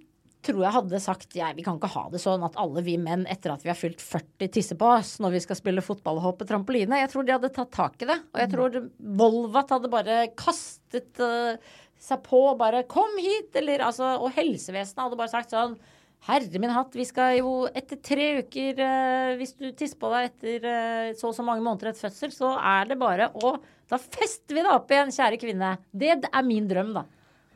tror 0.45 0.61
jeg 0.63 0.75
hadde 0.75 1.01
sagt 1.03 1.35
ja, 1.37 1.49
vi 1.55 1.63
kan 1.65 1.79
ikke 1.79 1.91
ha 1.95 2.05
det 2.13 2.21
sånn 2.23 2.43
at 2.47 2.57
alle 2.61 2.83
vi 2.85 2.95
menn 3.01 3.25
etter 3.31 3.53
at 3.53 3.65
vi 3.65 3.71
har 3.71 3.79
fylt 3.79 4.03
40 4.03 4.51
tisser 4.53 4.77
på 4.79 4.89
oss 4.97 5.15
når 5.23 5.35
vi 5.35 5.41
skal 5.45 5.59
spille 5.59 5.83
fotball 5.85 6.21
og 6.21 6.29
hoppe 6.29 6.47
trampoline. 6.49 7.01
Jeg 7.01 7.11
tror 7.13 7.25
de 7.25 7.35
hadde 7.35 7.51
tatt 7.55 7.73
tak 7.75 7.97
i 8.01 8.09
det. 8.09 8.19
Og 8.33 8.41
jeg 8.43 8.51
tror 8.53 8.77
Volvat 9.21 9.73
hadde 9.75 9.91
bare 9.91 10.21
kastet 10.37 11.21
uh, 11.23 11.57
seg 12.01 12.23
på 12.25 12.41
og 12.51 12.59
bare 12.61 12.83
'kom 12.87 13.17
hit', 13.17 13.55
eller 13.55 13.85
altså 13.87 14.15
Og 14.21 14.31
helsevesenet 14.35 15.05
hadde 15.05 15.19
bare 15.19 15.33
sagt 15.33 15.55
sånn 15.55 15.77
Herre 16.25 16.59
min 16.59 16.73
hatt, 16.73 16.95
vi 16.97 17.05
skal 17.05 17.35
jo 17.37 17.67
etter 17.69 17.99
tre 18.01 18.27
uker 18.41 18.79
uh, 18.81 19.35
Hvis 19.37 19.53
du 19.57 19.69
tisser 19.71 19.97
på 20.01 20.09
deg 20.13 20.31
etter 20.31 20.69
uh, 20.69 21.13
så 21.17 21.29
og 21.29 21.35
så 21.37 21.45
mange 21.45 21.65
måneder 21.65 21.91
etter 21.91 22.07
fødsel, 22.07 22.33
så 22.33 22.55
er 22.59 22.89
det 22.89 22.99
bare 23.01 23.29
å 23.33 23.57
Da 23.89 23.99
fester 24.01 24.57
vi 24.57 24.63
deg 24.63 24.73
opp 24.73 24.89
igjen, 24.89 25.13
kjære 25.13 25.37
kvinne. 25.37 25.75
Det 25.93 26.15
er 26.17 26.45
min 26.47 26.65
drøm, 26.67 26.95
da. 26.95 27.05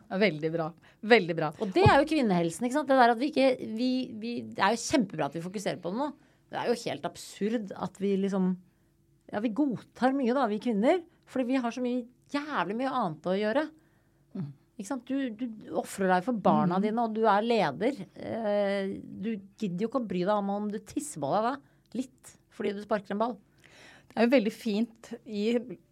Veldig 0.10 0.50
bra. 0.54 0.70
Veldig 1.06 1.36
bra. 1.38 1.52
Og 1.62 1.74
det 1.76 1.84
er 1.86 2.00
jo 2.00 2.08
kvinnehelsen. 2.10 2.66
ikke 2.66 2.80
sant? 2.80 2.90
Det, 2.90 2.98
der 2.98 3.14
at 3.14 3.20
vi 3.22 3.30
ikke, 3.30 3.50
vi, 3.78 3.92
vi, 4.22 4.32
det 4.56 4.64
er 4.66 4.74
jo 4.74 4.82
kjempebra 4.82 5.28
at 5.30 5.38
vi 5.38 5.44
fokuserer 5.46 5.82
på 5.82 5.92
det 5.94 6.02
nå. 6.02 6.10
Det 6.50 6.58
er 6.58 6.72
jo 6.72 6.80
helt 6.82 7.06
absurd 7.06 7.74
at 7.78 8.02
vi 8.02 8.16
liksom 8.24 8.56
Ja, 9.30 9.42
vi 9.44 9.52
godtar 9.54 10.16
mye, 10.18 10.34
da, 10.34 10.48
vi 10.50 10.58
kvinner. 10.64 11.04
Fordi 11.30 11.46
vi 11.52 11.60
har 11.62 11.74
så 11.76 11.84
mye 11.84 12.08
jævlig 12.34 12.80
mye 12.80 12.94
annet 13.02 13.30
å 13.30 13.38
gjøre. 13.38 13.68
Ikke 14.80 14.88
sant? 14.88 15.10
Du, 15.12 15.30
du 15.36 15.74
ofrer 15.78 16.08
deg 16.08 16.24
for 16.24 16.40
barna 16.40 16.78
dine, 16.82 17.04
og 17.04 17.14
du 17.14 17.26
er 17.28 17.44
leder. 17.44 17.98
Eh, 18.16 18.94
du 18.98 19.34
gidder 19.60 19.84
jo 19.84 19.90
ikke 19.92 20.00
å 20.00 20.08
bry 20.08 20.22
deg 20.24 20.34
om 20.38 20.54
om 20.56 20.70
du 20.72 20.80
tisser 20.80 21.20
på 21.22 21.32
deg 21.34 21.50
da. 21.50 21.54
Litt. 22.00 22.34
Fordi 22.56 22.72
du 22.78 22.80
sparker 22.86 23.14
en 23.14 23.22
ball. 23.22 23.36
Det 24.10 24.18
er 24.24 24.26
jo 24.28 24.32
veldig 24.34 24.52
fint 24.54 25.10
i, 25.26 25.44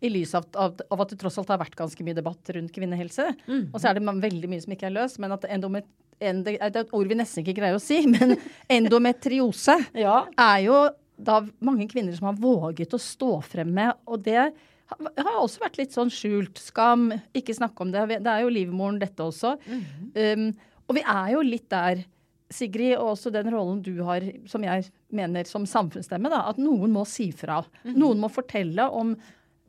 i 0.03 0.09
lys 0.11 0.33
av, 0.35 0.47
av, 0.57 0.79
av 0.91 1.01
at 1.03 1.11
det 1.13 1.19
tross 1.21 1.37
alt 1.39 1.51
har 1.53 1.59
vært 1.61 1.75
ganske 1.79 2.03
mye 2.03 2.17
debatt 2.17 2.49
rundt 2.55 2.73
kvinnehelse. 2.75 3.27
Og 3.71 3.77
så 3.79 3.91
er 3.91 3.99
det 3.99 4.03
veldig 4.23 4.49
mye 4.51 4.63
som 4.63 4.73
ikke 4.73 4.87
er 4.89 4.95
løst. 4.97 5.19
Men 5.23 5.35
at 5.37 5.45
endomet, 5.53 5.85
det 6.19 6.55
er 6.57 6.71
et 6.81 6.93
ord 6.97 7.07
vi 7.11 7.15
nesten 7.19 7.43
ikke 7.45 7.55
greier 7.59 7.77
å 7.77 7.83
si, 7.83 8.01
men 8.13 8.35
endometriose 8.73 9.77
Ja. 9.97 10.23
er 10.37 10.63
jo 10.65 10.79
da 11.17 11.39
mange 11.65 11.87
kvinner 11.89 12.13
som 12.17 12.27
har 12.29 12.37
våget 12.41 12.93
å 12.93 12.99
stå 13.01 13.29
frem 13.45 13.71
med, 13.73 13.93
og 14.05 14.21
det 14.25 14.37
har 14.37 15.39
også 15.41 15.59
vært 15.63 15.79
litt 15.81 15.95
sånn 15.95 16.11
skjult. 16.13 16.59
Skam, 16.61 17.09
ikke 17.35 17.55
snakke 17.57 17.83
om 17.83 17.89
det. 17.91 18.05
Det 18.23 18.31
er 18.31 18.43
jo 18.45 18.51
livmoren, 18.53 18.99
dette 19.01 19.25
også. 19.25 19.55
um, 19.67 20.45
og 20.87 20.95
vi 20.95 21.01
er 21.03 21.31
jo 21.33 21.41
litt 21.43 21.65
der, 21.73 22.05
Sigrid, 22.49 22.95
og 22.97 23.09
også 23.15 23.31
den 23.33 23.49
rollen 23.51 23.81
du 23.83 24.03
har, 24.07 24.23
som 24.47 24.63
jeg 24.63 24.85
mener 25.11 25.43
som 25.49 25.65
samfunnsstemme, 25.67 26.29
da, 26.31 26.45
at 26.49 26.57
noen 26.61 26.93
må 26.95 27.03
si 27.05 27.31
fra. 27.35 27.61
Noen 27.83 28.19
må 28.23 28.29
fortelle 28.31 28.85
om 28.95 29.15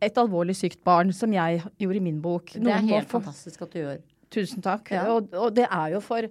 et 0.01 0.15
alvorlig 0.15 0.55
sykt 0.55 0.85
barn, 0.87 1.11
som 1.13 1.33
jeg 1.35 1.63
gjorde 1.83 1.97
i 1.99 2.05
min 2.05 2.21
bok. 2.23 2.53
Det 2.55 2.61
er 2.63 2.83
Noen 2.83 2.89
helt 2.93 3.09
få- 3.11 3.19
fantastisk 3.19 3.63
at 3.67 3.73
du 3.75 3.81
gjør. 3.81 3.99
Tusen 4.31 4.63
takk. 4.63 4.93
Ja. 4.95 5.09
Og, 5.11 5.33
og 5.35 5.55
det 5.57 5.67
er 5.67 5.95
jo 5.97 6.01
for 6.05 6.29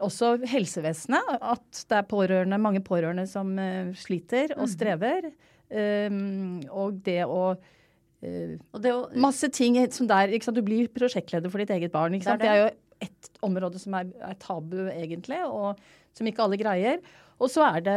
også 0.00 0.36
helsevesenet 0.48 1.34
at 1.42 1.82
det 1.90 1.96
er 1.98 2.06
pårørende, 2.08 2.56
mange 2.60 2.80
pårørende 2.86 3.26
som 3.28 3.50
uh, 3.58 3.90
sliter 3.98 4.54
Mhm. 4.54 4.60
og 4.62 4.68
strever. 4.68 5.30
Um, 5.70 6.60
og 6.70 7.02
det 7.06 7.20
å 7.26 7.54
uh, 7.56 8.54
Og 8.74 8.80
det 8.82 8.90
å 8.94 9.02
Masse 9.16 9.48
ting 9.54 9.76
som 9.94 10.06
der? 10.10 10.28
Du 10.52 10.62
blir 10.62 10.88
prosjektleder 10.88 11.50
for 11.50 11.58
ditt 11.62 11.70
eget 11.70 11.92
barn. 11.92 12.12
Ikke 12.14 12.24
sant? 12.30 12.40
Det 12.40 12.48
Det, 12.48 12.54
er 12.54 12.62
er 12.62 12.70
jo 12.70 12.76
et 13.04 13.30
område 13.46 13.80
som 13.80 13.96
er, 13.98 14.10
er 14.26 14.36
tabu, 14.42 14.82
egentlig, 14.92 15.40
og 15.46 15.80
som 16.16 16.28
ikke 16.28 16.44
alle 16.44 16.58
greier. 16.60 17.00
Og 17.40 17.50
så 17.52 17.64
er 17.70 17.86
det 17.86 17.96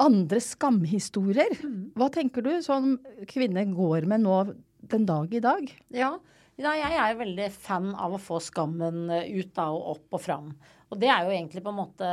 andre 0.00 0.40
skamhistorier. 0.42 1.54
Mhm. 1.60 1.92
Hva 1.98 2.10
tenker 2.12 2.44
du 2.44 2.52
som 2.64 2.96
kvinne 3.30 3.66
går 3.74 4.08
med 4.10 4.24
nå 4.24 4.42
den 4.90 5.06
dag 5.08 5.32
i 5.34 5.44
dag? 5.44 5.70
Ja. 5.92 6.14
ja, 6.56 6.74
jeg 6.78 6.98
er 6.98 7.18
veldig 7.20 7.48
fan 7.54 7.92
av 7.94 8.16
å 8.16 8.22
få 8.22 8.40
skammen 8.42 9.10
eh, 9.12 9.28
ut 9.36 9.52
da 9.56 9.68
og 9.74 9.96
opp 9.96 10.18
og 10.18 10.24
fram. 10.24 10.52
Og 10.90 10.98
det 10.98 11.10
er 11.12 11.22
jo 11.22 11.34
egentlig 11.34 11.62
på 11.62 11.70
en 11.70 11.78
måte 11.78 12.06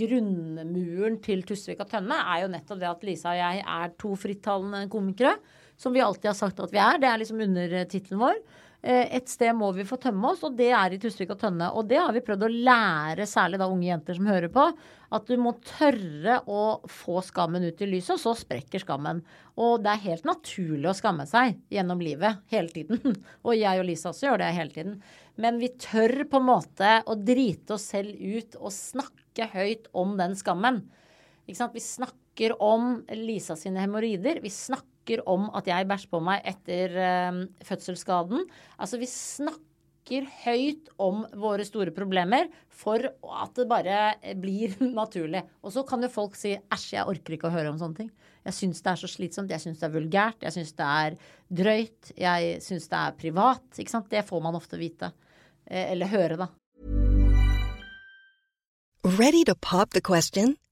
grunnmuren 0.00 1.18
til 1.20 1.42
Tusvik 1.44 1.82
og 1.84 1.90
Tønne 1.90 2.16
er 2.32 2.46
jo 2.46 2.52
nettopp 2.54 2.80
det 2.80 2.88
at 2.88 3.02
Lisa 3.04 3.34
og 3.34 3.40
jeg 3.42 3.64
er 3.74 3.92
to 4.00 4.14
frittalende 4.16 4.86
komikere. 4.92 5.34
Som 5.80 5.94
vi 5.96 6.02
alltid 6.04 6.28
har 6.28 6.36
sagt 6.36 6.60
at 6.60 6.72
vi 6.72 6.80
er. 6.80 6.98
Det 7.00 7.08
er 7.08 7.20
liksom 7.20 7.40
undertittelen 7.40 8.20
vår. 8.20 8.40
Eh, 8.82 9.16
Et 9.16 9.28
sted 9.28 9.52
må 9.56 9.68
vi 9.76 9.84
få 9.84 9.98
tømme 10.00 10.30
oss, 10.32 10.42
og 10.46 10.56
det 10.56 10.70
er 10.72 10.94
i 10.94 10.98
Tusvik 11.00 11.34
og 11.34 11.40
Tønne. 11.42 11.68
Og 11.76 11.88
det 11.88 11.98
har 12.00 12.14
vi 12.16 12.22
prøvd 12.24 12.46
å 12.46 12.52
lære 12.52 13.26
særlig 13.28 13.60
da 13.60 13.68
unge 13.68 13.90
jenter 13.90 14.16
som 14.16 14.28
hører 14.30 14.52
på. 14.52 14.66
At 15.10 15.26
du 15.26 15.34
må 15.42 15.52
tørre 15.66 16.38
å 16.48 16.80
få 16.88 17.20
skammen 17.26 17.66
ut 17.66 17.82
i 17.82 17.88
lyset, 17.90 18.14
og 18.16 18.22
så 18.22 18.34
sprekker 18.38 18.84
skammen. 18.84 19.24
Og 19.60 19.82
det 19.84 19.92
er 19.92 20.04
helt 20.06 20.28
naturlig 20.28 20.88
å 20.88 20.96
skamme 20.96 21.26
seg 21.28 21.58
gjennom 21.72 22.00
livet 22.00 22.40
hele 22.52 22.72
tiden. 22.72 23.18
Og 23.46 23.56
jeg 23.58 23.80
og 23.82 23.88
Lisa 23.88 24.12
også 24.12 24.28
gjør 24.28 24.40
det 24.44 24.52
hele 24.56 24.76
tiden. 24.76 24.94
Men 25.40 25.58
vi 25.60 25.72
tør 25.80 26.24
på 26.30 26.40
en 26.40 26.48
måte 26.48 26.94
å 27.08 27.16
drite 27.18 27.76
oss 27.76 27.90
selv 27.92 28.14
ut 28.16 28.56
og 28.60 28.72
snakke 28.72 29.50
høyt 29.52 29.90
om 29.96 30.16
den 30.20 30.36
skammen. 30.38 30.82
Ikke 31.46 31.58
sant? 31.58 31.74
Vi 31.74 31.82
snakker 31.82 32.54
om 32.62 33.00
Lisa 33.18 33.56
sine 33.58 33.82
hemoroider. 33.82 34.40
Vi 34.44 34.52
snakker 34.52 34.88
om 35.26 35.48
at 35.58 35.66
jeg 35.70 35.88
bæsjer 35.90 36.12
på 36.12 36.20
meg 36.22 36.46
etter 36.48 36.94
eh, 36.94 37.40
fødselsskaden. 37.66 38.46
Altså, 38.78 39.00
vi 39.00 39.08
snakker 39.10 39.66
høyt 40.44 40.88
om 40.98 41.24
våre 41.38 41.66
store 41.66 41.92
problemer 41.94 42.48
for 42.72 43.04
at 43.04 43.58
det 43.58 43.66
bare 43.70 43.98
blir 44.40 44.76
naturlig. 45.00 45.42
Og 45.62 45.74
så 45.74 45.84
kan 45.88 46.02
jo 46.02 46.12
folk 46.12 46.38
si 46.38 46.54
æsj, 46.56 46.86
jeg 46.96 47.08
orker 47.10 47.36
ikke 47.36 47.50
å 47.50 47.54
høre 47.54 47.72
om 47.72 47.80
sånne 47.80 48.02
ting. 48.04 48.10
Jeg 48.46 48.56
syns 48.56 48.80
det 48.80 48.94
er 48.94 49.02
så 49.02 49.10
slitsomt, 49.10 49.52
jeg 49.52 49.60
syns 49.60 49.82
det 49.82 49.88
er 49.90 49.96
vulgært, 49.98 50.46
jeg 50.46 50.56
syns 50.56 50.72
det 50.78 50.86
er 50.86 51.18
drøyt, 51.60 52.14
jeg 52.16 52.56
syns 52.64 52.88
det 52.88 53.02
er 53.02 53.18
privat. 53.20 53.66
Ikke 53.76 53.92
sant? 53.92 54.08
Det 54.12 54.24
får 54.26 54.46
man 54.46 54.56
ofte 54.56 54.80
vite. 54.80 55.12
Eh, 55.66 55.92
Eller 55.92 56.08
høre, 56.10 56.40
da. 56.40 56.48
Ready 59.04 59.44
to 59.44 59.54
pop 59.54 59.90
the? 59.90 60.00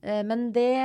Men 0.00 0.46
det 0.56 0.80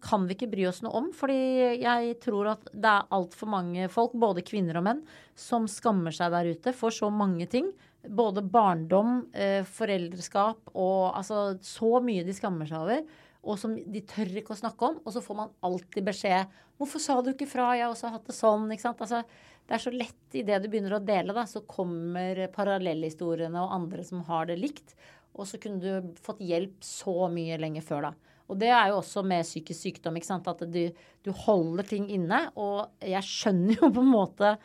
kan 0.00 0.22
vi 0.24 0.32
ikke 0.32 0.48
bry 0.48 0.62
oss 0.70 0.78
noe 0.80 0.96
om, 0.96 1.10
fordi 1.12 1.36
jeg 1.82 2.14
tror 2.24 2.54
at 2.54 2.70
det 2.72 2.88
er 2.88 3.10
altfor 3.12 3.50
mange 3.52 3.88
folk, 3.92 4.14
både 4.16 4.44
kvinner 4.46 4.78
og 4.80 4.86
menn, 4.86 5.02
som 5.36 5.66
skammer 5.68 6.14
seg 6.16 6.32
der 6.32 6.48
ute 6.56 6.72
for 6.72 6.94
så 6.94 7.10
mange 7.12 7.44
ting. 7.52 7.68
Både 8.08 8.40
barndom, 8.40 9.26
eh, 9.36 9.60
foreldreskap 9.66 10.72
og 10.72 11.18
altså 11.18 11.58
så 11.60 11.98
mye 12.00 12.24
de 12.24 12.32
skammer 12.36 12.68
seg 12.70 12.80
over. 12.80 13.04
Og 13.46 13.58
som 13.60 13.76
de 13.76 14.02
tør 14.08 14.32
ikke 14.40 14.54
å 14.54 14.58
snakke 14.58 14.88
om. 14.88 14.96
Og 15.04 15.12
så 15.14 15.22
får 15.22 15.36
man 15.36 15.52
alltid 15.62 16.06
beskjed 16.06 16.46
'Hvorfor 16.76 17.00
sa 17.00 17.20
du 17.22 17.32
ikke 17.32 17.48
fra? 17.48 17.74
Jeg 17.74 17.86
har 17.86 17.92
også 17.92 18.10
hatt 18.10 18.26
det 18.26 18.34
sånn.' 18.34 18.70
Ikke 18.72 18.84
sant? 18.84 19.00
Altså, 19.00 19.24
det 19.66 19.74
er 19.74 19.78
så 19.78 19.92
lett 19.92 20.34
idet 20.34 20.62
du 20.62 20.68
begynner 20.68 20.98
å 20.98 21.04
dele, 21.04 21.32
da, 21.34 21.44
så 21.44 21.64
kommer 21.66 22.46
parallellhistoriene 22.52 23.56
og 23.56 23.72
andre 23.72 24.04
som 24.04 24.22
har 24.28 24.46
det 24.46 24.58
likt. 24.60 24.94
Og 25.34 25.46
så 25.46 25.58
kunne 25.58 25.80
du 25.80 26.14
fått 26.22 26.38
hjelp 26.38 26.80
så 26.80 27.28
mye 27.32 27.58
lenger 27.58 27.82
før, 27.82 28.02
da. 28.02 28.12
Og 28.46 28.58
det 28.60 28.70
er 28.70 28.90
jo 28.90 29.00
også 29.00 29.24
med 29.26 29.46
psykisk 29.46 29.88
sykdom, 29.88 30.18
ikke 30.18 30.28
sant. 30.28 30.48
At 30.50 30.64
du, 30.70 30.82
du 31.26 31.30
holder 31.44 31.88
ting 31.88 32.08
inne. 32.14 32.46
Og 32.54 32.86
jeg 33.02 33.24
skjønner 33.26 33.80
jo 33.80 33.90
på 33.90 34.04
en 34.04 34.12
måte 34.12 34.56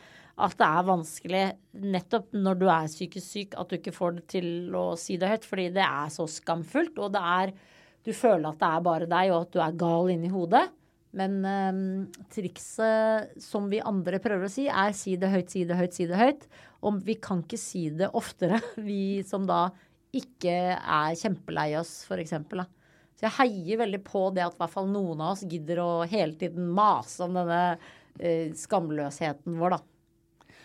at 0.42 0.54
det 0.56 0.66
er 0.66 0.86
vanskelig 0.88 1.42
nettopp 1.92 2.30
når 2.34 2.60
du 2.60 2.64
er 2.72 2.88
psykisk 2.88 3.26
syk, 3.26 3.56
at 3.60 3.68
du 3.68 3.76
ikke 3.76 3.92
får 3.94 4.14
det 4.16 4.22
til 4.32 4.46
å 4.78 4.86
si 4.98 5.18
det 5.20 5.28
høyt. 5.30 5.48
Fordi 5.48 5.66
det 5.74 5.84
er 5.86 6.12
så 6.14 6.28
skamfullt. 6.30 6.98
Og 6.98 7.14
det 7.16 7.26
er 7.36 7.54
Du 8.02 8.10
føler 8.10 8.48
at 8.48 8.58
det 8.58 8.66
er 8.66 8.80
bare 8.82 9.06
deg, 9.06 9.28
og 9.30 9.44
at 9.44 9.52
du 9.54 9.60
er 9.62 9.76
gal 9.78 10.08
inni 10.10 10.26
hodet. 10.32 10.64
Men 11.14 11.36
eh, 11.46 11.76
trikset 12.34 13.36
som 13.38 13.68
vi 13.70 13.78
andre 13.78 14.18
prøver 14.18 14.48
å 14.48 14.50
si, 14.50 14.64
er 14.66 14.90
si 14.96 15.14
det 15.20 15.30
høyt, 15.30 15.52
si 15.52 15.62
det 15.68 15.76
høyt, 15.78 15.94
si 15.94 16.08
det 16.10 16.18
høyt. 16.18 16.48
Og 16.82 16.98
vi 17.06 17.14
kan 17.22 17.44
ikke 17.44 17.60
si 17.60 17.84
det 17.94 18.10
oftere, 18.18 18.58
vi 18.88 19.22
som 19.28 19.46
da 19.46 19.68
ikke 20.12 20.56
er 20.76 21.14
kjempelei 21.20 21.72
oss, 21.78 22.02
f.eks. 22.08 22.34
Så 23.22 23.28
jeg 23.28 23.36
heier 23.36 23.78
veldig 23.84 24.00
på 24.02 24.20
det 24.34 24.42
at 24.42 24.56
i 24.56 24.58
hvert 24.58 24.72
fall 24.72 24.88
noen 24.90 25.20
av 25.22 25.36
oss 25.36 25.44
gidder 25.46 25.78
å 25.78 25.90
hele 26.10 26.34
tiden 26.40 26.72
mase 26.74 27.22
om 27.22 27.36
denne 27.38 27.58
eh, 28.18 28.48
skamløsheten 28.58 29.54
vår, 29.60 29.76
da. 29.76 30.56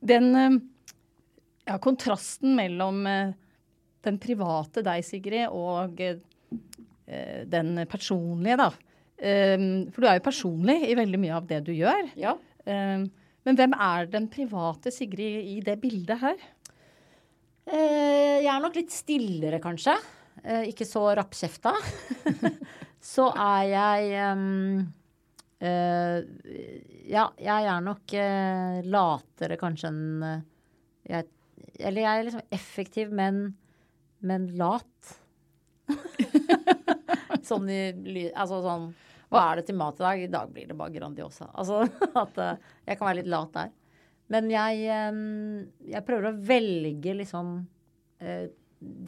Den 0.00 0.30
eh, 0.40 0.56
ja, 1.68 1.76
kontrasten 1.84 2.56
mellom 2.56 3.02
eh, 3.04 3.34
den 4.08 4.16
private 4.22 4.80
deg, 4.88 5.04
Sigrid, 5.04 5.52
og 5.52 6.00
eh, 6.00 7.44
den 7.52 7.84
personlige, 7.92 8.56
da. 8.64 8.70
Eh, 9.20 9.68
For 9.92 10.00
du 10.00 10.08
er 10.08 10.16
jo 10.22 10.26
personlig 10.30 10.80
i 10.88 10.96
veldig 10.96 11.20
mye 11.20 11.36
av 11.36 11.52
det 11.52 11.60
du 11.68 11.72
gjør. 11.76 12.08
Ja. 12.16 12.32
Eh, 12.64 13.04
Men 13.44 13.60
hvem 13.60 13.76
er 13.76 14.08
den 14.08 14.32
private 14.32 14.88
Sigrid 14.88 15.52
i 15.52 15.60
det 15.60 15.76
bildet 15.84 16.16
her? 16.24 16.40
Jeg 17.68 18.48
er 18.48 18.60
nok 18.60 18.74
litt 18.76 18.92
stillere, 18.92 19.60
kanskje. 19.60 19.92
Eh, 20.44 20.68
ikke 20.68 20.84
så 20.84 21.06
rappkjefta. 21.16 21.72
så 23.14 23.30
er 23.32 23.62
jeg 23.70 24.32
um, 24.34 24.80
uh, 25.64 26.18
Ja, 27.08 27.30
jeg 27.40 27.68
er 27.72 27.84
nok 27.84 28.12
uh, 28.12 28.80
latere 28.84 29.56
kanskje 29.60 29.90
enn 29.90 30.02
jeg, 31.04 31.28
Eller 31.78 32.00
jeg 32.02 32.10
er 32.10 32.26
liksom 32.28 32.52
effektiv, 32.52 33.12
men, 33.12 33.46
men 34.20 34.50
lat. 34.60 35.14
sånn 37.48 37.68
i 37.68 38.28
Altså 38.32 38.62
sånn 38.64 38.86
Hva 39.28 39.42
er 39.50 39.60
det 39.60 39.66
til 39.68 39.76
mat 39.76 40.00
i 40.00 40.04
dag? 40.04 40.22
I 40.24 40.32
dag 40.32 40.52
blir 40.52 40.68
det 40.68 40.76
bare 40.76 40.92
Grandiosa. 40.92 41.48
Altså 41.52 41.86
at 42.24 42.36
jeg 42.84 42.98
kan 42.98 43.08
være 43.08 43.22
litt 43.22 43.32
lat 43.32 43.56
der. 43.56 43.72
Men 44.32 44.48
jeg, 44.52 44.84
jeg 45.88 46.04
prøver 46.04 46.30
å 46.30 46.36
velge 46.52 47.12
liksom 47.18 47.56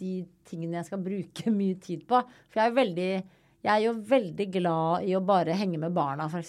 de 0.00 0.20
tingene 0.48 0.80
jeg 0.80 0.88
skal 0.90 1.02
bruke 1.04 1.52
mye 1.60 1.78
tid 1.82 2.06
på. 2.08 2.20
For 2.50 2.62
jeg 2.62 2.72
er, 2.72 2.76
veldig, 2.76 3.10
jeg 3.66 3.72
er 3.74 3.84
jo 3.86 3.96
veldig 4.12 4.48
glad 4.58 5.08
i 5.08 5.16
å 5.18 5.24
bare 5.24 5.58
henge 5.58 5.80
med 5.82 5.96
barna, 5.96 6.28
for. 6.32 6.44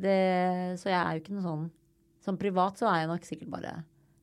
Det, 0.00 0.18
så 0.80 0.92
jeg 0.92 1.00
er 1.00 1.12
jo 1.12 1.20
ikke 1.20 1.34
noe 1.34 1.44
sånn 1.44 1.64
Som 2.24 2.38
privat 2.40 2.78
så 2.80 2.86
er 2.88 3.02
jeg 3.02 3.08
nok 3.10 3.26
sikkert 3.28 3.50
bare 3.52 3.72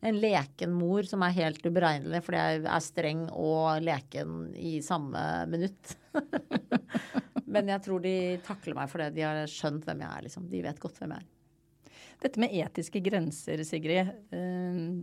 en 0.08 0.20
leken 0.22 0.74
mor 0.78 1.08
som 1.10 1.24
er 1.26 1.36
helt 1.38 1.64
uberegnelig 1.66 2.22
fordi 2.26 2.42
jeg 2.42 2.60
er 2.70 2.84
streng 2.86 3.24
og 3.34 3.82
leken 3.82 4.52
i 4.54 4.78
samme 4.86 5.24
minutt. 5.50 5.96
Men 7.54 7.72
jeg 7.74 7.84
tror 7.86 8.04
de 8.04 8.14
takler 8.46 8.78
meg 8.78 8.92
for 8.92 9.02
det. 9.02 9.16
De 9.16 9.26
har 9.26 9.50
skjønt 9.50 9.88
hvem 9.88 10.04
jeg 10.04 10.12
er, 10.12 10.26
liksom. 10.28 10.48
De 10.52 10.62
vet 10.66 10.82
godt 10.84 11.00
hvem 11.02 11.16
jeg 11.16 11.24
er. 11.24 11.98
Dette 12.22 12.42
med 12.42 12.54
etiske 12.58 13.02
grenser, 13.06 13.62
Sigrid. 13.66 14.12
Uh, 14.34 15.02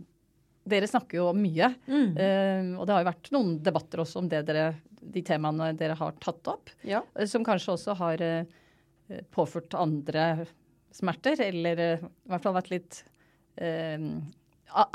dere 0.65 0.89
snakker 0.89 1.19
jo 1.19 1.29
mye. 1.37 1.71
Mm. 1.85 2.11
Uh, 2.17 2.69
og 2.79 2.85
det 2.85 2.95
har 2.95 3.03
jo 3.03 3.09
vært 3.11 3.31
noen 3.35 3.57
debatter 3.63 4.01
også 4.03 4.21
om 4.23 4.29
dere, 4.31 4.69
de 4.99 5.25
temaene 5.25 5.71
dere 5.77 5.97
har 5.99 6.15
tatt 6.21 6.51
opp. 6.51 6.73
Ja. 6.87 7.03
Uh, 7.13 7.25
som 7.29 7.45
kanskje 7.45 7.75
også 7.75 7.97
har 8.01 8.23
uh, 8.25 9.19
påført 9.35 9.77
andre 9.77 10.47
smerter, 10.95 11.41
eller 11.43 11.81
i 11.85 11.87
hvert 12.31 12.45
fall 12.45 12.55
vært 12.55 12.71
litt 12.71 13.03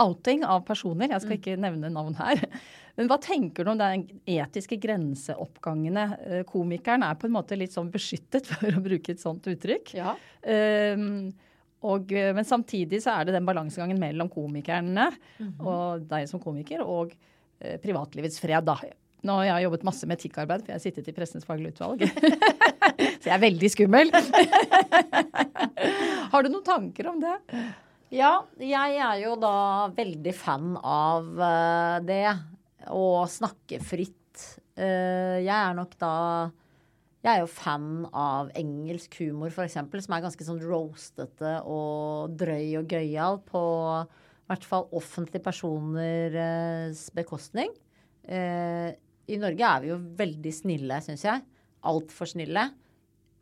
outing 0.01 0.43
av 0.45 0.63
personer. 0.69 1.09
Jeg 1.13 1.23
skal 1.23 1.35
mm. 1.35 1.39
ikke 1.39 1.61
nevne 1.61 1.91
navn 1.93 2.17
her. 2.19 2.41
Men 2.99 3.09
hva 3.09 3.17
tenker 3.23 3.65
du 3.65 3.71
om 3.73 3.79
den 3.81 4.03
etiske 4.29 4.77
grenseoppgangene? 4.81 6.43
Komikeren 6.49 7.05
er 7.07 7.17
på 7.21 7.29
en 7.29 7.37
måte 7.37 7.57
litt 7.57 7.77
sånn 7.77 7.93
beskyttet, 7.93 8.49
for 8.51 8.81
å 8.81 8.83
bruke 8.83 9.15
et 9.15 9.23
sånt 9.23 9.47
uttrykk. 9.53 9.95
Ja. 10.01 10.17
Uh, 10.41 11.31
og, 11.87 12.13
eh, 12.13 12.33
men 12.37 12.47
samtidig 12.47 13.01
så 13.05 13.15
er 13.17 13.29
det 13.29 13.37
den 13.39 13.47
balansegangen 13.49 14.01
mellom 14.01 14.29
komikerne 14.33 15.11
mm 15.39 15.47
-hmm. 15.47 15.67
og 15.67 16.09
deg 16.09 16.29
som 16.29 16.41
komiker 16.41 16.83
og 16.85 17.15
eh, 17.61 17.79
privatlivets 17.81 18.41
fred, 18.41 18.65
da. 18.65 18.77
Nå 19.23 19.33
har 19.37 19.45
jeg 19.45 19.65
jobbet 19.65 19.85
masse 19.85 20.07
med 20.07 20.19
etikkarbeid, 20.19 20.61
for 20.61 20.73
jeg 20.73 20.79
har 20.79 20.81
sittet 20.81 21.09
i 21.09 21.13
Pressens 21.13 21.45
faglige 21.45 21.73
utvalg. 21.75 22.01
så 23.21 23.29
jeg 23.29 23.35
er 23.35 23.43
veldig 23.43 23.71
skummel. 23.71 24.13
har 26.33 26.43
du 26.43 26.49
noen 26.49 26.65
tanker 26.65 27.07
om 27.07 27.21
det? 27.21 27.37
Ja, 28.11 28.47
jeg 28.59 28.97
er 28.97 29.21
jo 29.21 29.37
da 29.37 29.89
veldig 29.93 30.35
fan 30.35 30.73
av 30.77 31.29
uh, 31.37 32.01
det. 32.01 32.33
Å 32.89 33.27
snakke 33.29 33.79
fritt. 33.85 34.17
Uh, 34.79 35.37
jeg 35.45 35.53
er 35.53 35.77
nok 35.77 35.93
da 36.01 36.15
jeg 37.21 37.37
er 37.37 37.43
jo 37.43 37.51
fan 37.53 38.07
av 38.17 38.49
engelsk 38.57 39.19
humor, 39.21 39.53
f.eks., 39.53 39.77
som 39.77 40.15
er 40.17 40.23
ganske 40.25 40.47
sånn 40.47 40.63
roastete 40.65 41.59
og 41.69 42.33
drøy 42.41 42.81
og 42.81 42.95
gøyal 42.95 43.37
på 43.45 43.63
i 44.01 44.49
hvert 44.49 44.65
fall 44.67 44.89
offentlige 44.97 45.45
personers 45.45 47.05
bekostning. 47.15 47.75
Eh, 48.25 48.89
I 49.29 49.41
Norge 49.43 49.69
er 49.69 49.85
vi 49.85 49.93
jo 49.93 50.01
veldig 50.17 50.55
snille, 50.63 51.03
syns 51.05 51.27
jeg. 51.29 51.45
Altfor 51.93 52.33
snille. 52.33 52.71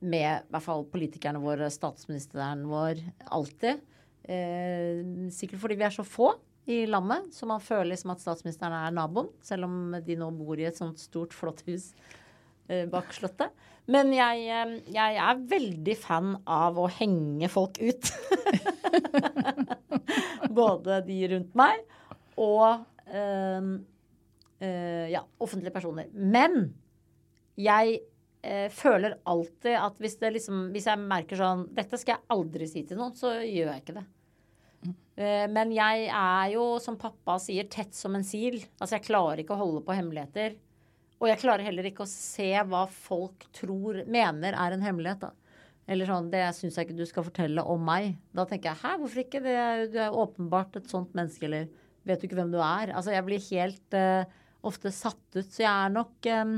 Med 0.03 0.27
i 0.27 0.51
hvert 0.51 0.67
fall 0.67 0.85
politikerne 0.91 1.41
våre, 1.43 1.71
statsministeren 1.71 2.67
vår, 2.69 3.01
alltid. 3.31 3.81
Eh, 4.27 5.07
sikkert 5.33 5.63
fordi 5.63 5.79
vi 5.79 5.87
er 5.87 5.95
så 5.95 6.05
få 6.05 6.35
i 6.69 6.83
landet, 6.91 7.31
så 7.33 7.47
man 7.49 7.63
føler 7.63 7.95
liksom 7.95 8.11
at 8.13 8.27
statsministeren 8.27 8.75
er 8.75 8.91
naboen, 8.93 9.31
selv 9.41 9.71
om 9.71 9.95
de 10.05 10.19
nå 10.19 10.35
bor 10.37 10.59
i 10.59 10.67
et 10.69 10.77
sånt 10.77 10.99
stort, 11.01 11.33
flott 11.33 11.63
hus 11.71 11.93
Eh, 12.03 12.28
bak 12.93 13.15
Slottet. 13.17 13.55
Men 13.89 14.11
jeg, 14.13 14.45
eh, 14.53 14.75
jeg, 14.93 15.17
er 15.17 15.47
veldig 15.49 15.95
fan 15.97 16.35
av 16.45 16.77
å 16.77 16.89
henge 16.99 17.49
folk 17.49 17.81
ut. 17.81 18.11
Både 20.59 21.01
de 21.07 21.17
rundt 21.33 21.57
meg 21.59 21.81
og 22.39 22.85
øh, 23.09 23.71
øh, 24.61 25.07
ja, 25.09 25.25
offentlige 25.41 25.73
personer. 25.73 26.13
Men 26.13 26.61
jeg 27.59 27.97
øh, 28.45 28.69
føler 28.77 29.17
alltid 29.25 29.81
at 29.81 30.05
hvis, 30.05 30.19
liksom, 30.37 30.69
hvis 30.77 30.91
jeg 30.91 31.01
merker 31.09 31.41
sånn 31.41 31.65
Dette 31.75 31.99
skal 31.99 32.19
jeg 32.19 32.37
aldri 32.37 32.69
si 32.69 32.85
til 32.87 33.01
noen, 33.01 33.17
så 33.17 33.39
gjør 33.41 33.73
jeg 33.73 33.85
ikke 33.87 33.99
det. 34.03 34.07
Men 35.51 35.73
jeg 35.75 36.05
er 36.15 36.53
jo, 36.53 36.77
som 36.79 36.95
pappa 37.01 37.35
sier, 37.43 37.67
tett 37.67 37.97
som 37.97 38.15
en 38.15 38.23
sil. 38.23 38.61
Altså, 38.79 38.93
jeg 38.95 39.09
klarer 39.09 39.41
ikke 39.43 39.57
å 39.57 39.65
holde 39.65 39.81
på 39.83 39.97
hemmeligheter. 39.97 40.55
Og 41.19 41.27
jeg 41.33 41.41
klarer 41.43 41.67
heller 41.67 41.89
ikke 41.89 42.05
å 42.05 42.11
se 42.11 42.53
hva 42.71 42.85
folk 42.93 43.49
tror, 43.57 44.05
mener 44.07 44.55
er 44.55 44.75
en 44.75 44.85
hemmelighet. 44.85 45.27
da. 45.27 45.33
Eller 45.89 46.09
sånn, 46.09 46.29
det 46.31 46.45
syns 46.55 46.77
jeg 46.77 46.87
ikke 46.87 46.99
du 46.99 47.07
skal 47.09 47.25
fortelle 47.27 47.65
om 47.65 47.81
meg. 47.89 48.13
Da 48.37 48.45
tenker 48.47 48.71
jeg 48.71 48.83
hæ, 48.83 48.97
hvorfor 49.01 49.23
ikke? 49.25 49.41
Det, 49.45 49.55
du 49.95 50.01
er 50.05 50.19
åpenbart 50.23 50.77
et 50.79 50.91
sånt 50.91 51.15
menneske, 51.17 51.49
eller 51.49 51.71
vet 52.09 52.21
du 52.21 52.29
ikke 52.29 52.39
hvem 52.39 52.53
du 52.53 52.59
er? 52.61 52.93
Altså 52.93 53.15
jeg 53.15 53.25
blir 53.27 53.47
helt 53.49 53.97
uh, 53.97 54.41
ofte 54.69 54.93
satt 54.95 55.25
ut. 55.39 55.49
Så 55.49 55.65
jeg 55.65 55.71
er 55.73 55.95
nok 55.95 56.29
um, 56.29 56.55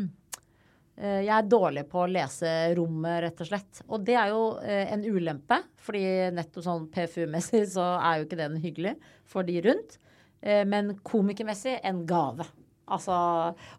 uh, 0.99 1.21
Jeg 1.23 1.33
er 1.37 1.51
dårlig 1.55 1.87
på 1.93 2.03
å 2.03 2.11
lese 2.11 2.53
rommet, 2.77 3.21
rett 3.25 3.45
og 3.47 3.53
slett. 3.53 3.83
Og 3.87 4.05
det 4.05 4.19
er 4.19 4.35
jo 4.35 4.45
uh, 4.59 4.85
en 4.91 5.07
ulempe, 5.07 5.63
fordi 5.87 6.05
nettopp 6.35 6.67
sånn 6.67 6.91
PFU-messig 6.93 7.65
så 7.79 7.87
er 8.03 8.19
jo 8.19 8.29
ikke 8.29 8.43
den 8.43 8.59
hyggelig 8.61 8.99
for 9.25 9.47
de 9.47 9.63
rundt. 9.71 10.01
Men 10.41 10.95
komikermessig 11.05 11.75
en 11.85 11.99
gave. 12.09 12.47
Altså, 12.91 13.17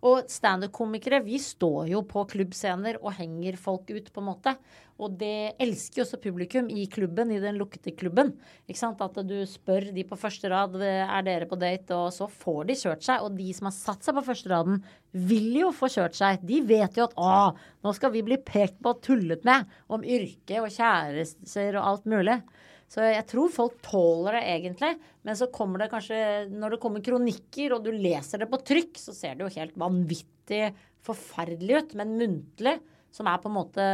og 0.08 0.30
standup-komikere, 0.32 1.21
vi 1.26 1.39
står 1.41 1.91
jo 1.91 2.04
på 2.08 2.24
klubbscener 2.32 3.02
og 3.02 3.15
henger 3.17 3.60
folk 3.60 3.91
ut, 3.91 4.08
på 4.12 4.24
en 4.24 4.30
måte. 4.32 4.56
Og 5.02 5.15
det 5.17 5.58
elsker 5.62 6.02
jo 6.02 6.06
også 6.06 6.19
publikum 6.21 6.67
i 6.69 6.86
klubben, 6.91 7.32
i 7.34 7.39
den 7.41 7.58
lukkede 7.58 7.93
klubben. 7.97 8.36
Ikke 8.69 8.82
sant? 8.82 9.02
At 9.02 9.17
du 9.26 9.36
spør 9.50 9.89
de 9.95 10.06
på 10.06 10.17
første 10.19 10.52
rad 10.52 10.78
er 10.86 11.26
dere 11.26 11.50
på 11.50 11.58
date, 11.60 11.95
og 11.97 12.13
så 12.13 12.30
får 12.30 12.69
de 12.69 12.78
kjørt 12.78 13.06
seg. 13.08 13.26
Og 13.26 13.38
de 13.39 13.50
som 13.58 13.69
har 13.71 13.78
satt 13.78 14.06
seg 14.06 14.17
på 14.17 14.26
første 14.30 14.52
raden, 14.54 14.82
vil 15.12 15.50
jo 15.63 15.71
få 15.76 15.89
kjørt 15.91 16.17
seg. 16.19 16.45
De 16.45 16.62
vet 16.69 17.00
jo 17.00 17.10
at 17.10 17.17
å, 17.17 17.32
nå 17.82 17.95
skal 17.97 18.13
vi 18.13 18.26
bli 18.28 18.38
pekt 18.45 18.78
på 18.82 18.93
og 18.93 19.02
tullet 19.06 19.47
med 19.47 19.69
om 19.91 20.06
yrke 20.06 20.62
og 20.62 20.69
kjærester 20.69 21.80
og 21.80 21.88
alt 21.93 22.12
mulig. 22.13 22.38
Så 22.91 23.06
jeg 23.06 23.23
tror 23.30 23.51
folk 23.54 23.77
tåler 23.86 24.36
det 24.36 24.43
egentlig. 24.51 24.91
Men 25.23 25.38
så 25.39 25.47
kommer 25.54 25.80
det 25.80 25.91
kanskje 25.93 26.17
Når 26.51 26.75
det 26.75 26.82
kommer 26.84 27.04
kronikker, 27.06 27.77
og 27.77 27.86
du 27.86 27.91
leser 27.95 28.43
det 28.43 28.49
på 28.51 28.60
trykk, 28.67 28.99
så 28.99 29.15
ser 29.15 29.38
det 29.38 29.47
jo 29.47 29.56
helt 29.56 29.77
vanvittig 29.80 30.65
forferdelig 31.08 31.77
ut. 31.77 31.95
Men 32.01 32.17
muntlig, 32.19 32.75
som 33.15 33.30
er 33.32 33.39
på 33.39 33.47
en 33.47 33.56
måte 33.56 33.88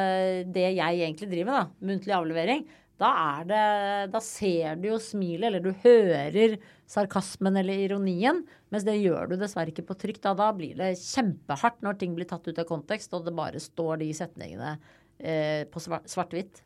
det 0.54 0.68
jeg 0.80 1.00
egentlig 1.06 1.30
driver 1.30 1.52
med, 1.52 1.60
da, 1.60 1.88
muntlig 1.92 2.18
avlevering, 2.18 2.68
da 2.98 3.10
er 3.38 3.46
det 3.46 3.66
Da 4.14 4.22
ser 4.26 4.80
du 4.82 4.88
jo 4.90 4.98
smilet, 5.02 5.52
eller 5.52 5.62
du 5.62 5.70
hører 5.84 6.58
sarkasmen 6.90 7.60
eller 7.62 7.86
ironien. 7.86 8.42
Mens 8.74 8.88
det 8.88 8.98
gjør 8.98 9.30
du 9.30 9.38
dessverre 9.38 9.70
ikke 9.70 9.86
på 9.92 9.98
trykk. 10.02 10.24
Da, 10.24 10.34
da 10.38 10.50
blir 10.58 10.74
det 10.80 10.96
kjempehardt 11.04 11.84
når 11.86 12.00
ting 12.02 12.18
blir 12.18 12.30
tatt 12.30 12.48
ut 12.50 12.58
av 12.58 12.66
kontekst, 12.66 13.14
og 13.14 13.28
det 13.28 13.36
bare 13.38 13.62
står 13.62 14.02
de 14.02 14.10
setningene 14.18 14.80
eh, 15.20 15.68
på 15.70 15.86
svart-hvitt. 15.86 16.64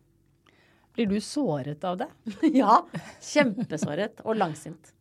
Blir 0.95 1.07
du 1.07 1.19
såret 1.23 1.83
av 1.87 1.99
det? 2.01 2.07
ja. 2.61 2.81
Kjempesåret 3.23 4.23
og 4.25 4.35
langsint. 4.39 4.93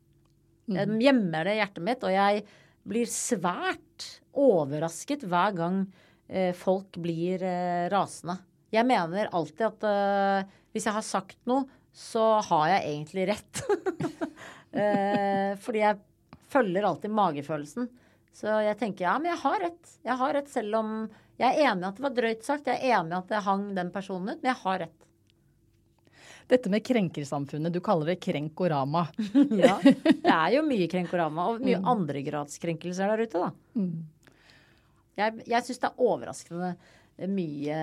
Jeg 0.70 0.86
mm. 0.86 0.98
gjemmer 1.02 1.48
det 1.48 1.56
i 1.56 1.60
hjertet 1.60 1.86
mitt, 1.86 2.04
og 2.06 2.14
jeg 2.14 2.44
blir 2.90 3.10
svært 3.10 4.06
overrasket 4.38 5.26
hver 5.28 5.56
gang 5.58 5.80
eh, 6.28 6.52
folk 6.56 6.96
blir 7.02 7.42
eh, 7.42 7.88
rasende. 7.92 8.38
Jeg 8.70 8.86
mener 8.86 9.32
alltid 9.34 9.66
at 9.66 9.86
eh, 9.90 10.52
hvis 10.70 10.86
jeg 10.86 10.94
har 10.94 11.06
sagt 11.06 11.40
noe, 11.50 11.66
så 11.90 12.38
har 12.46 12.68
jeg 12.76 12.92
egentlig 12.92 13.24
rett. 13.32 13.62
Fordi 15.64 15.80
jeg 15.82 15.98
følger 16.52 16.86
alltid 16.86 17.10
magefølelsen. 17.10 17.88
Så 18.30 18.60
jeg 18.62 18.78
tenker 18.78 19.08
ja, 19.08 19.16
men 19.18 19.32
jeg 19.32 19.42
har 19.42 19.58
rett. 19.64 19.96
Jeg 20.06 20.16
har 20.20 20.36
rett 20.38 20.52
selv 20.52 20.78
om 20.78 20.92
jeg 21.40 21.48
er 21.48 21.72
enig 21.72 21.82
i 21.82 21.88
at 21.88 21.98
det 21.98 22.04
var 22.04 22.14
drøyt 22.14 22.46
sagt. 22.46 22.70
Jeg 22.70 22.78
er 22.78 23.00
enig 23.00 23.10
i 23.10 23.18
at 23.18 23.32
det 23.32 23.42
hang 23.42 23.64
den 23.74 23.90
personen 23.90 24.30
ut, 24.30 24.38
men 24.38 24.52
jeg 24.52 24.60
har 24.62 24.82
rett. 24.84 25.09
Dette 26.50 26.70
med 26.72 26.82
krenkersamfunnet, 26.86 27.72
du 27.72 27.80
kaller 27.84 28.12
det 28.12 28.20
krenkorama. 28.24 29.04
ja, 29.62 29.76
det 29.84 30.32
er 30.34 30.56
jo 30.56 30.64
mye 30.66 30.88
krenkorama 30.90 31.50
og 31.52 31.60
mye 31.62 31.78
mm. 31.78 31.90
krenkelser 32.62 33.12
der 33.12 33.22
ute, 33.26 33.44
da. 33.44 33.52
Mm. 33.78 34.32
Jeg, 35.20 35.44
jeg 35.52 35.66
syns 35.66 35.82
det 35.82 35.90
er 35.90 36.02
overraskende 36.08 36.72
mye 37.28 37.78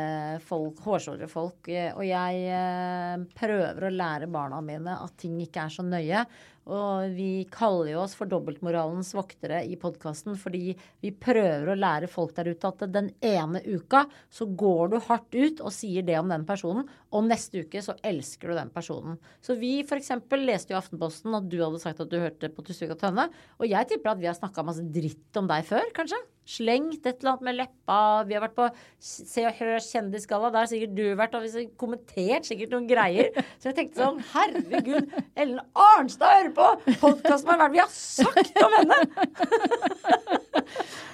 folk, 0.45 0.79
hårsåre 0.81 1.27
folk. 1.29 1.67
eh, 1.69 1.91
Og 1.93 2.05
jeg 2.07 2.45
eh, 2.49 3.25
prøver 3.37 3.87
å 3.87 3.93
lære 3.93 4.29
barna 4.31 4.61
mine 4.65 4.97
at 5.03 5.17
ting 5.21 5.37
ikke 5.43 5.67
er 5.67 5.75
så 5.75 5.85
nøye. 5.85 6.23
Og 6.67 7.13
vi 7.15 7.45
kaller 7.51 7.93
jo 7.93 8.01
oss 8.01 8.15
for 8.17 8.27
dobbeltmoralens 8.29 9.13
voktere 9.15 9.61
i 9.63 9.77
podkasten 9.79 10.35
fordi 10.39 10.73
vi 11.03 11.13
prøver 11.15 11.71
å 11.71 11.77
lære 11.79 12.09
folk 12.11 12.33
der 12.35 12.51
ute 12.51 12.71
at 12.71 12.83
den 12.91 13.09
ene 13.23 13.61
uka 13.63 14.03
så 14.33 14.49
går 14.51 14.91
du 14.91 14.97
hardt 15.07 15.37
ut 15.37 15.63
og 15.63 15.71
sier 15.75 16.03
det 16.07 16.17
om 16.19 16.27
den 16.31 16.43
personen, 16.47 16.87
og 17.11 17.27
neste 17.29 17.63
uke 17.63 17.81
så 17.83 17.95
elsker 18.05 18.51
du 18.51 18.57
den 18.59 18.71
personen. 18.73 19.15
Så 19.39 19.55
vi 19.59 19.77
f.eks. 19.85 20.11
leste 20.43 20.75
jo 20.75 20.81
Aftenposten 20.81 21.37
at 21.37 21.47
du 21.47 21.59
hadde 21.63 21.81
sagt 21.83 22.03
at 22.03 22.11
du 22.11 22.19
hørte 22.19 22.51
på 22.51 22.65
Tusvik 22.67 22.91
og 22.97 22.99
Tønne, 23.01 23.29
og 23.61 23.69
jeg 23.69 23.93
tipper 23.93 24.13
at 24.13 24.23
vi 24.23 24.29
har 24.29 24.37
snakka 24.37 24.67
masse 24.67 24.83
dritt 24.91 25.39
om 25.39 25.47
deg 25.47 25.63
før, 25.67 25.87
kanskje? 25.95 26.19
Slengt 26.47 27.03
et 27.03 27.17
eller 27.19 27.33
annet 27.33 27.43
med 27.43 27.57
leppa. 27.57 27.99
Vi 28.27 28.35
har 28.37 28.43
vært 28.45 28.55
på 28.55 28.67
Se 29.03 29.43
og 29.49 29.57
Hør 29.57 29.81
kjendisgalla. 29.83 30.51
Der 30.53 30.63
har 30.63 30.69
sikkert 30.71 30.93
du 30.95 31.03
vært, 31.19 31.35
og 31.35 31.43
vi 31.43 31.51
har 31.51 31.65
kommentert 31.81 32.47
sikkert 32.47 32.71
noen 32.71 32.87
greier. 32.87 33.33
Så 33.59 33.69
jeg 33.69 33.77
tenkte 33.81 34.05
sånn 34.05 34.21
Herregud, 34.31 35.11
Ellen 35.35 35.59
Arnstad 35.75 36.37
hører 36.37 36.53
på 36.55 36.69
podkasten! 37.01 37.51
Hva 37.51 37.57
er 37.57 37.65
det 37.65 37.75
vi 37.75 37.83
har 37.83 37.91
sagt 37.91 38.63
om 38.63 38.77
henne? 38.79 39.01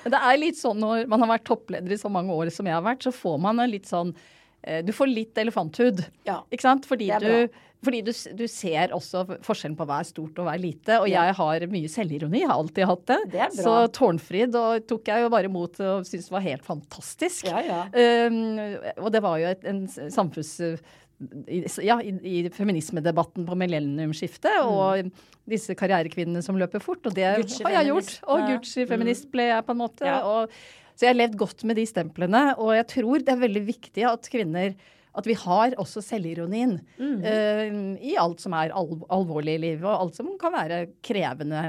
Det 0.04 0.20
er 0.20 0.38
litt 0.40 0.58
sånn 0.60 0.82
når 0.82 1.06
man 1.10 1.24
har 1.24 1.30
vært 1.38 1.46
toppleder 1.48 1.94
i 1.96 1.98
så 2.00 2.10
mange 2.12 2.34
år 2.36 2.50
som 2.54 2.68
jeg 2.68 2.76
har 2.76 2.84
vært, 2.84 3.06
så 3.06 3.14
får 3.16 3.38
man 3.42 3.62
en 3.64 3.72
litt 3.72 3.88
sånn 3.88 4.12
Du 4.88 4.92
får 4.96 5.10
litt 5.12 5.38
elefanthud. 5.38 6.04
Ja, 6.28 6.42
Ikke 6.54 6.62
sant? 6.66 6.86
Fordi, 6.88 7.10
du, 7.20 7.50
fordi 7.84 8.00
du, 8.08 8.12
du 8.40 8.46
ser 8.48 8.94
også 8.96 9.26
forskjellen 9.44 9.76
på 9.76 9.86
hva 9.90 9.98
er 10.00 10.08
stort 10.08 10.40
og 10.40 10.48
hva 10.48 10.54
er 10.56 10.62
lite. 10.64 11.00
Og 11.02 11.10
Ja. 11.12 11.26
jeg 11.28 11.36
har 11.42 11.66
mye 11.74 11.92
selvironi. 11.92 12.40
Jeg 12.46 12.48
har 12.50 12.62
alltid 12.62 12.88
hatt 12.88 13.06
det. 13.12 13.20
Det. 13.36 13.50
Så 13.60 13.76
Tårnfrid 13.98 14.56
og, 14.56 14.88
tok 14.88 15.12
jeg 15.12 15.26
jo 15.26 15.30
bare 15.34 15.50
imot 15.52 15.80
og 15.84 16.08
syntes 16.08 16.32
var 16.32 16.46
helt 16.48 16.64
fantastisk. 16.64 17.46
Ja, 17.52 17.60
ja. 17.68 17.82
Um, 18.28 18.78
og 19.04 19.12
det 19.12 19.22
var 19.26 19.40
jo 19.44 19.52
et, 19.52 19.64
en 19.68 19.84
samfunns... 19.92 20.56
i, 21.48 21.60
ja, 21.86 22.00
i, 22.04 22.12
i 22.28 22.50
feminismedebatten 22.52 23.46
på 23.48 23.56
millenniumsskiftet, 23.56 24.58
Mm. 24.64 24.72
og 24.72 25.12
disse 25.50 25.76
karrierekvinnene 25.76 26.42
som 26.44 26.56
løper 26.60 26.82
fort. 26.84 27.06
Og 27.08 27.14
det 27.16 27.24
har 27.28 27.38
jeg 27.44 27.88
gjort. 27.92 28.16
Og. 28.28 28.42
Gucci-feminist 28.50 29.30
ble 29.32 29.50
jeg 29.52 29.66
på 29.68 29.72
en 29.76 29.80
måte. 29.84 30.08
Ja. 30.08 30.22
Og, 30.24 30.50
så 30.94 31.08
jeg 31.08 31.14
har 31.14 31.22
levd 31.22 31.38
godt 31.42 31.64
med 31.70 31.80
de 31.80 31.86
stemplene. 31.90 32.44
Og 32.62 32.76
jeg 32.78 32.90
tror 32.92 33.24
det 33.24 33.34
er 33.34 33.42
veldig 33.42 33.64
viktig 33.70 34.06
at 34.10 34.30
kvinner 34.32 34.76
at 35.14 35.28
vi 35.30 35.36
har 35.38 35.76
også 35.82 36.02
selvironien 36.02 36.80
mm. 36.98 37.18
uh, 37.22 37.76
i 38.02 38.16
alt 38.18 38.42
som 38.42 38.56
er 38.58 38.74
al 38.74 38.96
alvorlig 39.14 39.60
i 39.60 39.64
livet, 39.68 39.86
og 39.86 40.08
alt 40.08 40.18
som 40.18 40.32
kan 40.42 40.56
være 40.56 40.80
krevende 41.06 41.62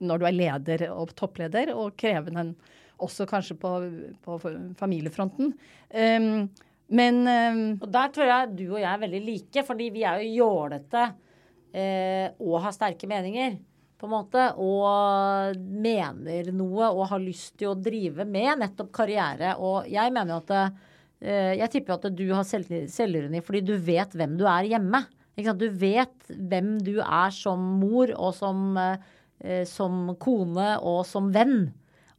når 0.00 0.20
du 0.20 0.26
er 0.26 0.34
leder 0.34 0.84
og 0.90 1.12
toppleder, 1.14 1.74
og 1.76 1.94
krevende 2.00 2.50
også 3.00 3.26
kanskje 3.28 3.56
på, 3.60 3.70
på 4.24 4.38
familiefronten. 4.80 5.52
Um, 5.92 6.48
men 6.90 7.20
um, 7.22 7.60
Og 7.78 7.88
der 7.92 8.12
tror 8.12 8.28
jeg 8.28 8.54
du 8.58 8.64
og 8.72 8.80
jeg 8.80 8.90
er 8.90 9.02
veldig 9.04 9.20
like, 9.24 9.64
fordi 9.64 9.90
vi 9.94 10.02
er 10.08 10.20
jo 10.20 10.40
jålete 10.42 11.04
uh, 11.12 12.26
og 12.42 12.56
har 12.64 12.74
sterke 12.74 13.08
meninger. 13.08 13.60
På 14.00 14.08
en 14.08 14.14
måte, 14.14 14.46
og 14.56 15.58
mener 15.60 16.48
noe 16.56 16.88
og 16.88 17.10
har 17.10 17.20
lyst 17.20 17.58
til 17.60 17.74
å 17.74 17.76
drive 17.76 18.24
med 18.24 18.62
nettopp 18.62 18.88
karriere. 18.96 19.52
Og 19.60 19.90
jeg 19.92 20.14
mener 20.14 20.32
jo 20.32 20.40
at 20.40 20.52
eh, 21.20 21.52
Jeg 21.60 21.72
tipper 21.74 21.98
at 21.98 22.06
du 22.16 22.24
har 22.32 22.46
selv, 22.48 22.70
selvironi 22.88 23.42
fordi 23.44 23.60
du 23.68 23.74
vet 23.76 24.16
hvem 24.16 24.38
du 24.40 24.46
er 24.48 24.70
hjemme. 24.72 25.04
Du 25.36 25.68
vet 25.68 26.32
hvem 26.32 26.78
du 26.84 26.98
er 27.00 27.32
som 27.32 27.60
mor 27.80 28.12
og 28.16 28.32
som, 28.36 28.72
eh, 28.80 29.64
som 29.68 30.14
kone 30.20 30.72
og 30.80 31.04
som 31.08 31.28
venn. 31.32 31.68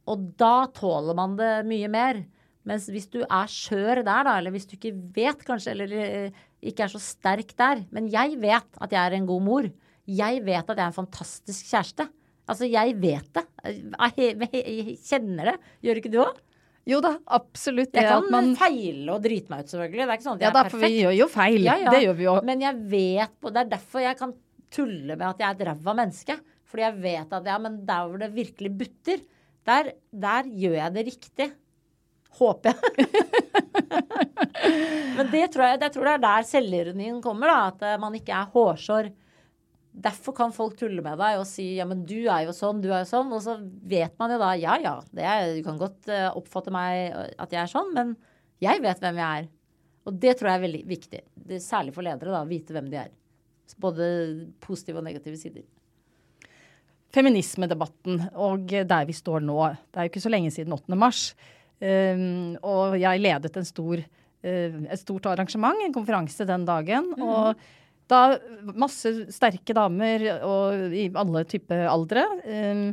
Og 0.06 0.32
da 0.38 0.68
tåler 0.74 1.18
man 1.18 1.34
det 1.38 1.52
mye 1.66 1.90
mer. 1.90 2.22
Mens 2.66 2.86
hvis 2.90 3.08
du 3.10 3.24
er 3.24 3.50
skjør 3.50 4.04
der, 4.04 4.26
da, 4.26 4.36
eller 4.38 4.54
hvis 4.54 4.68
du 4.70 4.76
ikke 4.76 4.94
vet 5.16 5.42
kanskje, 5.46 5.74
eller 5.74 5.94
eh, 5.98 6.42
ikke 6.62 6.86
er 6.86 6.92
så 6.92 7.00
sterk 7.02 7.56
der 7.58 7.82
Men 7.90 8.06
jeg 8.10 8.38
vet 8.38 8.78
at 8.78 8.94
jeg 8.94 9.02
er 9.02 9.18
en 9.18 9.26
god 9.26 9.42
mor. 9.42 9.66
Jeg 10.10 10.42
vet 10.42 10.62
at 10.62 10.78
jeg 10.78 10.82
er 10.82 10.90
en 10.90 10.96
fantastisk 10.96 11.68
kjæreste. 11.70 12.08
Altså, 12.50 12.66
jeg 12.66 12.96
vet 13.00 13.28
det. 13.36 13.44
Jeg, 14.18 14.96
kjenner 15.06 15.52
det. 15.52 15.58
Gjør 15.86 16.00
ikke 16.02 16.12
du 16.12 16.24
òg? 16.24 16.40
jo 16.88 16.98
da, 16.98 17.12
absolutt. 17.36 17.92
Jeg 17.94 18.08
kan 18.08 18.24
man, 18.32 18.54
feile 18.58 19.14
og 19.14 19.22
drite 19.22 19.52
meg 19.52 19.62
ut, 19.62 19.70
selvfølgelig. 19.70 20.00
Det 20.00 20.08
er 20.08 20.18
ikke 20.18 20.26
sånn 20.26 20.40
at 20.40 20.42
ja 20.42 20.48
jeg 20.48 20.56
da, 20.56 20.62
er 20.64 20.72
for 20.72 20.82
vi 20.82 20.96
gjør 20.96 21.14
jo 21.14 21.28
feil. 21.30 21.60
Ja, 21.62 21.76
ja. 21.78 21.92
Det 21.94 22.00
gjør 22.02 22.16
vi 22.18 22.26
jo. 22.26 22.34
Men 22.48 22.64
jeg 22.64 22.80
vet 22.90 23.36
på 23.38 23.52
Det 23.54 23.62
er 23.62 23.70
derfor 23.76 24.02
jeg 24.02 24.18
kan 24.18 24.34
tulle 24.72 25.14
med 25.14 25.26
at 25.28 25.42
jeg 25.44 25.48
er 25.48 25.58
et 25.58 25.64
ræva 25.70 25.96
menneske. 26.00 26.38
Fordi 26.72 26.86
jeg 26.86 26.98
vet 27.04 27.34
at 27.38 27.50
ja, 27.52 27.58
men 27.62 27.80
der 27.86 28.08
hvor 28.08 28.22
det 28.22 28.30
virkelig 28.34 28.72
butter, 28.80 29.24
der, 29.68 29.92
der 30.24 30.48
gjør 30.48 30.78
jeg 30.80 30.94
det 30.96 31.06
riktig. 31.10 31.48
Håper 32.32 32.72
jeg. 32.72 33.08
men 35.18 35.28
det 35.30 35.50
tror 35.52 35.66
jeg, 35.68 35.82
jeg 35.84 35.92
tror 35.94 36.08
det 36.08 36.14
er 36.16 36.22
der 36.24 36.46
selvironien 36.48 37.20
kommer, 37.22 37.52
da. 37.52 37.58
At 37.70 37.84
eh, 37.86 38.00
man 38.00 38.16
ikke 38.18 38.34
er 38.34 38.50
hårsår. 38.54 39.12
Derfor 39.92 40.32
kan 40.32 40.54
folk 40.56 40.78
tulle 40.80 41.02
med 41.04 41.18
deg 41.20 41.36
og 41.36 41.44
si 41.48 41.74
ja, 41.76 41.84
men 41.88 42.06
du 42.08 42.22
er 42.24 42.46
jo 42.46 42.54
sånn, 42.56 42.80
du 42.80 42.88
er 42.90 43.02
jo 43.02 43.10
sånn. 43.10 43.32
Og 43.36 43.42
så 43.44 43.58
vet 43.88 44.14
man 44.20 44.32
jo 44.32 44.38
da 44.40 44.54
ja 44.56 44.78
ja, 44.80 44.94
det 45.12 45.26
er, 45.28 45.50
du 45.58 45.64
kan 45.66 45.80
godt 45.80 46.08
eh, 46.08 46.30
oppfatte 46.32 46.72
meg 46.72 47.10
eh, 47.10 47.34
at 47.42 47.52
jeg 47.52 47.60
er 47.60 47.72
sånn, 47.72 47.92
men 47.96 48.14
jeg 48.62 48.80
vet 48.84 49.02
hvem 49.02 49.20
jeg 49.20 49.42
er. 49.42 49.50
Og 50.08 50.16
det 50.22 50.34
tror 50.38 50.50
jeg 50.50 50.58
er 50.58 50.64
veldig 50.64 50.82
viktig. 50.88 51.20
Det 51.34 51.58
er 51.58 51.62
særlig 51.62 51.94
for 51.94 52.06
ledere, 52.06 52.32
da, 52.32 52.42
å 52.42 52.48
vite 52.48 52.74
hvem 52.74 52.88
de 52.90 53.02
er. 53.04 53.12
Både 53.80 54.06
positive 54.64 55.00
og 55.00 55.06
negative 55.06 55.38
sider. 55.38 55.66
Feminismedebatten 57.12 58.24
og 58.40 58.72
der 58.72 59.06
vi 59.08 59.14
står 59.16 59.44
nå. 59.44 59.58
Det 59.92 60.00
er 60.00 60.08
jo 60.08 60.12
ikke 60.12 60.24
så 60.24 60.32
lenge 60.32 60.52
siden 60.54 60.74
8. 60.74 60.96
mars. 60.98 61.26
Um, 61.82 62.54
og 62.62 62.96
jeg 63.00 63.20
ledet 63.20 63.56
en 63.58 63.66
stor, 63.66 64.00
uh, 64.00 64.76
et 64.86 65.00
stort 65.00 65.28
arrangement, 65.32 65.80
en 65.82 65.94
konferanse 65.94 66.46
den 66.48 66.66
dagen. 66.68 67.10
Og 67.20 67.60
da 68.10 68.22
masse 68.76 69.10
sterke 69.32 69.74
damer 69.76 70.24
og 70.44 70.94
i 70.96 71.08
alle 71.18 71.44
typer 71.48 71.86
aldre. 71.90 72.24
Um, 72.46 72.86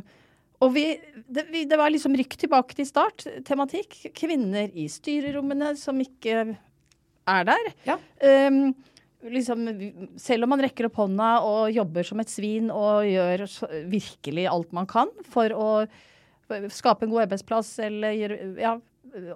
og 0.60 0.74
vi 0.74 0.84
det, 1.24 1.46
vi 1.48 1.64
det, 1.68 1.78
var 1.80 1.92
liksom 1.92 2.16
rykk 2.18 2.36
tilbake 2.44 2.76
til 2.76 2.88
start. 2.88 3.24
Tematikk. 3.46 3.96
Kvinner 4.16 4.70
i 4.76 4.86
styrerommene 4.92 5.72
som 5.80 6.00
ikke 6.02 6.44
er 7.30 7.48
der. 7.48 7.72
Ja. 7.88 7.96
Um, 8.48 8.74
liksom, 9.28 9.66
selv 10.20 10.46
om 10.46 10.54
man 10.54 10.62
rekker 10.64 10.88
opp 10.88 11.00
hånda 11.00 11.32
og 11.46 11.72
jobber 11.74 12.06
som 12.06 12.20
et 12.22 12.32
svin 12.32 12.70
og 12.72 13.08
gjør 13.08 13.46
virkelig 13.90 14.46
alt 14.50 14.70
man 14.76 14.88
kan 14.90 15.10
for 15.32 15.52
å 15.56 15.70
skape 16.72 17.06
en 17.06 17.12
god 17.12 17.28
arbeidsplass 17.28 17.76
eller 17.84 18.32
ja, 18.58 18.72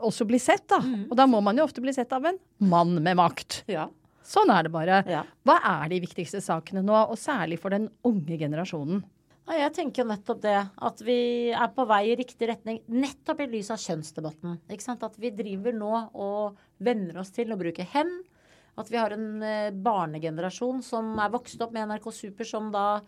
også 0.03 0.27
bli 0.27 0.41
sett, 0.43 0.67
da. 0.71 0.81
Og 1.09 1.15
da 1.19 1.27
må 1.31 1.41
man 1.45 1.59
jo 1.59 1.67
ofte 1.67 1.83
bli 1.85 1.95
sett 1.95 2.13
av 2.15 2.27
en 2.27 2.41
mann 2.59 2.97
med 3.03 3.19
makt. 3.21 3.63
Ja. 3.71 3.89
Sånn 4.25 4.53
er 4.53 4.65
det 4.67 4.73
bare. 4.73 5.03
Ja. 5.11 5.23
Hva 5.45 5.59
er 5.77 5.91
de 5.93 6.01
viktigste 6.05 6.41
sakene 6.45 6.83
nå, 6.85 6.97
og 6.97 7.19
særlig 7.21 7.61
for 7.61 7.75
den 7.75 7.91
unge 8.09 8.39
generasjonen? 8.41 9.05
Jeg 9.45 9.73
tenker 9.77 10.01
jo 10.01 10.09
nettopp 10.09 10.41
det. 10.41 10.57
At 10.89 11.03
vi 11.05 11.19
er 11.53 11.73
på 11.77 11.85
vei 11.89 12.03
i 12.13 12.17
riktig 12.17 12.49
retning. 12.49 12.81
Nettopp 12.89 13.43
i 13.45 13.49
lys 13.53 13.69
av 13.75 13.83
kjønnsdebatten. 13.83 14.57
At 14.95 15.19
vi 15.21 15.33
driver 15.37 15.77
nå 15.77 15.93
og 16.17 16.63
venner 16.85 17.21
oss 17.21 17.35
til 17.35 17.53
å 17.53 17.59
bruke 17.61 17.85
hen. 17.93 18.15
At 18.81 18.89
vi 18.91 18.99
har 18.99 19.13
en 19.15 19.43
eh, 19.45 19.75
barnegenerasjon 19.85 20.81
som 20.83 21.13
er 21.23 21.31
vokst 21.31 21.61
opp 21.63 21.75
med 21.77 21.93
NRK 21.93 22.09
Super, 22.11 22.49
som 22.49 22.73
da 22.75 23.03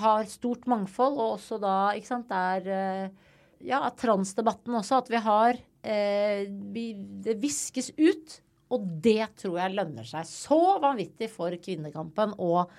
har 0.00 0.24
stort 0.30 0.64
mangfold, 0.70 1.18
og 1.20 1.36
også 1.36 1.60
da, 1.62 1.92
ikke 1.94 2.08
sant, 2.08 2.32
der 2.32 2.64
er 2.64 3.04
eh, 3.04 3.28
ja, 3.68 3.84
transdebatten 3.94 4.80
også. 4.80 5.02
At 5.04 5.12
vi 5.12 5.20
har 5.22 5.60
eh, 5.84 6.48
Det 6.48 7.36
viskes 7.42 7.92
ut. 8.00 8.40
Og 8.72 8.80
det 9.04 9.26
tror 9.42 9.58
jeg 9.60 9.76
lønner 9.76 10.06
seg 10.08 10.24
så 10.28 10.78
vanvittig 10.82 11.28
for 11.32 11.50
kvinnekampen 11.60 12.32
og 12.40 12.72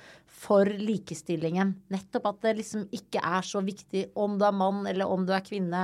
for 0.43 0.65
likestillingen. 0.65 1.75
Nettopp 1.93 2.25
at 2.31 2.39
det 2.47 2.59
liksom 2.63 2.81
ikke 2.93 3.19
er 3.21 3.41
så 3.45 3.59
viktig 3.65 4.03
om 4.19 4.37
du 4.39 4.45
er 4.47 4.57
mann 4.57 4.87
eller 4.89 5.05
om 5.09 5.25
du 5.27 5.33
er 5.35 5.45
kvinne. 5.45 5.83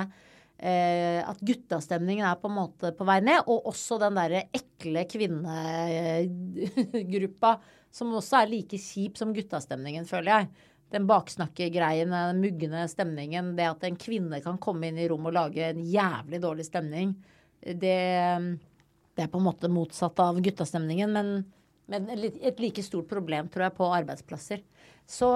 Eh, 0.60 1.24
at 1.24 1.39
guttastemningen 1.39 2.26
er 2.28 2.36
på 2.41 2.47
en 2.49 2.57
måte 2.57 2.91
på 2.97 3.05
vei 3.07 3.20
ned. 3.24 3.39
Og 3.47 3.66
også 3.72 3.97
den 4.01 4.16
derre 4.20 4.41
ekle 4.55 5.01
kvinnegruppa 5.14 7.51
som 7.93 8.14
også 8.18 8.36
er 8.41 8.51
like 8.51 8.78
kjip 8.82 9.18
som 9.18 9.34
guttastemningen, 9.34 10.05
føler 10.10 10.32
jeg. 10.34 10.47
Den 10.93 11.07
baksnakkegreien, 11.10 12.12
den 12.12 12.41
mugne 12.41 12.88
stemningen. 12.89 13.55
Det 13.57 13.68
at 13.70 13.84
en 13.86 13.97
kvinne 13.99 14.41
kan 14.45 14.57
komme 14.62 14.88
inn 14.89 14.99
i 14.99 15.07
rommet 15.10 15.30
og 15.32 15.38
lage 15.38 15.70
en 15.70 15.82
jævlig 15.86 16.39
dårlig 16.43 16.66
stemning. 16.66 17.07
Det, 17.60 17.99
det 19.20 19.26
er 19.26 19.32
på 19.32 19.41
en 19.41 19.49
måte 19.49 19.67
motsatt 19.72 20.20
av 20.24 20.39
guttastemningen, 20.39 21.11
men, 21.11 21.34
men 21.91 22.07
et 22.15 22.61
like 22.63 22.84
stort 22.86 23.09
problem, 23.11 23.49
tror 23.51 23.67
jeg, 23.67 23.76
på 23.76 23.89
arbeidsplasser. 23.99 24.63
Så 25.09 25.28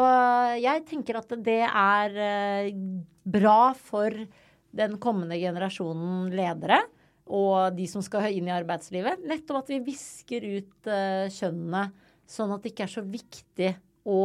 jeg 0.62 0.86
tenker 0.88 1.20
at 1.20 1.36
det 1.44 1.64
er 1.68 2.18
eh, 2.24 2.72
bra 3.28 3.74
for 3.76 4.16
den 4.74 4.96
kommende 5.02 5.36
generasjonen 5.42 6.32
ledere 6.34 6.80
og 7.24 7.76
de 7.78 7.86
som 7.88 8.04
skal 8.04 8.32
inn 8.32 8.48
i 8.50 8.56
arbeidslivet. 8.56 9.24
Nettopp 9.28 9.64
at 9.64 9.72
vi 9.72 9.80
visker 9.84 10.48
ut 10.58 10.90
eh, 10.92 11.28
kjønnene, 11.32 11.88
sånn 12.30 12.52
at 12.56 12.64
det 12.64 12.74
ikke 12.74 12.88
er 12.88 12.94
så 12.96 13.04
viktig 13.06 13.72
å, 14.10 14.22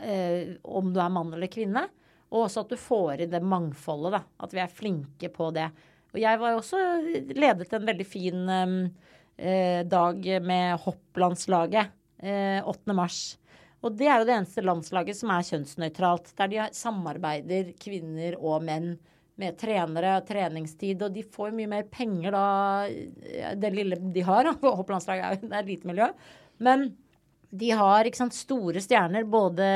eh, 0.00 0.56
om 0.64 0.92
du 0.92 1.00
er 1.02 1.12
mann 1.12 1.32
eller 1.34 1.52
kvinne. 1.52 1.86
Og 2.28 2.44
også 2.44 2.64
at 2.64 2.72
du 2.72 2.80
får 2.80 3.24
inn 3.24 3.32
det 3.32 3.44
mangfoldet, 3.44 4.18
da. 4.18 4.22
At 4.44 4.52
vi 4.56 4.60
er 4.64 4.72
flinke 4.72 5.30
på 5.32 5.48
det. 5.56 5.68
Og 6.14 6.20
jeg 6.22 6.40
var 6.40 6.54
jo 6.54 6.60
også 6.62 6.78
ledet 7.36 7.74
en 7.76 7.88
veldig 7.88 8.06
fin 8.08 8.48
eh, 8.52 8.72
eh, 9.36 9.82
dag 9.88 10.24
med 10.44 10.80
hopplandslaget 10.84 11.92
eh, 12.22 12.60
8. 12.64 12.96
mars. 12.96 13.20
Og 13.84 13.94
det 13.94 14.08
er 14.08 14.20
jo 14.20 14.26
det 14.26 14.34
eneste 14.34 14.64
landslaget 14.64 15.18
som 15.18 15.30
er 15.30 15.46
kjønnsnøytralt. 15.46 16.32
Der 16.38 16.50
de 16.50 16.64
samarbeider, 16.74 17.74
kvinner 17.78 18.38
og 18.40 18.64
menn, 18.66 18.96
med 19.38 19.54
trenere, 19.54 20.16
og 20.18 20.24
treningstid. 20.26 21.04
Og 21.06 21.12
de 21.14 21.22
får 21.22 21.52
mye 21.54 21.70
mer 21.70 21.84
penger 21.86 22.34
da, 22.34 22.46
det 23.54 23.70
lille 23.70 24.00
de 24.14 24.24
har. 24.26 24.48
For 24.62 24.80
hopplandslaget 24.80 25.28
er 25.28 25.36
jo 25.36 25.52
et 25.60 25.70
lite 25.70 25.90
miljø. 25.92 26.08
Men 26.64 26.88
de 27.54 27.70
har 27.78 28.08
sant, 28.18 28.34
store 28.34 28.82
stjerner 28.82 29.28
både, 29.30 29.68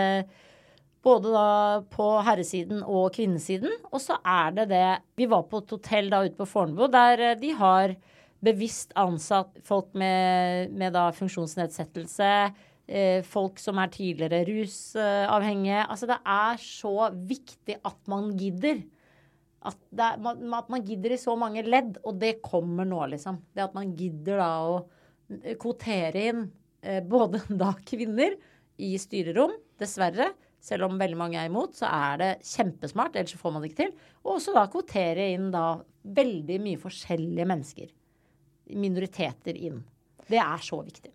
både 1.03 1.32
da 1.34 1.82
på 1.92 2.09
herresiden 2.26 2.82
og 2.82 3.12
kvinnesiden. 3.16 3.74
Og 3.90 4.03
så 4.03 4.18
er 4.22 4.57
det 4.57 4.68
det 4.70 4.86
Vi 5.18 5.26
var 5.30 5.46
på 5.50 5.62
et 5.62 5.74
hotell 5.74 6.11
da 6.12 6.22
ute 6.24 6.38
på 6.38 6.48
Fornebu 6.48 6.86
der 6.92 7.34
de 7.40 7.55
har 7.59 7.96
bevisst 8.42 8.90
ansatt 8.98 9.61
folk 9.62 9.92
med, 9.94 10.72
med 10.74 10.94
da 10.96 11.11
funksjonsnedsettelse 11.14 12.30
Eh, 12.92 13.22
folk 13.22 13.61
som 13.62 13.78
er 13.78 13.92
tidligere 13.94 14.42
rusavhengige. 14.48 15.84
Altså 15.86 16.09
det 16.11 16.18
er 16.28 16.59
så 16.61 16.96
viktig 17.14 17.78
at 17.78 18.11
man 18.11 18.32
gidder. 18.36 18.82
At, 19.62 19.78
er, 19.94 20.18
at, 20.18 20.68
man 20.68 20.82
gidder 20.82 21.14
i 21.14 21.20
så 21.22 21.36
mange 21.38 21.62
ledd, 21.62 22.00
og 22.03 22.18
det 22.18 22.40
kommer 22.42 22.84
nå, 22.88 23.05
liksom. 23.14 23.38
Det 23.55 23.62
at 23.62 23.76
man 23.78 23.94
gidder 23.94 24.42
da 24.42 24.50
å 24.66 24.80
kvotere 25.62 26.24
inn 26.32 26.42
eh, 26.82 26.98
både 27.07 27.44
da 27.62 27.70
kvinner 27.86 28.34
i 28.82 28.96
styrerom, 28.98 29.55
dessverre. 29.78 30.32
Selv 30.62 30.86
om 30.86 30.98
veldig 31.00 31.18
mange 31.18 31.40
er 31.40 31.48
imot, 31.50 31.74
så 31.74 31.88
er 31.90 32.20
det 32.20 32.30
kjempesmart, 32.46 33.16
ellers 33.18 33.38
får 33.38 33.54
man 33.54 33.64
det 33.64 33.72
ikke 33.72 33.80
til. 33.80 33.96
Og 34.22 34.36
også 34.36 34.54
da 34.54 34.68
kvotere 34.70 35.32
inn 35.34 35.50
da 35.54 35.64
veldig 36.02 36.58
mye 36.62 36.78
forskjellige 36.82 37.48
mennesker. 37.50 37.90
Minoriteter 38.78 39.58
inn. 39.58 39.80
Det 40.30 40.38
er 40.38 40.62
så 40.62 40.78
viktig. 40.84 41.10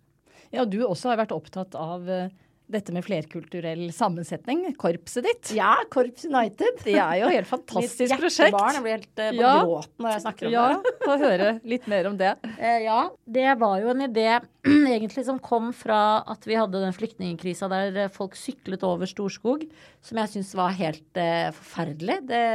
Ja, 0.52 0.64
du 0.68 0.82
også 0.84 1.12
har 1.12 1.22
vært 1.22 1.32
opptatt 1.36 1.74
av 1.80 2.04
uh, 2.08 2.28
dette 2.68 2.92
med 2.92 3.04
flerkulturell 3.04 3.86
sammensetning. 3.96 4.66
Korpset 4.80 5.24
ditt. 5.24 5.52
Ja, 5.56 5.72
Korps 5.92 6.26
United. 6.28 6.82
Det 6.84 6.96
er 7.00 7.14
jo 7.22 7.30
et 7.30 7.38
helt 7.38 7.48
fantastisk 7.48 8.12
Mitt 8.12 8.20
prosjekt. 8.20 8.58
Jeg 8.58 8.84
blir 8.84 8.96
helt 8.98 9.22
uh, 9.22 9.30
ja. 9.32 9.54
gråten 9.64 10.04
når 10.04 10.14
jeg 10.14 10.24
snakker 10.26 10.48
om 10.48 10.54
ja, 10.54 10.66
det. 10.68 10.92
Ja, 10.92 10.98
få 11.08 11.16
høre 11.22 11.48
litt 11.72 11.88
mer 11.90 12.10
om 12.10 12.20
det. 12.20 12.34
Uh, 12.44 12.78
ja, 12.84 12.98
det 13.38 13.48
var 13.62 13.80
jo 13.80 13.94
en 13.94 14.04
idé 14.08 14.28
egentlig 14.96 15.24
som 15.30 15.40
kom 15.40 15.72
fra 15.76 16.02
at 16.28 16.44
vi 16.48 16.60
hadde 16.60 16.84
den 16.84 16.96
flyktningkrisa 16.96 17.70
der 17.72 18.12
folk 18.14 18.36
syklet 18.38 18.84
over 18.86 19.08
Storskog, 19.08 19.64
som 20.04 20.20
jeg 20.22 20.34
syns 20.36 20.54
var 20.58 20.76
helt 20.76 21.20
uh, 21.20 21.48
forferdelig. 21.56 22.20
Det 22.28 22.46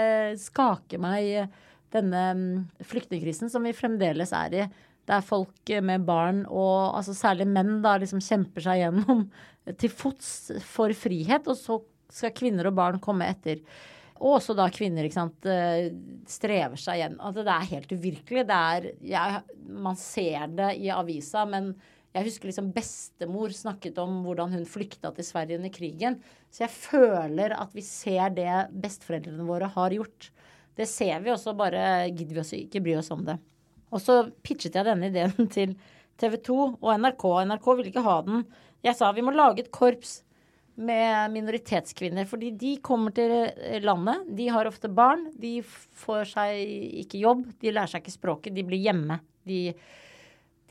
skaker 0.46 1.02
meg, 1.02 1.60
denne 1.94 2.26
um, 2.34 2.48
flyktningkrisen 2.90 3.50
som 3.54 3.66
vi 3.66 3.74
fremdeles 3.78 4.34
er 4.34 4.60
i 4.62 4.72
der 5.10 5.24
folk 5.26 5.72
med 5.84 6.06
barn, 6.08 6.46
og 6.48 6.96
altså 6.96 7.16
særlig 7.18 7.48
menn, 7.52 7.82
da 7.84 7.98
liksom 8.00 8.22
kjemper 8.24 8.64
seg 8.64 8.80
gjennom 8.80 9.26
til 9.80 9.92
fots 9.94 10.52
for 10.68 10.94
frihet, 10.98 11.48
og 11.48 11.58
så 11.58 11.80
skal 12.14 12.36
kvinner 12.36 12.70
og 12.70 12.78
barn 12.78 13.02
komme 13.04 13.30
etter. 13.32 13.64
Og 14.24 14.38
også 14.38 14.56
da 14.56 14.70
kvinner 14.72 15.08
ikke 15.08 15.18
sant, 15.18 15.48
eh, 15.50 15.90
strever 16.30 16.80
seg 16.80 17.00
igjen. 17.00 17.18
Altså, 17.20 17.44
det 17.44 17.56
er 17.56 17.72
helt 17.74 17.96
uvirkelig. 17.96 18.46
Det 18.48 18.60
er, 18.76 18.88
ja, 19.04 19.26
man 19.68 19.98
ser 20.00 20.48
det 20.54 20.70
i 20.80 20.92
avisa, 20.94 21.44
men 21.50 21.74
jeg 22.14 22.28
husker 22.28 22.50
liksom 22.50 22.70
bestemor 22.76 23.54
snakket 23.58 23.98
om 24.04 24.20
hvordan 24.24 24.54
hun 24.54 24.68
flykta 24.70 25.10
til 25.16 25.26
Sverige 25.26 25.58
under 25.58 25.74
krigen. 25.74 26.20
Så 26.54 26.68
jeg 26.68 26.76
føler 26.76 27.56
at 27.58 27.74
vi 27.74 27.82
ser 27.86 28.36
det 28.38 28.68
besteforeldrene 28.84 29.48
våre 29.48 29.72
har 29.74 29.96
gjort. 29.96 30.30
Det 30.78 30.86
ser 30.90 31.20
vi 31.26 31.34
og 31.34 31.42
så 31.42 31.56
bare 31.58 32.06
gidder 32.12 32.38
vi 32.38 32.44
oss 32.44 32.54
ikke 32.58 32.84
bry 32.86 32.96
oss 33.00 33.12
om 33.14 33.26
det. 33.26 33.40
Og 33.94 34.02
så 34.02 34.20
pitchet 34.46 34.78
jeg 34.78 34.88
denne 34.88 35.10
ideen 35.10 35.50
til 35.56 35.74
TV 36.22 36.38
2 36.46 36.60
og 36.78 36.92
NRK. 37.02 37.26
NRK 37.50 37.68
ville 37.74 37.92
ikke 37.92 38.06
ha 38.06 38.20
den. 38.26 38.46
Jeg 38.84 38.98
sa 39.00 39.10
vi 39.16 39.24
må 39.24 39.32
lage 39.36 39.64
et 39.64 39.74
korps 39.74 40.22
med 40.76 41.32
minoritetskvinner. 41.34 42.28
Fordi 42.30 42.52
de 42.58 42.76
kommer 42.84 43.14
til 43.16 43.34
landet. 43.84 44.26
De 44.38 44.50
har 44.52 44.70
ofte 44.70 44.90
barn. 44.92 45.28
De 45.40 45.60
får 45.64 46.34
seg 46.34 47.04
ikke 47.04 47.22
jobb. 47.24 47.46
De 47.62 47.74
lærer 47.74 47.94
seg 47.94 48.04
ikke 48.04 48.18
språket. 48.18 48.56
De 48.56 48.66
blir 48.68 48.82
hjemme. 48.82 49.20
De, 49.48 49.62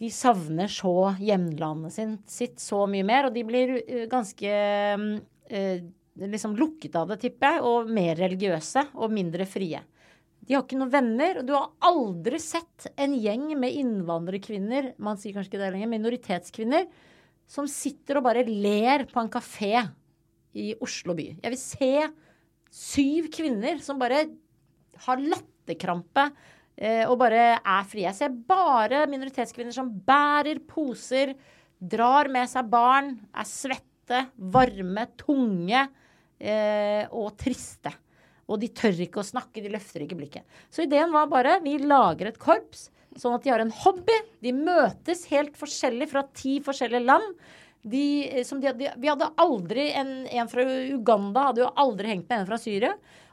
de 0.01 0.11
savner 0.13 0.71
så 0.73 1.13
hjemlandet 1.23 2.21
sitt 2.31 2.61
så 2.63 2.85
mye 2.91 3.07
mer. 3.07 3.29
Og 3.29 3.37
de 3.37 3.47
blir 3.47 3.77
uh, 3.79 4.05
ganske 4.11 4.59
uh, 4.99 5.79
liksom 6.23 6.59
lukket 6.59 6.99
av 6.99 7.13
det, 7.13 7.23
tipper 7.23 7.57
jeg. 7.57 7.65
Og 7.71 7.95
mer 8.01 8.19
religiøse 8.19 8.89
og 8.99 9.15
mindre 9.15 9.47
frie. 9.49 9.81
De 10.43 10.57
har 10.57 10.65
ikke 10.67 10.81
noen 10.81 10.91
venner. 10.93 11.41
Og 11.41 11.47
du 11.47 11.55
har 11.55 11.71
aldri 11.87 12.43
sett 12.43 12.91
en 12.97 13.15
gjeng 13.15 13.53
med 13.55 13.79
innvandrerkvinner, 13.85 14.97
man 14.99 15.21
sier 15.21 15.37
kanskje 15.37 15.55
ikke 15.55 15.63
det 15.63 15.73
lenger, 15.77 15.93
minoritetskvinner, 15.93 16.89
som 17.49 17.69
sitter 17.69 18.19
og 18.19 18.27
bare 18.27 18.45
ler 18.49 19.07
på 19.11 19.21
en 19.21 19.31
kafé 19.33 19.75
i 20.57 20.73
Oslo 20.85 21.17
by. 21.17 21.29
Jeg 21.43 21.53
vil 21.55 21.61
se 21.61 21.93
syv 22.73 23.29
kvinner 23.33 23.81
som 23.85 24.01
bare 24.01 24.25
har 25.07 25.21
latterkrampe 25.21 26.27
eh, 26.77 27.05
og 27.09 27.19
bare 27.21 27.45
er 27.59 27.89
frie. 27.89 28.07
Jeg 28.09 28.19
ser 28.19 28.37
bare 28.49 29.05
minoritetskvinner 29.11 29.75
som 29.75 29.91
bærer 30.07 30.63
poser, 30.69 31.35
drar 31.79 32.31
med 32.33 32.49
seg 32.51 32.69
barn, 32.73 33.17
er 33.35 33.49
svette, 33.49 34.27
varme, 34.53 35.09
tunge 35.19 35.83
eh, 36.39 37.05
og 37.11 37.35
triste. 37.41 37.93
Og 38.51 38.61
de 38.61 38.69
tør 38.75 39.05
ikke 39.05 39.23
å 39.23 39.27
snakke, 39.27 39.63
de 39.65 39.73
løfter 39.73 40.05
ikke 40.05 40.19
blikket. 40.19 40.59
Så 40.73 40.85
ideen 40.85 41.13
var 41.15 41.31
bare 41.31 41.59
vi 41.65 41.79
lager 41.81 42.29
et 42.31 42.41
korps, 42.43 42.91
sånn 43.21 43.35
at 43.37 43.45
de 43.45 43.53
har 43.53 43.63
en 43.63 43.75
hobby. 43.83 44.19
De 44.45 44.55
møtes 44.57 45.27
helt 45.33 45.57
forskjellig 45.59 46.11
fra 46.13 46.25
ti 46.37 46.59
forskjellige 46.65 47.05
land. 47.05 47.35
De, 47.83 48.05
de, 48.39 48.73
de, 48.79 48.93
vi 49.03 49.11
hadde 49.11 49.33
aldri 49.43 49.89
en, 49.99 50.13
en, 50.31 50.51
fra 50.51 50.65
Uganda 50.93 51.49
hadde 51.49 51.65
jo 51.65 51.73
aldri 51.83 52.13
hengt 52.13 52.29
med 52.29 52.43
en 52.43 52.49
fra 52.51 52.61
Syria. 52.63 52.93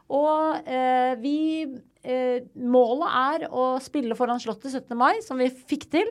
Og 0.09 0.65
eh, 0.65 1.13
vi 1.21 1.37
eh, 2.01 2.47
Målet 2.57 3.19
er 3.19 3.47
å 3.53 3.71
spille 3.83 4.17
foran 4.17 4.41
Slottet 4.41 4.73
17. 4.73 4.97
mai, 4.97 5.21
som 5.25 5.37
vi 5.37 5.51
fikk 5.53 5.85
til. 5.93 6.09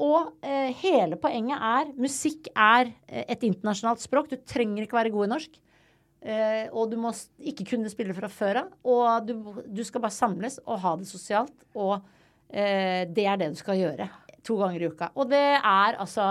Og 0.00 0.30
eh, 0.44 0.70
hele 0.80 1.18
poenget 1.20 1.60
er 1.60 1.90
musikk 2.00 2.48
er 2.54 2.92
eh, 3.08 3.24
et 3.26 3.42
internasjonalt 3.48 4.04
språk. 4.04 4.30
Du 4.32 4.38
trenger 4.48 4.84
ikke 4.84 5.00
være 5.00 5.12
god 5.14 5.28
i 5.28 5.32
norsk. 5.34 5.58
Eh, 6.20 6.66
og 6.76 6.90
du 6.92 6.98
må 7.00 7.12
ikke 7.48 7.66
kunne 7.72 7.90
spille 7.92 8.16
fra 8.16 8.28
før 8.32 8.62
av. 8.62 8.72
Og 8.84 9.28
du, 9.28 9.34
du, 9.66 9.82
skal 9.84 10.04
bare 10.04 10.16
samles 10.16 10.58
og 10.66 10.80
ha 10.84 10.94
det 11.00 11.08
sosialt. 11.08 11.56
Og 11.72 11.98
det 12.50 13.24
er 13.30 13.38
det 13.38 13.52
du 13.52 13.58
skal 13.58 13.78
gjøre. 13.78 14.08
To 14.46 14.56
ganger 14.56 14.82
i 14.82 14.88
uka. 14.88 15.10
Og 15.20 15.28
det 15.30 15.42
er 15.56 15.98
altså 16.00 16.24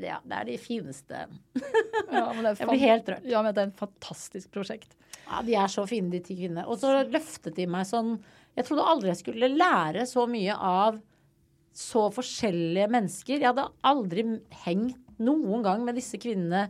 Ja, 0.00 0.20
det 0.22 0.36
er 0.38 0.46
de 0.48 0.58
fineste. 0.60 1.24
ja, 2.14 2.26
jeg 2.30 2.68
blir 2.68 2.84
helt 2.84 3.10
rørt. 3.10 3.26
Ja, 3.28 3.42
men 3.42 3.54
det 3.54 3.64
er 3.64 3.70
en 3.70 3.78
fantastisk 3.78 4.52
prosjekt. 4.54 4.94
Ja, 5.24 5.42
de 5.44 5.56
er 5.58 5.72
så 5.72 5.86
fine, 5.88 6.12
de 6.12 6.22
ti 6.22 6.36
kvinnene. 6.38 6.66
Og 6.68 6.78
så 6.82 6.92
løftet 7.08 7.56
de 7.56 7.66
meg 7.70 7.88
sånn 7.88 8.16
Jeg 8.54 8.68
trodde 8.68 8.86
aldri 8.86 9.10
jeg 9.10 9.22
skulle 9.24 9.50
lære 9.50 10.06
så 10.06 10.28
mye 10.30 10.54
av 10.54 11.00
så 11.74 12.06
forskjellige 12.14 12.86
mennesker. 12.92 13.40
Jeg 13.40 13.50
hadde 13.50 13.66
aldri 13.82 14.26
hengt 14.62 15.00
noen 15.18 15.64
gang 15.64 15.82
med 15.86 15.98
disse 15.98 16.20
kvinnene 16.22 16.68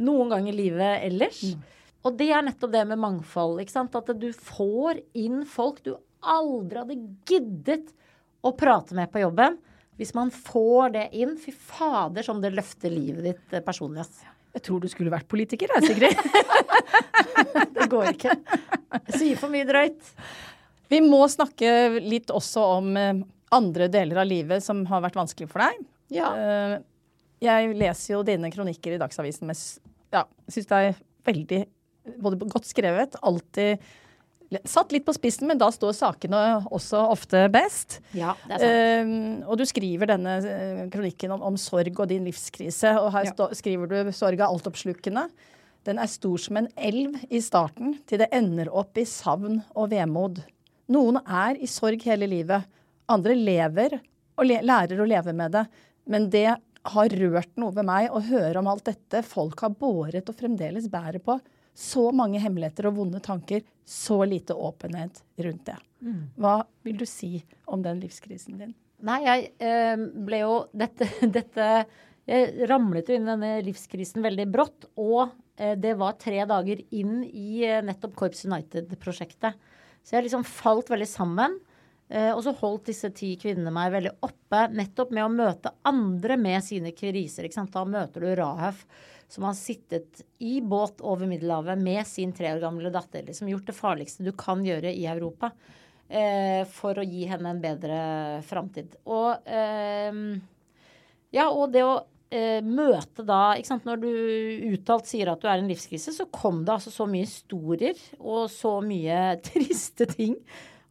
noen 0.00 0.32
gang 0.32 0.48
i 0.48 0.54
livet 0.54 1.04
ellers. 1.04 1.42
Mm. 1.52 1.74
Og 2.06 2.16
det 2.16 2.30
er 2.32 2.44
nettopp 2.46 2.72
det 2.72 2.86
med 2.88 3.02
mangfold. 3.02 3.60
ikke 3.60 3.74
sant? 3.74 3.96
At 3.98 4.12
du 4.16 4.30
får 4.32 5.02
inn 5.18 5.44
folk 5.48 5.82
du 5.84 5.92
aldri 6.24 6.80
hadde 6.80 6.98
giddet 7.28 7.92
å 8.46 8.56
prate 8.56 8.96
med 8.96 9.10
på 9.12 9.22
jobben. 9.22 9.58
Hvis 9.96 10.12
man 10.16 10.30
får 10.30 10.92
det 10.96 11.04
inn, 11.16 11.36
fy 11.40 11.52
fader 11.52 12.26
som 12.26 12.40
det 12.42 12.52
løfter 12.52 12.92
livet 12.92 13.24
ditt 13.24 13.62
personlig. 13.64 14.04
personlig. 14.04 14.32
Jeg 14.56 14.64
tror 14.64 14.80
du 14.80 14.88
skulle 14.88 15.12
vært 15.12 15.28
politiker, 15.28 15.68
jeg, 15.76 15.90
Sigrid. 15.90 16.16
det 17.76 17.88
går 17.92 18.12
ikke. 18.14 18.36
Jeg 18.96 19.18
sier 19.20 19.40
for 19.40 19.52
mye 19.52 19.66
drøyt. 19.68 20.12
Vi 20.88 21.00
må 21.04 21.18
snakke 21.28 21.98
litt 22.00 22.32
også 22.32 22.62
om 22.78 22.88
eh, 22.96 23.20
andre 23.56 23.88
deler 23.92 24.22
av 24.22 24.28
livet 24.30 24.64
som 24.64 24.80
har 24.88 25.02
vært 25.04 25.18
vanskelig 25.18 25.50
for 25.50 25.64
deg. 25.64 25.82
Ja. 26.14 26.30
Eh, 26.32 26.76
jeg 27.44 27.76
leser 27.76 28.14
jo 28.14 28.22
dine 28.24 28.48
kronikker 28.52 28.96
i 28.96 29.00
Dagsavisen 29.02 29.50
med 29.50 29.60
Ja, 30.14 30.24
syns 30.48 30.70
det 30.70 30.80
er 30.80 31.00
veldig 31.26 31.60
både 32.22 32.48
godt 32.48 32.68
skrevet, 32.68 33.18
alltid 33.20 33.82
Satt 34.68 34.92
litt 34.94 35.06
på 35.06 35.14
spissen, 35.16 35.48
men 35.50 35.58
da 35.58 35.72
står 35.74 35.94
sakene 35.96 36.40
også 36.70 37.00
ofte 37.10 37.46
best. 37.50 37.98
Ja, 38.14 38.36
det 38.46 38.60
er 38.60 38.62
sant. 38.62 39.42
Uh, 39.42 39.50
og 39.50 39.58
du 39.58 39.64
skriver 39.66 40.12
denne 40.12 40.36
eh, 40.38 40.82
kronikken 40.92 41.34
om, 41.34 41.42
om, 41.48 41.58
sorg 41.58 41.98
og 41.98 42.06
din 42.12 42.26
livskrise, 42.28 42.94
og 43.00 43.10
her 43.16 43.32
ja. 43.32 43.48
skriver 43.58 43.90
du 43.90 44.12
'Sorg 44.14 44.38
er 44.38 44.46
altoppslukende'. 44.46 45.26
Den 45.86 45.98
er 46.02 46.10
stor 46.10 46.38
som 46.42 46.58
en 46.58 46.68
elv 46.74 47.18
i 47.30 47.40
starten, 47.42 47.98
til 48.06 48.22
det 48.22 48.30
ender 48.34 48.70
opp 48.74 48.98
i 48.98 49.06
savn 49.06 49.60
og 49.74 49.90
vemod. 49.90 50.40
Noen 50.90 51.18
er 51.22 51.58
i 51.58 51.66
sorg 51.70 52.02
hele 52.06 52.26
livet. 52.30 52.66
Andre 53.10 53.34
lever 53.38 53.98
og 54.36 54.46
le 54.46 54.60
lærer 54.66 55.02
å 55.02 55.06
leve 55.06 55.34
med 55.34 55.54
det. 55.54 55.64
Men 56.10 56.30
det 56.30 56.48
har 56.86 57.18
rørt 57.18 57.52
noe 57.58 57.74
ved 57.74 57.86
meg 57.86 58.10
å 58.14 58.22
høre 58.22 58.60
om 58.60 58.70
alt 58.70 58.86
dette 58.86 59.22
folk 59.26 59.62
har 59.64 59.74
båret 59.78 60.28
og 60.30 60.38
fremdeles 60.38 60.86
bærer 60.90 61.22
på 61.22 61.38
så 61.76 62.08
mange 62.16 62.40
hemmeligheter 62.40 62.88
og 62.88 62.96
vonde 62.96 63.20
tanker, 63.20 63.60
så 63.84 64.22
lite 64.24 64.54
åpenhet 64.56 65.20
rundt 65.44 65.66
det. 65.68 65.76
Mm. 66.00 66.22
Hva 66.40 66.56
vil 66.86 66.96
du 66.98 67.04
si 67.08 67.38
om 67.68 67.82
den 67.84 68.00
livskrisen 68.00 68.56
din? 68.60 68.72
Nei, 69.04 69.20
jeg 69.26 69.50
eh, 69.60 69.94
ble 69.96 70.40
jo 70.40 70.54
dette, 70.72 71.08
dette 71.36 71.70
Jeg 72.26 72.66
ramlet 72.70 73.08
jo 73.08 73.18
inn 73.18 73.26
i 73.28 73.32
denne 73.34 73.52
livskrisen 73.66 74.24
veldig 74.24 74.48
brått. 74.50 74.88
Og 74.98 75.28
eh, 75.60 75.76
det 75.78 75.94
var 76.00 76.16
tre 76.20 76.40
dager 76.48 76.80
inn 76.96 77.20
i 77.28 77.62
eh, 77.68 77.82
nettopp 77.84 78.16
Corps 78.18 78.46
United-prosjektet. 78.48 79.60
Så 80.02 80.16
jeg 80.16 80.26
liksom 80.26 80.46
falt 80.48 80.92
veldig 80.92 81.08
sammen. 81.10 81.60
Og 82.06 82.38
så 82.46 82.52
holdt 82.54 82.86
disse 82.86 83.08
ti 83.18 83.32
kvinnene 83.34 83.72
meg 83.74 83.88
veldig 83.90 84.12
oppe 84.22 84.60
nettopp 84.70 85.10
med 85.10 85.24
å 85.24 85.32
møte 85.32 85.72
andre 85.90 86.36
med 86.38 86.62
sine 86.62 86.92
kriser. 86.94 87.48
Da 87.50 87.82
møter 87.82 88.22
du 88.22 88.28
Rahaf, 88.38 88.84
som 89.28 89.46
har 89.48 89.56
sittet 89.58 90.22
i 90.38 90.60
båt 90.60 91.00
over 91.00 91.26
Middelhavet 91.26 91.78
med 91.78 92.06
sin 92.06 92.32
tre 92.36 92.52
år 92.54 92.62
gamle 92.62 92.92
datter. 92.94 93.24
Liksom 93.26 93.50
gjort 93.50 93.66
det 93.66 93.76
farligste 93.76 94.26
du 94.26 94.32
kan 94.38 94.62
gjøre 94.64 94.92
i 94.94 95.06
Europa 95.10 95.50
eh, 96.08 96.62
for 96.70 96.98
å 96.98 97.06
gi 97.06 97.26
henne 97.30 97.54
en 97.54 97.62
bedre 97.62 98.02
framtid. 98.46 98.98
Og 99.10 99.48
eh, 99.50 100.20
ja, 101.34 101.48
og 101.50 101.74
det 101.74 101.82
å 101.82 101.96
eh, 102.30 102.62
møte 102.62 103.26
da 103.26 103.56
ikke 103.58 103.72
sant, 103.72 103.88
Når 103.88 104.00
du 104.04 104.12
uttalt 104.76 105.10
sier 105.10 105.32
at 105.32 105.42
du 105.42 105.50
er 105.50 105.58
i 105.58 105.66
en 105.66 105.72
livskrise, 105.74 106.14
så 106.14 106.28
kom 106.30 106.62
det 106.64 106.76
altså 106.78 106.94
så 106.94 107.08
mye 107.10 107.26
historier 107.26 107.98
og 108.20 108.46
så 108.52 108.78
mye 108.84 109.36
triste 109.50 110.08
ting 110.14 110.38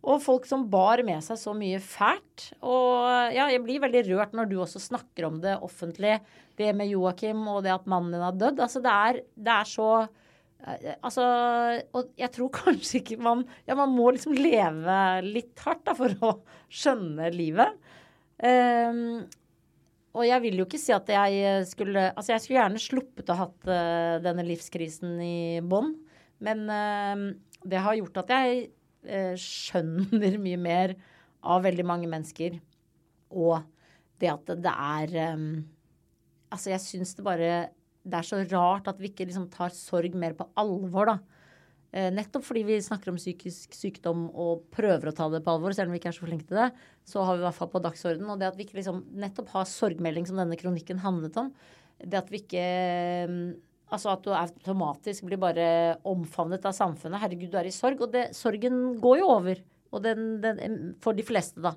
og 0.05 0.21
folk 0.21 0.45
som 0.45 0.67
bar 0.69 1.01
med 1.05 1.23
seg 1.25 1.39
så 1.41 1.53
mye 1.57 1.79
fælt. 1.81 2.51
Og 2.61 3.33
ja, 3.33 3.47
jeg 3.49 3.63
blir 3.65 3.81
veldig 3.81 4.03
rørt 4.11 4.35
når 4.37 4.51
du 4.51 4.59
også 4.61 4.81
snakker 4.83 5.25
om 5.25 5.39
det 5.41 5.55
offentlig. 5.65 6.19
Det 6.55 6.71
med 6.77 6.91
Joakim 6.91 7.41
og 7.51 7.63
det 7.65 7.73
at 7.73 7.87
mannen 7.89 8.13
din 8.15 8.23
har 8.23 8.35
dødd. 8.35 8.61
Altså, 8.63 8.81
det 8.83 8.93
er, 8.93 9.21
det 9.35 9.55
er 9.55 9.69
så 9.69 9.89
eh, 10.03 10.93
Altså, 10.95 11.25
og 11.95 12.13
jeg 12.19 12.31
tror 12.35 12.51
kanskje 12.61 13.01
ikke 13.01 13.19
man 13.21 13.45
Ja, 13.67 13.77
man 13.77 13.93
må 13.95 14.11
liksom 14.15 14.35
leve 14.37 14.99
litt 15.25 15.59
hardt 15.65 15.85
da, 15.87 15.95
for 15.97 16.15
å 16.25 16.35
skjønne 16.71 17.31
livet. 17.35 17.75
Um, 18.35 19.25
og 20.15 20.25
jeg 20.27 20.43
vil 20.43 20.59
jo 20.59 20.65
ikke 20.67 20.79
si 20.79 20.91
at 20.95 21.07
jeg 21.11 21.67
skulle 21.69 22.09
Altså, 22.11 22.33
jeg 22.33 22.43
skulle 22.43 22.59
gjerne 22.59 22.81
sluppet 22.83 23.31
å 23.31 23.37
ha 23.37 23.47
hatt 23.47 23.69
uh, 23.69 24.15
denne 24.23 24.43
livskrisen 24.47 25.19
i 25.23 25.37
bånn, 25.63 25.93
men 26.43 26.65
uh, 26.71 27.27
det 27.65 27.83
har 27.83 27.99
gjort 27.99 28.23
at 28.23 28.33
jeg 28.35 28.65
uh, 29.07 29.35
skjønner 29.39 30.39
mye 30.45 30.59
mer 30.59 30.95
av 31.45 31.63
veldig 31.65 31.85
mange 31.87 32.09
mennesker. 32.11 32.57
Og 33.35 33.59
det 34.21 34.31
at 34.31 34.51
det 34.63 34.71
er 34.71 35.15
um, 35.35 35.49
Altså, 36.53 36.71
jeg 36.71 36.83
syns 36.83 37.15
det 37.17 37.25
bare 37.25 37.49
Det 38.05 38.19
er 38.19 38.27
så 38.27 38.41
rart 38.51 38.89
at 38.91 38.99
vi 39.01 39.09
ikke 39.09 39.25
liksom 39.25 39.47
tar 39.53 39.73
sorg 39.73 40.13
mer 40.13 40.35
på 40.37 40.45
alvor, 40.61 41.09
da. 41.09 41.17
Eh, 41.95 42.09
nettopp 42.11 42.43
fordi 42.43 42.65
vi 42.67 42.81
snakker 42.83 43.09
om 43.09 43.17
psykisk 43.17 43.73
sykdom 43.73 44.27
og 44.29 44.65
prøver 44.75 45.09
å 45.09 45.15
ta 45.15 45.29
det 45.31 45.39
på 45.45 45.53
alvor, 45.53 45.73
selv 45.73 45.89
om 45.89 45.95
vi 45.95 46.01
ikke 46.01 46.11
er 46.11 46.17
så 46.17 46.27
flinke 46.27 46.45
til 46.49 46.59
det, 46.59 46.67
så 47.07 47.23
har 47.23 47.37
vi 47.37 47.45
i 47.45 47.47
hvert 47.47 47.57
fall 47.57 47.71
på 47.71 47.81
dagsorden. 47.85 48.27
Og 48.29 48.41
det 48.41 48.49
at 48.49 48.57
vi 48.59 48.67
ikke 48.67 48.77
liksom 48.81 48.99
nettopp 49.15 49.53
har 49.55 49.69
sorgmelding, 49.71 50.27
som 50.27 50.41
denne 50.41 50.59
kronikken 50.59 50.99
handlet 51.01 51.39
om, 51.39 51.53
det 52.03 52.19
at 52.19 52.33
vi 52.33 52.43
ikke 52.43 52.65
um, 53.31 53.39
Altså 53.93 54.09
at 54.15 54.23
du 54.25 54.31
automatisk 54.33 55.27
blir 55.27 55.37
bare 55.37 55.65
omfavnet 56.09 56.63
av 56.65 56.73
samfunnet. 56.73 57.19
Herregud, 57.21 57.51
du 57.53 57.57
er 57.59 57.67
i 57.69 57.73
sorg. 57.73 57.99
Og 58.01 58.09
det, 58.11 58.23
sorgen 58.33 58.95
går 58.99 59.19
jo 59.19 59.27
over. 59.29 59.61
Og 59.93 60.01
den, 60.03 60.23
den, 60.41 60.79
for 61.05 61.13
de 61.15 61.23
fleste, 61.23 61.61
da. 61.61 61.75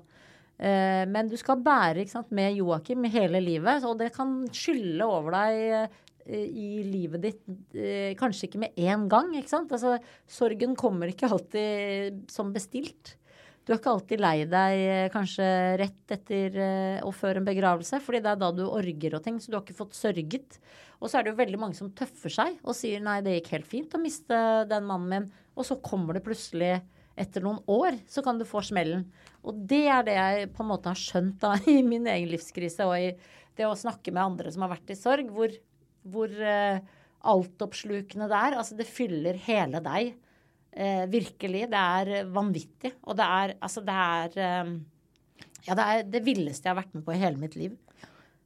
Eh, 0.59 1.05
men 1.07 1.29
du 1.31 1.37
skal 1.39 1.61
bære 1.63 2.03
sant, 2.11 2.33
med 2.35 2.57
Joakim 2.57 3.07
hele 3.11 3.39
livet, 3.43 3.85
og 3.87 3.95
det 4.01 4.11
kan 4.15 4.41
skylle 4.51 5.07
over 5.07 5.37
deg 5.37 5.61
eh, 5.77 6.49
i 6.49 6.83
livet 6.83 7.23
ditt 7.23 7.45
eh, 7.79 8.11
kanskje 8.19 8.49
ikke 8.49 8.65
med 8.65 8.83
en 8.83 9.07
gang. 9.11 9.31
ikke 9.39 9.53
sant? 9.53 9.71
Altså, 9.71 9.95
sorgen 10.27 10.75
kommer 10.79 11.11
ikke 11.11 11.31
alltid 11.31 12.25
som 12.31 12.51
bestilt. 12.55 13.15
Du 13.63 13.71
er 13.71 13.79
ikke 13.79 13.93
alltid 13.93 14.21
lei 14.23 14.35
deg 14.49 15.11
kanskje 15.13 15.47
rett 15.77 16.13
etter 16.15 16.55
og 17.05 17.11
før 17.13 17.37
en 17.37 17.45
begravelse, 17.45 17.99
fordi 18.01 18.23
det 18.25 18.31
er 18.31 18.39
da 18.41 18.49
du 18.55 18.63
orger 18.65 19.13
og 19.13 19.21
ting, 19.21 19.37
så 19.37 19.51
du 19.51 19.59
har 19.59 19.61
ikke 19.61 19.77
fått 19.77 19.93
sørget. 19.93 20.57
Og 20.97 21.05
så 21.05 21.19
er 21.19 21.27
det 21.27 21.35
jo 21.35 21.39
veldig 21.39 21.59
mange 21.61 21.77
som 21.77 21.91
tøffer 21.93 22.33
seg 22.33 22.57
og 22.63 22.73
sier 22.75 23.03
nei, 23.03 23.19
det 23.21 23.35
gikk 23.37 23.51
helt 23.53 23.69
fint 23.69 23.93
å 23.93 24.01
miste 24.01 24.39
den 24.71 24.87
mannen 24.89 25.11
min. 25.13 25.29
Og 25.53 25.67
så 25.69 25.77
kommer 25.85 26.17
det 26.17 26.25
plutselig 26.25 26.79
etter 27.19 27.43
noen 27.43 27.59
år, 27.69 27.97
så 28.09 28.23
kan 28.25 28.39
du 28.39 28.45
få 28.47 28.61
smellen. 28.65 29.05
Og 29.47 29.57
det 29.69 29.83
er 29.91 30.05
det 30.07 30.15
jeg 30.15 30.51
på 30.55 30.63
en 30.63 30.71
måte 30.71 30.91
har 30.91 30.99
skjønt 30.99 31.39
da 31.41 31.55
i 31.71 31.81
min 31.85 32.07
egen 32.09 32.31
livskrise 32.31 32.87
og 32.87 32.95
i 32.97 33.11
det 33.59 33.67
å 33.67 33.75
snakke 33.77 34.13
med 34.15 34.23
andre 34.23 34.53
som 34.53 34.63
har 34.63 34.71
vært 34.71 34.93
i 34.93 34.97
sorg, 34.97 35.31
hvor, 35.35 35.51
hvor 36.07 36.31
uh, 36.31 36.79
altoppslukende 37.27 38.29
det 38.31 38.39
er. 38.39 38.55
Altså 38.61 38.77
det 38.79 38.87
fyller 38.87 39.39
hele 39.49 39.83
deg. 39.83 40.13
Uh, 40.79 41.03
virkelig. 41.11 41.65
Det 41.71 41.83
er 41.99 42.31
vanvittig. 42.31 42.93
Og 43.03 43.19
det 43.19 43.27
er 43.27 43.55
altså 43.59 43.83
det 43.83 43.99
er 43.99 44.39
uh, 44.39 44.73
Ja, 45.67 45.75
det 45.75 45.85
er 45.85 46.09
det 46.15 46.23
villeste 46.23 46.69
jeg 46.69 46.71
har 46.71 46.79
vært 46.79 46.95
med 46.95 47.03
på 47.03 47.15
i 47.15 47.19
hele 47.19 47.41
mitt 47.41 47.59
liv. 47.59 47.75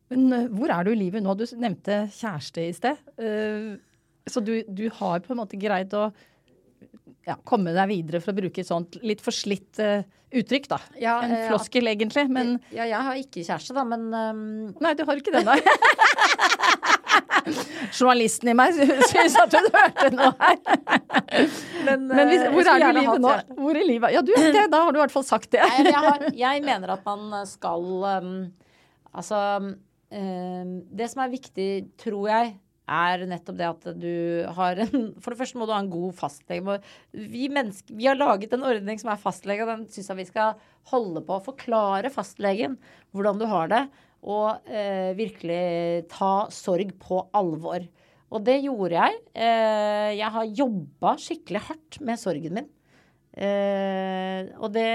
Men 0.09 0.49
hvor 0.53 0.73
er 0.73 0.85
du 0.85 0.91
i 0.93 0.99
livet 0.99 1.23
nå? 1.23 1.33
Du 1.37 1.45
nevnte 1.61 2.03
kjæreste 2.13 2.65
i 2.65 2.73
sted. 2.75 3.05
Uh, 3.21 3.77
så 4.29 4.41
du, 4.41 4.55
du, 4.67 4.87
har 4.97 5.21
på 5.23 5.33
en 5.33 5.41
måte 5.41 5.59
greid 5.59 5.93
å 5.97 6.07
ja, 7.27 7.37
komme 7.47 7.73
deg 7.75 7.87
videre, 7.91 8.21
for 8.23 8.33
å 8.33 8.39
bruke 8.41 8.63
et 8.63 8.67
sånt 8.67 8.97
litt 9.05 9.21
forslitt 9.23 9.79
uh, 9.79 10.03
uttrykk, 10.33 10.67
da. 10.71 10.79
Ja, 10.99 11.17
en 11.23 11.35
floskel, 11.47 11.87
egentlig, 11.91 12.25
men 12.33 12.57
Ja, 12.73 12.87
jeg 12.89 12.99
har 13.07 13.19
ikke 13.19 13.45
kjæreste, 13.45 13.75
da, 13.77 13.85
men 13.87 14.09
um... 14.11 14.73
Nei, 14.83 14.93
du 14.97 15.05
har 15.07 15.19
ikke 15.19 15.33
det, 15.35 15.45
nei. 15.47 15.59
Journalisten 17.93 18.51
i 18.51 18.55
meg 18.57 18.75
syns 19.09 19.35
at 19.39 19.51
du 19.53 19.59
hørte 19.73 20.09
noe 20.15 20.31
her. 20.39 20.57
Men, 21.85 22.07
men 22.17 22.31
hvis, 22.31 22.45
hvor 22.53 22.69
er 22.71 22.83
du 22.83 22.87
i 22.87 22.97
livet 23.01 23.23
nå? 23.23 23.33
Hvor 23.59 23.79
i 23.79 23.85
livet? 23.87 24.15
Ja, 24.15 24.23
du, 24.25 24.33
det, 24.55 24.67
da 24.73 24.83
har 24.85 24.93
du 24.93 24.99
i 24.99 25.03
hvert 25.03 25.15
fall 25.15 25.27
sagt 25.27 25.51
det. 25.55 25.63
Nei, 25.63 25.87
jeg, 25.89 26.03
har, 26.07 26.27
jeg, 26.45 26.65
mener 26.65 26.95
at 26.97 27.07
man 27.07 27.43
skal 27.49 27.87
um, 28.23 28.35
Altså 29.13 29.39
um, 29.61 30.69
det 30.89 31.09
som 31.11 31.21
er 31.25 31.33
viktig, 31.33 31.69
tror 32.01 32.29
jeg, 32.31 32.55
er 32.89 33.23
nettopp 33.29 33.57
det 33.59 33.67
at 33.67 33.85
du 33.95 34.43
har 34.57 34.79
en 34.83 35.13
For 35.21 35.31
det 35.31 35.39
første 35.39 35.59
må 35.59 35.67
du 35.67 35.73
ha 35.75 35.79
en 35.83 35.91
god 35.91 36.15
fastlege. 36.17 36.77
Vi, 37.15 37.47
vi 37.47 38.07
har 38.09 38.19
laget 38.19 38.55
en 38.55 38.65
ordning 38.67 38.99
som 38.99 39.13
er 39.13 39.21
fastlege, 39.21 39.63
og 39.63 39.71
den 39.71 39.85
syns 39.93 40.11
jeg 40.11 40.19
vi 40.19 40.29
skal 40.29 40.57
holde 40.91 41.23
på. 41.25 41.39
Forklare 41.45 42.11
fastlegen 42.13 42.77
hvordan 43.15 43.39
du 43.39 43.47
har 43.49 43.71
det, 43.71 43.83
og 44.23 44.67
eh, 44.67 45.11
virkelig 45.15 46.07
ta 46.11 46.33
sorg 46.53 46.95
på 46.99 47.23
alvor. 47.35 47.83
Og 48.33 48.43
det 48.43 48.59
gjorde 48.63 48.97
jeg. 48.97 49.19
Eh, 49.35 50.11
jeg 50.17 50.31
har 50.35 50.55
jobba 50.63 51.17
skikkelig 51.21 51.63
hardt 51.69 51.99
med 52.03 52.19
sorgen 52.19 52.57
min. 52.59 52.71
Eh, 53.33 54.49
og 54.59 54.73
det 54.75 54.89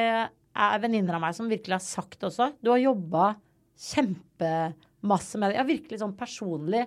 er 0.59 0.83
venninner 0.83 1.17
av 1.17 1.23
meg 1.23 1.37
som 1.37 1.49
virkelig 1.51 1.79
har 1.79 1.85
sagt 1.85 2.27
også. 2.27 2.53
Du 2.61 2.73
har 2.75 2.83
jobba 2.83 3.33
kjempemasse 3.79 4.87
masse 5.07 5.39
med 5.39 5.51
det. 5.51 5.57
Jeg 5.57 5.63
har 5.63 5.69
virkelig 5.69 6.01
sånn 6.03 6.17
personlig 6.19 6.85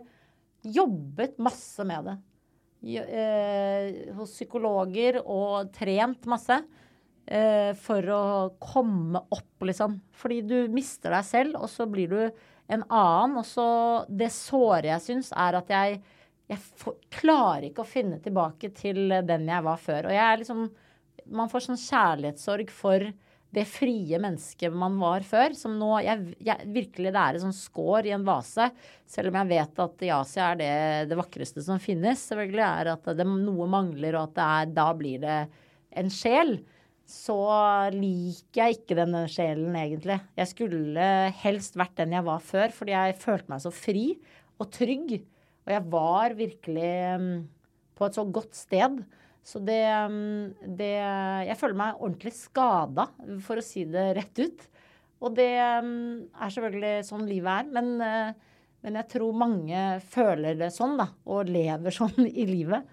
jobbet 0.64 1.40
masse 1.42 1.86
med 1.88 2.10
det. 2.10 2.18
Eh, 2.82 4.14
hos 4.18 4.34
psykologer 4.34 5.20
og 5.22 5.72
trent 5.76 6.26
masse. 6.30 6.62
Eh, 7.32 7.72
for 7.78 8.08
å 8.12 8.24
komme 8.60 9.22
opp, 9.30 9.62
liksom. 9.64 10.00
Fordi 10.18 10.42
du 10.42 10.58
mister 10.74 11.14
deg 11.14 11.28
selv, 11.28 11.60
og 11.62 11.70
så 11.70 11.86
blir 11.88 12.10
du 12.10 12.22
en 12.72 12.84
annen. 12.90 13.38
Og 13.38 13.46
så 13.46 13.68
Det 14.10 14.32
såre 14.34 14.90
jeg 14.90 15.02
syns, 15.02 15.32
er 15.32 15.60
at 15.62 15.70
jeg, 15.70 16.02
jeg 16.50 16.60
får, 16.60 16.98
klarer 17.10 17.70
ikke 17.70 17.86
å 17.86 17.92
finne 17.94 18.20
tilbake 18.20 18.74
til 18.74 19.14
den 19.28 19.48
jeg 19.48 19.64
var 19.64 19.78
før. 19.78 20.10
Og 20.10 20.18
jeg 20.18 20.26
er 20.26 20.42
liksom 20.42 20.70
Man 21.32 21.48
får 21.48 21.62
sånn 21.68 21.78
kjærlighetssorg 21.78 22.72
for 22.74 23.04
det 23.52 23.66
frie 23.68 24.20
mennesket 24.22 24.74
man 24.74 24.98
var 25.02 25.26
før. 25.28 25.56
Som 25.58 25.78
nå 25.80 25.94
jeg, 26.06 26.36
jeg, 26.44 26.68
Virkelig, 26.72 27.12
det 27.12 27.22
er 27.22 27.38
et 27.38 27.44
sånn 27.44 27.56
skår 27.56 28.08
i 28.10 28.14
en 28.16 28.28
vase. 28.28 28.70
Selv 29.10 29.32
om 29.32 29.40
jeg 29.42 29.52
vet 29.52 29.82
at 29.86 30.06
i 30.08 30.12
Asia 30.16 30.52
er 30.52 30.62
det 30.62 30.76
det 31.12 31.20
vakreste 31.20 31.64
som 31.66 31.82
finnes. 31.84 32.24
Selvfølgelig 32.32 32.66
er 32.68 32.94
at 32.94 33.10
det, 33.18 33.28
noe 33.28 33.68
mangler, 33.72 34.18
og 34.18 34.32
at 34.32 34.46
er, 34.46 34.76
da 34.76 34.88
blir 34.98 35.24
det 35.24 35.40
en 36.00 36.12
sjel. 36.14 36.60
Så 37.12 37.36
liker 37.92 38.62
jeg 38.62 38.78
ikke 38.78 38.96
denne 39.02 39.26
sjelen, 39.32 39.76
egentlig. 39.76 40.22
Jeg 40.40 40.52
skulle 40.54 41.08
helst 41.42 41.76
vært 41.80 41.98
den 42.00 42.16
jeg 42.16 42.28
var 42.28 42.44
før, 42.46 42.72
fordi 42.76 42.96
jeg 42.96 43.20
følte 43.20 43.52
meg 43.52 43.64
så 43.66 43.74
fri 43.76 44.06
og 44.62 44.70
trygg. 44.72 45.18
Og 45.68 45.74
jeg 45.76 45.90
var 45.92 46.38
virkelig 46.38 46.94
mm, 47.20 47.34
på 48.00 48.08
et 48.08 48.16
så 48.16 48.24
godt 48.40 48.56
sted. 48.56 49.02
Så 49.44 49.60
det, 49.66 49.82
mm, 50.12 50.76
det 50.78 50.94
Jeg 51.48 51.58
føler 51.58 51.78
meg 51.78 52.02
ordentlig 52.02 52.34
skada, 52.38 53.08
for 53.42 53.60
å 53.60 53.66
si 53.66 53.86
det 53.90 54.12
rett 54.20 54.42
ut. 54.42 54.68
Og 55.22 55.36
det 55.38 55.52
mm, 55.58 56.34
er 56.34 56.54
selvfølgelig 56.54 57.08
sånn 57.08 57.28
livet 57.30 57.62
er. 57.62 57.70
Men, 57.78 57.92
eh, 58.06 58.60
men, 58.82 58.98
jeg 59.02 59.10
tror 59.16 59.38
mange 59.38 59.86
føler 60.14 60.58
det 60.60 60.72
sånn, 60.74 60.98
da. 61.02 61.10
Og 61.30 61.50
lever 61.50 61.94
sånn 62.00 62.30
i 62.30 62.46
livet. 62.50 62.86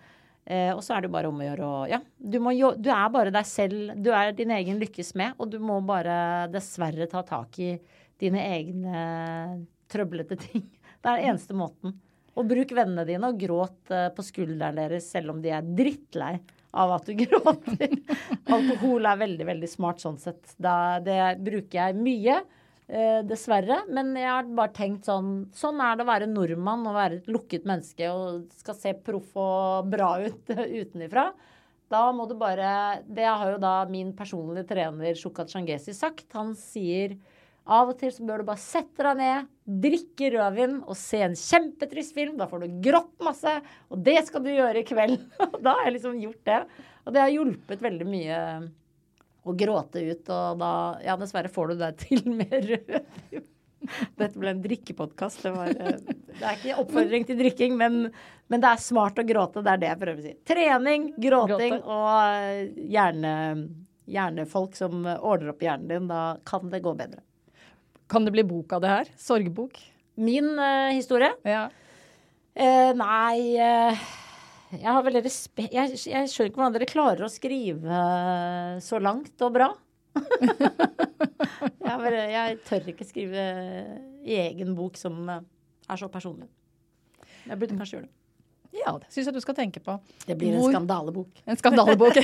Eh, 0.49 0.73
og 0.73 0.81
så 0.85 0.97
er 0.97 1.05
det 1.05 1.13
bare 1.13 1.29
om 1.29 1.41
å 1.41 1.45
gjøre 1.45 1.69
å 1.69 1.79
Ja, 1.91 2.01
du, 2.17 2.39
må, 2.41 2.55
du, 2.57 2.91
er 2.93 3.09
bare 3.13 3.33
deg 3.35 3.49
selv. 3.49 3.95
Du 4.01 4.13
er 4.17 4.33
din 4.37 4.53
egen 4.57 4.81
lykkes 4.81 5.15
med, 5.21 5.37
og 5.37 5.53
du 5.53 5.59
må 5.61 5.81
bare 5.85 6.49
dessverre 6.53 7.09
ta 7.11 7.25
tak 7.29 7.61
i 7.61 7.75
dine 8.19 8.45
egne 8.57 9.03
trøblete 9.93 10.41
ting. 10.41 10.65
Det 11.01 11.07
er 11.07 11.21
den 11.21 11.35
eneste 11.35 11.55
måten. 11.57 11.93
Og 12.39 12.47
bruk 12.49 12.75
vennene 12.77 13.07
dine 13.09 13.33
og 13.33 13.41
gråt 13.41 13.93
uh, 13.93 14.09
på 14.15 14.25
skulderen 14.27 14.79
deres 14.79 15.11
selv 15.11 15.35
om 15.35 15.43
de 15.43 15.53
er 15.55 15.67
drittlei 15.67 16.37
av 16.79 16.95
at 16.99 17.09
du 17.09 17.17
gråter. 17.25 17.99
Alkohol 18.47 19.09
er 19.11 19.25
veldig, 19.25 19.49
veldig 19.49 19.71
smart 19.71 20.05
sånn 20.05 20.21
sett. 20.23 20.55
Da, 20.61 20.99
det 21.03 21.19
bruker 21.43 21.81
jeg 21.81 21.99
mye. 21.99 22.39
Eh, 22.89 23.21
dessverre. 23.29 23.83
Men 23.93 24.15
jeg 24.17 24.29
har 24.31 24.47
bare 24.57 24.73
tenkt 24.73 25.05
sånn 25.05 25.51
Sånn 25.53 25.81
er 25.85 25.99
det 25.99 26.07
å 26.07 26.09
være 26.09 26.29
nordmann 26.31 26.87
og 26.89 26.97
være 26.97 27.19
et 27.19 27.27
lukket 27.29 27.67
menneske 27.69 28.09
og 28.09 28.47
skal 28.57 28.79
se 28.79 28.95
proff 29.05 29.35
og 29.37 29.91
bra 29.93 30.15
ut 30.25 30.49
utenifra. 30.81 31.27
Da 31.93 32.07
må 32.17 32.25
du 32.29 32.35
bare 32.41 33.03
Det 33.05 33.27
har 33.29 33.53
jo 33.53 33.61
da 33.61 33.83
min 33.91 34.15
personlige 34.17 34.71
trener 34.73 35.21
Shukat 35.21 35.53
Shangesi 35.53 35.93
sagt. 35.97 36.31
Han 36.33 36.55
sier 36.57 37.19
av 37.69 37.93
og 37.93 37.99
til 38.01 38.13
så 38.15 38.25
bør 38.25 38.41
du 38.41 38.49
bare 38.49 38.63
sette 38.63 39.05
deg 39.05 39.19
ned, 39.21 39.49
drikke 39.85 40.31
rødvin 40.33 40.79
og 40.81 40.97
se 40.97 41.21
en 41.27 41.37
kjempetrist 41.37 42.17
film. 42.17 42.39
Da 42.41 42.49
får 42.49 42.65
du 42.65 42.79
grått 42.89 43.15
masse, 43.25 43.53
og 43.93 44.01
det 44.05 44.23
skal 44.29 44.45
du 44.45 44.51
gjøre 44.55 44.81
i 44.81 44.89
kveld. 44.89 45.19
da 45.65 45.77
har 45.77 45.89
jeg 45.89 45.99
liksom 45.99 46.17
gjort 46.23 46.43
det. 46.49 46.63
Og 47.05 47.15
det 47.15 47.25
har 47.25 47.35
hjulpet 47.35 47.85
veldig 47.85 48.09
mye 48.09 48.41
å 49.49 49.55
gråte 49.57 50.03
ut, 50.05 50.33
og 50.33 50.59
da 50.61 50.73
Ja, 51.05 51.17
dessverre 51.21 51.53
får 51.53 51.73
du 51.73 51.85
det 51.85 51.93
til 52.07 52.25
med 52.41 52.57
rødvin. 52.73 53.47
Dette 54.19 54.35
ble 54.35 54.51
en 54.53 54.65
drikkepodkast. 54.65 55.45
Det, 55.45 55.53
var, 55.55 55.71
eh, 55.71 56.01
det 56.35 56.43
er 56.43 56.57
ikke 56.57 56.81
oppfordring 56.83 57.29
til 57.29 57.39
drikking, 57.39 57.77
men, 57.79 58.09
men, 58.51 58.65
det 58.65 58.73
er 58.73 58.83
smart 58.83 59.21
å 59.21 59.25
gråte. 59.29 59.63
Det 59.65 59.75
er 59.75 59.85
det 59.85 59.93
jeg 59.93 60.01
prøver 60.03 60.19
å 60.19 60.27
si. 60.27 60.35
Trening, 60.51 61.07
gråting 61.21 61.79
og 61.79 62.09
gjerne 62.75 63.37
hjerne, 63.37 63.69
hjernefolk 64.09 64.77
som 64.77 65.05
ordner 65.05 65.53
opp 65.53 65.63
hjernen 65.65 65.89
din. 65.93 66.11
Da 66.11 66.23
kan 66.49 66.73
det 66.73 66.83
gå 66.85 66.97
bedre. 66.99 67.23
Kan 68.09 68.25
det 68.25 68.33
bli 68.33 68.45
bok 68.45 68.73
av 68.73 68.81
det 68.81 68.89
her? 68.89 69.09
Sorgbok? 69.21 69.77
Min 70.19 70.59
uh, 70.59 70.91
historie? 70.97 71.29
Ja. 71.45 71.69
Uh, 72.59 72.91
nei 72.99 73.55
uh, 73.61 73.99
Jeg 74.73 74.89
har 74.89 75.05
veldig 75.07 75.21
respekt 75.23 75.75
jeg, 75.77 75.93
jeg, 75.95 76.31
skjønner 76.33 76.49
ikke 76.51 76.59
hvordan 76.59 76.75
dere 76.75 76.89
klarer 76.89 77.27
å 77.27 77.31
skrive 77.31 78.01
så 78.85 78.99
langt 79.01 79.45
og 79.45 79.53
bra. 79.55 79.69
jeg, 80.19 80.59
bare, 81.85 82.25
jeg, 82.33 82.59
tør 82.67 82.89
ikke 82.93 83.07
skrive 83.07 83.45
i 84.25 84.39
egen 84.49 84.75
bok 84.77 84.99
som 85.01 85.29
er 85.31 86.01
så 86.01 86.09
personlig. 86.13 86.49
Jeg 87.47 87.61
burde 87.61 87.79
kanskje 87.79 87.99
gjøre 87.99 88.09
det. 88.09 88.15
Ja, 88.79 88.93
det 89.01 89.09
syns 89.13 89.31
jeg 89.31 89.39
du 89.39 89.45
skal 89.45 89.57
tenke 89.57 89.81
på. 89.85 89.93
Det 90.27 90.37
blir 90.37 90.53
en 90.53 90.61
Hvor... 90.61 90.73
skandalebok. 90.75 91.31
En 91.49 91.61
skandalebok. 91.61 92.19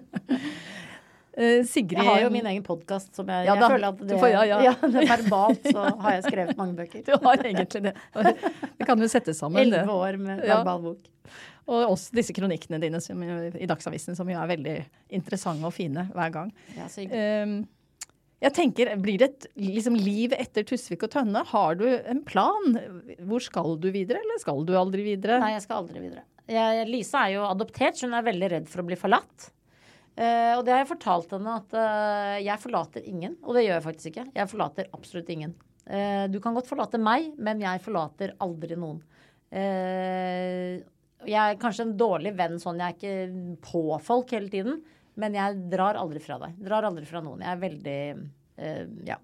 Uh, 1.41 1.63
Sigrid 1.65 1.97
Jeg 1.97 2.05
har 2.05 2.19
jo 2.21 2.31
min 2.33 2.47
egen 2.51 2.65
podkast 2.65 3.15
som 3.17 3.29
jeg, 3.31 3.47
ja, 3.47 3.55
jeg 3.57 3.71
føler 3.73 3.87
at 3.87 4.03
det, 4.05 4.17
får, 4.21 4.29
ja, 4.29 4.43
ja. 4.45 4.59
ja, 4.67 4.73
verbalt 5.15 5.65
så 5.65 5.87
har 6.03 6.17
jeg 6.19 6.25
skrevet 6.27 6.59
mange 6.59 6.77
bøker. 6.77 7.01
Du 7.07 7.15
har 7.25 7.41
egentlig 7.49 7.81
det. 7.87 7.95
Det 8.77 8.87
kan 8.87 9.01
jo 9.01 9.09
settes 9.09 9.41
sammen. 9.41 9.63
Elleve 9.63 9.95
år 9.95 10.19
med 10.21 10.45
verbal 10.45 10.85
bok. 10.85 11.11
Og 11.71 11.93
også 11.93 12.15
disse 12.17 12.33
kronikkene 12.35 12.79
dine 12.81 13.01
som, 13.01 13.21
i 13.21 13.69
Dagsavisen 13.69 14.17
som 14.17 14.29
jo 14.29 14.39
er 14.39 14.49
veldig 14.49 14.75
interessante 15.17 15.65
og 15.67 15.73
fine 15.75 16.07
hver 16.13 16.33
gang. 16.33 16.49
Ja, 16.77 16.87
um, 16.87 17.61
jeg 18.41 18.55
tenker, 18.57 18.89
Blir 19.01 19.21
det 19.21 19.29
et 19.29 19.47
liksom, 19.61 19.95
liv 19.97 20.33
etter 20.33 20.65
Tusvik 20.67 21.05
og 21.05 21.13
Tønne? 21.13 21.43
Har 21.51 21.77
du 21.77 21.85
en 21.87 22.23
plan? 22.25 22.77
Hvor 23.29 23.43
skal 23.45 23.77
du 23.81 23.91
videre, 23.93 24.23
eller 24.23 24.41
skal 24.41 24.65
du 24.65 24.73
aldri 24.77 25.05
videre? 25.13 25.37
Nei, 25.43 25.53
jeg 25.55 25.65
skal 25.67 25.83
aldri 25.83 26.01
videre. 26.01 26.25
Jeg, 26.51 26.87
Lisa 26.89 27.27
er 27.27 27.37
jo 27.37 27.47
adoptert, 27.47 27.97
så 27.97 28.09
hun 28.09 28.17
er 28.17 28.25
veldig 28.25 28.53
redd 28.55 28.71
for 28.71 28.81
å 28.81 28.87
bli 28.89 28.97
forlatt. 28.99 29.51
Uh, 30.21 30.53
og 30.59 30.65
det 30.67 30.73
har 30.75 30.83
jeg 30.83 30.91
fortalt 30.91 31.31
henne 31.33 31.53
at 31.57 31.71
uh, 31.73 32.37
jeg 32.43 32.61
forlater 32.61 33.05
ingen. 33.09 33.39
Og 33.41 33.57
det 33.57 33.65
gjør 33.65 33.77
jeg 33.79 33.85
faktisk 33.87 34.09
ikke. 34.11 34.25
Jeg 34.35 34.51
forlater 34.51 34.89
absolutt 34.93 35.31
ingen. 35.33 35.55
Uh, 35.87 36.29
du 36.29 36.37
kan 36.43 36.53
godt 36.53 36.69
forlate 36.69 37.01
meg, 37.01 37.31
men 37.41 37.63
jeg 37.63 37.81
forlater 37.81 38.35
aldri 38.43 38.77
noen. 38.77 39.01
jeg 39.51 41.39
er 41.41 41.57
kanskje 41.59 41.87
en 41.87 41.97
dårlig 41.97 42.35
venn 42.37 42.61
sånn. 42.61 42.79
Jeg 42.79 42.93
er 42.93 42.99
ikke 42.99 43.65
på 43.65 43.83
folk 44.05 44.31
hele 44.37 44.51
tiden. 44.53 44.79
Men 45.19 45.35
jeg 45.35 45.57
drar 45.73 45.97
aldri 45.99 46.21
fra 46.23 46.37
deg. 46.39 46.53
Drar 46.63 46.87
aldri 46.87 47.03
fra 47.09 47.19
noen. 47.25 47.41
Jeg 47.43 47.51
er 47.51 47.65
veldig 47.65 47.99
ja, 49.07 49.17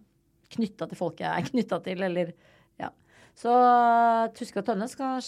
knytta 0.57 0.87
til 0.89 0.97
folk 0.97 1.21
jeg 1.21 1.29
er 1.29 1.45
knytta 1.51 1.77
til, 1.85 2.01
eller 2.09 2.33
ja. 2.81 2.89
Så 3.37 3.53
Tuske 4.35 4.63
og 4.63 4.67
Tønne 4.67 4.89
skal 4.91 5.21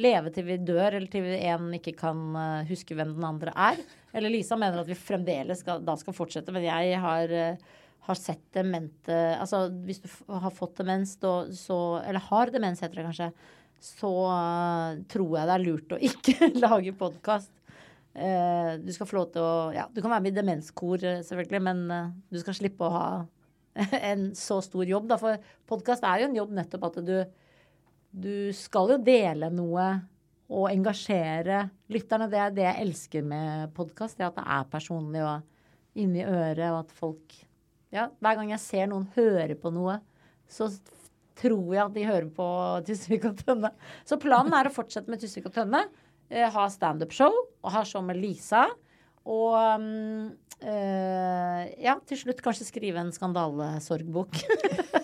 leve 0.00 0.32
til 0.32 0.46
vi 0.46 0.56
dør, 0.64 0.96
eller 0.96 1.08
til 1.12 1.26
en 1.36 1.70
ikke 1.76 1.94
kan 1.98 2.20
uh, 2.36 2.64
huske 2.68 2.96
hvem 2.96 3.14
den 3.16 3.26
andre 3.28 3.52
er. 3.52 3.80
Eller 4.16 4.32
Lisa 4.32 4.56
mener 4.60 4.80
at 4.80 4.88
vi 4.88 4.96
fremdeles 4.96 5.60
skal, 5.64 5.82
da 5.84 5.96
skal 6.00 6.16
fortsette, 6.16 6.52
men 6.54 6.64
jeg 6.64 7.00
har, 7.02 7.32
uh, 7.32 7.80
har 8.08 8.18
sett 8.18 8.42
demente 8.56 9.16
Altså 9.36 9.66
hvis 9.86 10.02
du 10.02 10.08
har 10.28 10.54
fått 10.54 10.80
demens, 10.80 11.16
så 11.18 11.80
Eller 12.00 12.24
har 12.30 12.52
demens, 12.54 12.80
heter 12.82 13.02
det 13.02 13.08
kanskje. 13.10 13.28
Så 13.82 14.12
uh, 14.30 15.02
tror 15.12 15.36
jeg 15.36 15.50
det 15.50 15.58
er 15.58 15.66
lurt 15.66 15.92
å 15.96 16.00
ikke 16.10 16.52
lage 16.64 16.96
podkast. 16.96 17.52
du 18.12 18.90
skal 18.92 19.08
få 19.08 19.16
lov 19.16 19.30
til 19.32 19.44
å 19.44 19.52
Ja, 19.72 19.86
du 19.88 20.02
kan 20.02 20.12
være 20.12 20.24
med 20.24 20.34
i 20.34 20.40
demenskor, 20.40 21.00
selvfølgelig, 21.00 21.62
men 21.68 21.86
du 22.28 22.40
skal 22.40 22.56
slippe 22.56 22.84
å 22.84 22.96
ha 22.96 23.06
en 24.12 24.32
så 24.36 24.60
stor 24.64 24.84
jobb, 24.88 25.08
da. 25.08 25.20
For 25.20 25.40
podkast 25.68 26.04
er 26.04 26.20
jo 26.20 26.28
en 26.28 26.36
jobb 26.36 26.52
nettopp 26.58 26.90
at 26.90 27.00
du 27.06 27.16
du 28.12 28.52
skal 28.56 28.92
jo 28.92 28.98
dele 29.00 29.48
noe 29.52 29.86
og 30.52 30.68
engasjere 30.68 31.64
lytterne. 31.92 32.28
Det 32.28 32.40
er 32.40 32.52
det 32.52 32.66
jeg 32.66 32.84
elsker 32.84 33.24
med 33.24 33.72
podkast. 33.76 34.20
At 34.20 34.36
det 34.36 34.44
er 34.44 34.68
personlig 34.72 35.22
og 35.24 35.40
inni 35.96 36.24
øret, 36.24 36.68
og 36.70 36.84
at 36.84 36.92
folk 36.96 37.40
Ja, 37.92 38.06
hver 38.24 38.38
gang 38.38 38.48
jeg 38.54 38.62
ser 38.62 38.86
noen 38.88 39.02
høre 39.12 39.52
på 39.60 39.68
noe, 39.68 39.98
så 40.48 40.70
tror 41.36 41.74
jeg 41.74 41.82
at 41.82 41.92
de 41.92 42.06
hører 42.08 42.30
på 42.32 42.46
Tusvik 42.86 43.26
og 43.28 43.42
Tønne. 43.42 43.68
Så 44.08 44.16
planen 44.20 44.54
er 44.56 44.68
å 44.68 44.72
fortsette 44.72 45.12
med 45.12 45.20
Tusvik 45.20 45.50
og 45.50 45.54
Tønne. 45.58 45.82
Eh, 46.32 46.48
ha 46.48 46.64
standup-show 46.72 47.36
og 47.36 47.74
ha 47.74 47.82
show 47.88 48.00
med 48.04 48.16
Lisa. 48.16 48.64
Og 49.28 49.52
uh, 49.52 51.60
ja, 51.84 51.98
til 52.08 52.24
slutt 52.24 52.40
kanskje 52.44 52.70
skrive 52.70 53.04
en 53.04 53.12
skandalesorgbok. 53.12 54.40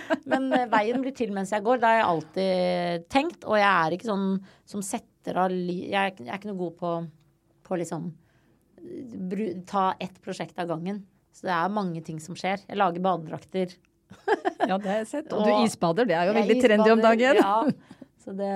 Men 0.30 0.48
uh, 0.52 0.66
veien 0.72 1.02
blir 1.04 1.14
til 1.16 1.32
mens 1.34 1.52
jeg 1.54 1.64
går. 1.64 1.80
Det 1.82 1.88
har 1.88 2.00
jeg 2.00 2.08
alltid 2.08 3.06
tenkt. 3.12 3.46
Og 3.46 3.58
jeg 3.58 3.68
er 3.70 3.96
ikke 3.96 4.10
sånn 4.10 4.28
som 4.74 4.84
setter 4.86 5.40
av 5.44 5.54
li... 5.54 5.78
Jeg, 5.92 6.18
jeg, 6.20 6.28
er 6.28 6.40
ikke 6.40 6.52
noe 6.52 6.62
god 6.64 6.76
på, 6.80 6.92
på 7.68 7.80
liksom 7.82 8.10
Ta 9.70 9.92
ett 10.02 10.16
prosjekt 10.24 10.58
av 10.58 10.66
gangen. 10.72 11.04
Så 11.32 11.46
det 11.46 11.54
er 11.54 11.72
mange 11.72 12.02
ting 12.04 12.18
som 12.20 12.34
skjer. 12.38 12.64
Jeg 12.66 12.78
lager 12.80 13.04
badedrakter. 13.04 13.76
ja, 14.70 14.76
det 14.76 14.88
har 14.88 14.98
jeg 15.04 15.10
sett. 15.12 15.30
Og, 15.32 15.46
du 15.46 15.66
isbader. 15.68 16.08
Det 16.08 16.16
er 16.18 16.28
jo 16.28 16.34
veldig 16.36 16.56
trendy 16.64 16.88
om 16.92 17.04
dagen. 17.04 17.38
ja, 17.38 17.58
så 18.24 18.34
det 18.36 18.54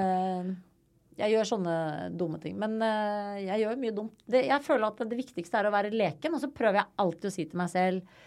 jeg 1.16 1.32
gjør 1.32 1.48
sånne 1.48 1.76
dumme 2.12 2.38
ting. 2.42 2.56
Men 2.60 2.76
uh, 2.82 3.36
jeg 3.40 3.62
gjør 3.62 3.78
mye 3.80 3.94
dumt. 3.96 4.16
Det, 4.28 4.42
jeg 4.50 4.64
føler 4.66 4.88
at 4.90 4.98
det 5.08 5.18
viktigste 5.18 5.60
er 5.60 5.68
å 5.68 5.74
være 5.74 5.92
leken, 5.94 6.36
og 6.36 6.42
så 6.42 6.50
prøver 6.52 6.82
jeg 6.82 6.92
alltid 7.04 7.28
å 7.30 7.32
si 7.32 7.46
til 7.48 7.60
meg 7.60 7.72
selv 7.72 8.24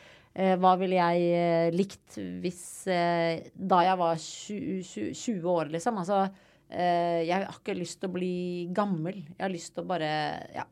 hva 0.61 0.75
ville 0.79 0.95
jeg 0.95 1.23
uh, 1.35 1.71
likt 1.75 2.19
hvis 2.43 2.61
Da 2.87 3.79
jeg 3.85 3.99
var 3.99 4.21
20, 4.23 4.83
20, 4.87 5.09
20 5.13 5.49
år, 5.51 5.73
liksom. 5.75 5.99
Altså, 6.01 6.21
jeg 6.69 7.33
har 7.33 7.49
ikke 7.49 7.73
lyst 7.73 7.97
til 7.97 8.11
å 8.11 8.13
bli 8.13 8.35
gammel. 8.77 9.17
Jeg 9.33 9.41
har 9.41 9.51
lyst 9.51 9.73
til 9.73 9.81
å 9.81 9.89
bare 9.89 10.09
ja, 10.53 10.67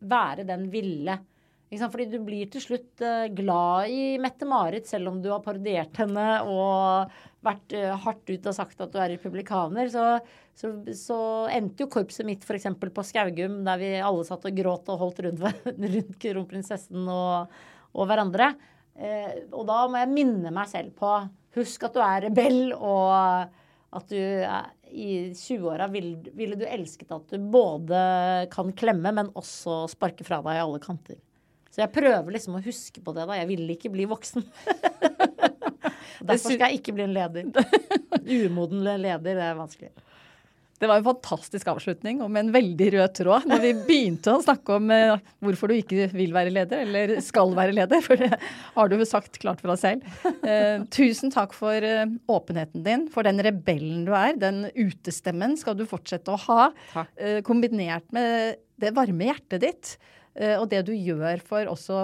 være 0.00 0.46
den 0.48 0.66
ville. 0.72 1.18
Fordi 1.74 2.06
du 2.08 2.16
blir 2.24 2.48
til 2.52 2.62
slutt 2.62 3.02
glad 3.36 3.92
i 3.92 4.14
Mette-Marit, 4.22 4.88
selv 4.88 5.10
om 5.10 5.18
du 5.20 5.28
har 5.32 5.42
parodiert 5.44 6.00
henne 6.00 6.26
og 6.48 7.12
vært 7.44 7.76
hardt 8.06 8.30
ut 8.30 8.48
og 8.48 8.56
sagt 8.56 8.80
at 8.80 8.94
du 8.94 9.00
er 9.02 9.12
republikaner. 9.16 9.92
Så 9.92 10.06
så, 10.54 10.70
så, 10.94 11.16
endte 11.50 11.82
jo 11.82 11.90
korpset 11.90 12.26
mitt 12.26 12.44
f.eks. 12.46 12.68
på 12.78 13.04
Skaugum, 13.06 13.62
der 13.66 13.80
vi 13.80 13.90
alle 13.98 14.26
satt 14.26 14.46
og 14.46 14.58
gråt 14.58 14.90
og 14.92 15.00
holdt 15.00 15.24
rundt, 15.26 15.42
rundt 15.96 16.18
kronprinsessen 16.22 17.08
og, 17.10 17.56
og 17.94 18.08
hverandre. 18.10 18.52
Eh, 18.94 19.44
og 19.50 19.66
da 19.68 19.80
må 19.90 20.00
jeg 20.00 20.12
minne 20.12 20.52
meg 20.54 20.70
selv 20.70 20.94
på 20.98 21.16
Husk 21.54 21.84
at 21.86 21.94
du 21.94 22.00
er 22.02 22.24
rebell, 22.26 22.72
og 22.74 23.14
at 23.94 24.10
du 24.10 24.18
i 24.94 25.10
20-åra 25.34 25.86
ville, 25.90 26.32
ville 26.34 26.58
du 26.58 26.64
elsket 26.66 27.12
at 27.14 27.30
du 27.30 27.38
både 27.38 28.00
kan 28.50 28.72
klemme, 28.74 29.12
men 29.14 29.30
også 29.38 29.84
sparke 29.92 30.26
fra 30.26 30.40
deg 30.42 30.58
i 30.58 30.64
alle 30.64 30.80
kanter. 30.82 31.20
Så 31.70 31.82
jeg 31.82 31.94
prøver 31.94 32.36
liksom 32.36 32.58
å 32.58 32.62
huske 32.62 33.02
på 33.02 33.14
det. 33.14 33.26
da. 33.26 33.38
Jeg 33.40 33.50
vil 33.50 33.70
ikke 33.74 33.90
bli 33.90 34.06
voksen. 34.06 34.44
Derfor 36.24 36.54
skal 36.54 36.68
jeg 36.68 36.78
ikke 36.78 36.94
bli 36.94 37.06
en 37.08 37.14
leder. 37.14 37.48
Umoden 38.46 38.84
leder, 38.86 39.18
det 39.26 39.34
er 39.42 39.58
vanskelig. 39.58 39.90
Det 40.80 40.88
var 40.90 40.98
en 40.98 41.06
fantastisk 41.06 41.68
avslutning 41.70 42.18
og 42.24 42.30
med 42.34 42.46
en 42.46 42.54
veldig 42.54 42.88
rød 42.96 43.12
tråd 43.14 43.44
når 43.46 43.60
vi 43.62 43.70
begynte 43.86 44.32
å 44.34 44.42
snakke 44.42 44.78
om 44.80 44.90
eh, 44.90 45.20
hvorfor 45.44 45.70
du 45.70 45.76
ikke 45.76 46.08
vil 46.10 46.34
være 46.34 46.50
leder, 46.52 46.82
eller 46.82 47.12
skal 47.24 47.54
være 47.54 47.76
leder, 47.76 48.02
for 48.02 48.18
det 48.18 48.30
har 48.74 48.90
du 48.90 48.96
jo 48.98 49.06
sagt 49.06 49.38
klart 49.42 49.62
for 49.62 49.70
deg 49.70 49.80
selv. 49.80 50.08
Eh, 50.44 50.82
tusen 50.92 51.30
takk 51.32 51.54
for 51.56 51.86
eh, 51.86 52.10
åpenheten 52.30 52.82
din, 52.84 53.06
for 53.12 53.26
den 53.26 53.38
rebellen 53.46 54.02
du 54.08 54.12
er. 54.18 54.34
Den 54.40 54.64
utestemmen 54.74 55.54
skal 55.60 55.78
du 55.78 55.86
fortsette 55.88 56.34
å 56.34 56.40
ha, 56.48 56.66
eh, 57.16 57.38
kombinert 57.46 58.10
med 58.14 58.58
det 58.82 58.90
varme 58.96 59.30
hjertet 59.30 59.62
ditt 59.62 59.94
eh, 60.34 60.56
og 60.58 60.66
det 60.72 60.82
du 60.88 60.92
gjør 60.92 61.40
for 61.46 61.70
også 61.70 62.02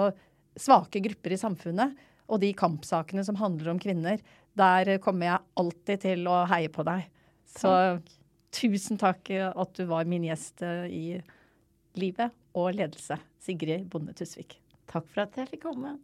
svake 0.59 1.03
grupper 1.03 1.35
i 1.35 1.41
samfunnet, 1.43 2.07
og 2.31 2.39
de 2.39 2.53
kampsakene 2.55 3.27
som 3.27 3.35
handler 3.39 3.73
om 3.73 3.83
kvinner. 3.83 4.23
Der 4.55 4.95
kommer 5.03 5.27
jeg 5.27 5.45
alltid 5.59 6.03
til 6.07 6.25
å 6.31 6.41
heie 6.47 6.71
på 6.71 6.87
deg. 6.87 7.05
Så 7.51 7.67
takk. 7.67 8.17
Tusen 8.51 8.99
takk 8.99 9.31
at 9.31 9.75
du 9.77 9.85
var 9.87 10.07
min 10.09 10.25
gjest 10.27 10.61
eh, 10.65 10.87
i 10.91 11.03
Livet 11.99 12.31
og 12.55 12.75
ledelse, 12.75 13.17
Sigrid 13.39 13.89
Bonde 13.91 14.13
Tusvik. 14.15 14.57
Takk 14.91 15.07
for 15.07 15.23
at 15.23 15.37
jeg 15.39 15.53
fikk 15.53 15.67
komme. 15.69 15.97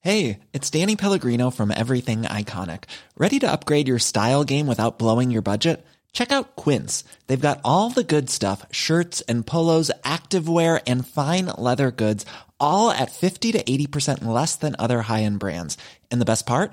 Hey, 0.00 0.38
it's 0.52 0.70
Danny 0.70 0.94
Pellegrino 0.94 1.50
from 1.50 1.72
Everything 1.72 2.22
Iconic. 2.22 2.84
Ready 3.16 3.40
to 3.40 3.50
upgrade 3.50 3.88
your 3.88 3.98
style 3.98 4.44
game 4.44 4.68
without 4.68 4.98
blowing 4.98 5.32
your 5.32 5.42
budget? 5.42 5.84
Check 6.12 6.30
out 6.32 6.54
Quince. 6.56 7.04
They've 7.26 7.48
got 7.48 7.60
all 7.64 7.90
the 7.90 8.04
good 8.04 8.30
stuff 8.30 8.64
shirts 8.70 9.20
and 9.22 9.44
polos, 9.44 9.90
activewear, 10.04 10.80
and 10.86 11.06
fine 11.06 11.46
leather 11.46 11.90
goods, 11.90 12.24
all 12.60 12.90
at 12.90 13.10
50 13.10 13.52
to 13.52 13.62
80% 13.62 14.24
less 14.24 14.56
than 14.56 14.76
other 14.78 15.02
high 15.02 15.24
end 15.24 15.40
brands. 15.40 15.76
And 16.10 16.20
the 16.20 16.30
best 16.32 16.46
part? 16.46 16.72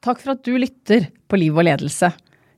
Takk 0.00 0.22
for 0.22 0.32
at 0.32 0.44
du 0.44 0.54
lytter 0.56 1.10
på 1.28 1.36
Liv 1.36 1.56
og 1.60 1.66
ledelse. 1.66 2.08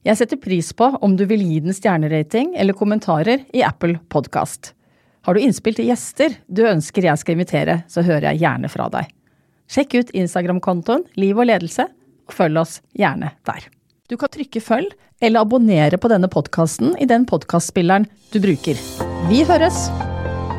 Jeg 0.06 0.18
setter 0.18 0.38
pris 0.38 0.70
på 0.78 0.86
om 1.02 1.16
du 1.18 1.24
vil 1.30 1.42
gi 1.42 1.58
den 1.62 1.74
stjernerating 1.74 2.54
eller 2.58 2.76
kommentarer 2.78 3.42
i 3.54 3.64
Apple 3.66 3.98
Podkast. 4.10 4.72
Har 5.26 5.34
du 5.34 5.42
innspill 5.42 5.74
til 5.78 5.90
gjester 5.90 6.36
du 6.46 6.64
ønsker 6.66 7.06
jeg 7.06 7.18
skal 7.18 7.36
invitere, 7.36 7.80
så 7.90 8.02
hører 8.06 8.32
jeg 8.32 8.42
gjerne 8.42 8.70
fra 8.70 8.88
deg. 8.94 9.10
Sjekk 9.70 9.98
ut 9.98 10.12
Instagram-kontoen 10.22 11.06
Liv 11.18 11.38
og 11.38 11.48
ledelse, 11.50 11.86
og 12.26 12.34
følg 12.34 12.62
oss 12.62 12.78
gjerne 12.98 13.32
der. 13.46 13.66
Du 14.10 14.18
kan 14.18 14.30
trykke 14.30 14.62
følg 14.62 14.94
eller 15.22 15.46
abonnere 15.46 15.98
på 15.98 16.10
denne 16.10 16.30
podkasten 16.30 16.94
i 17.02 17.08
den 17.10 17.26
podkastspilleren 17.30 18.06
du 18.34 18.38
bruker. 18.42 18.78
Vi 19.30 19.42
høres! 19.46 19.88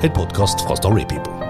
En 0.03 0.11
podkast 0.11 0.63
fra 0.67 0.75
Storypeople. 0.79 1.42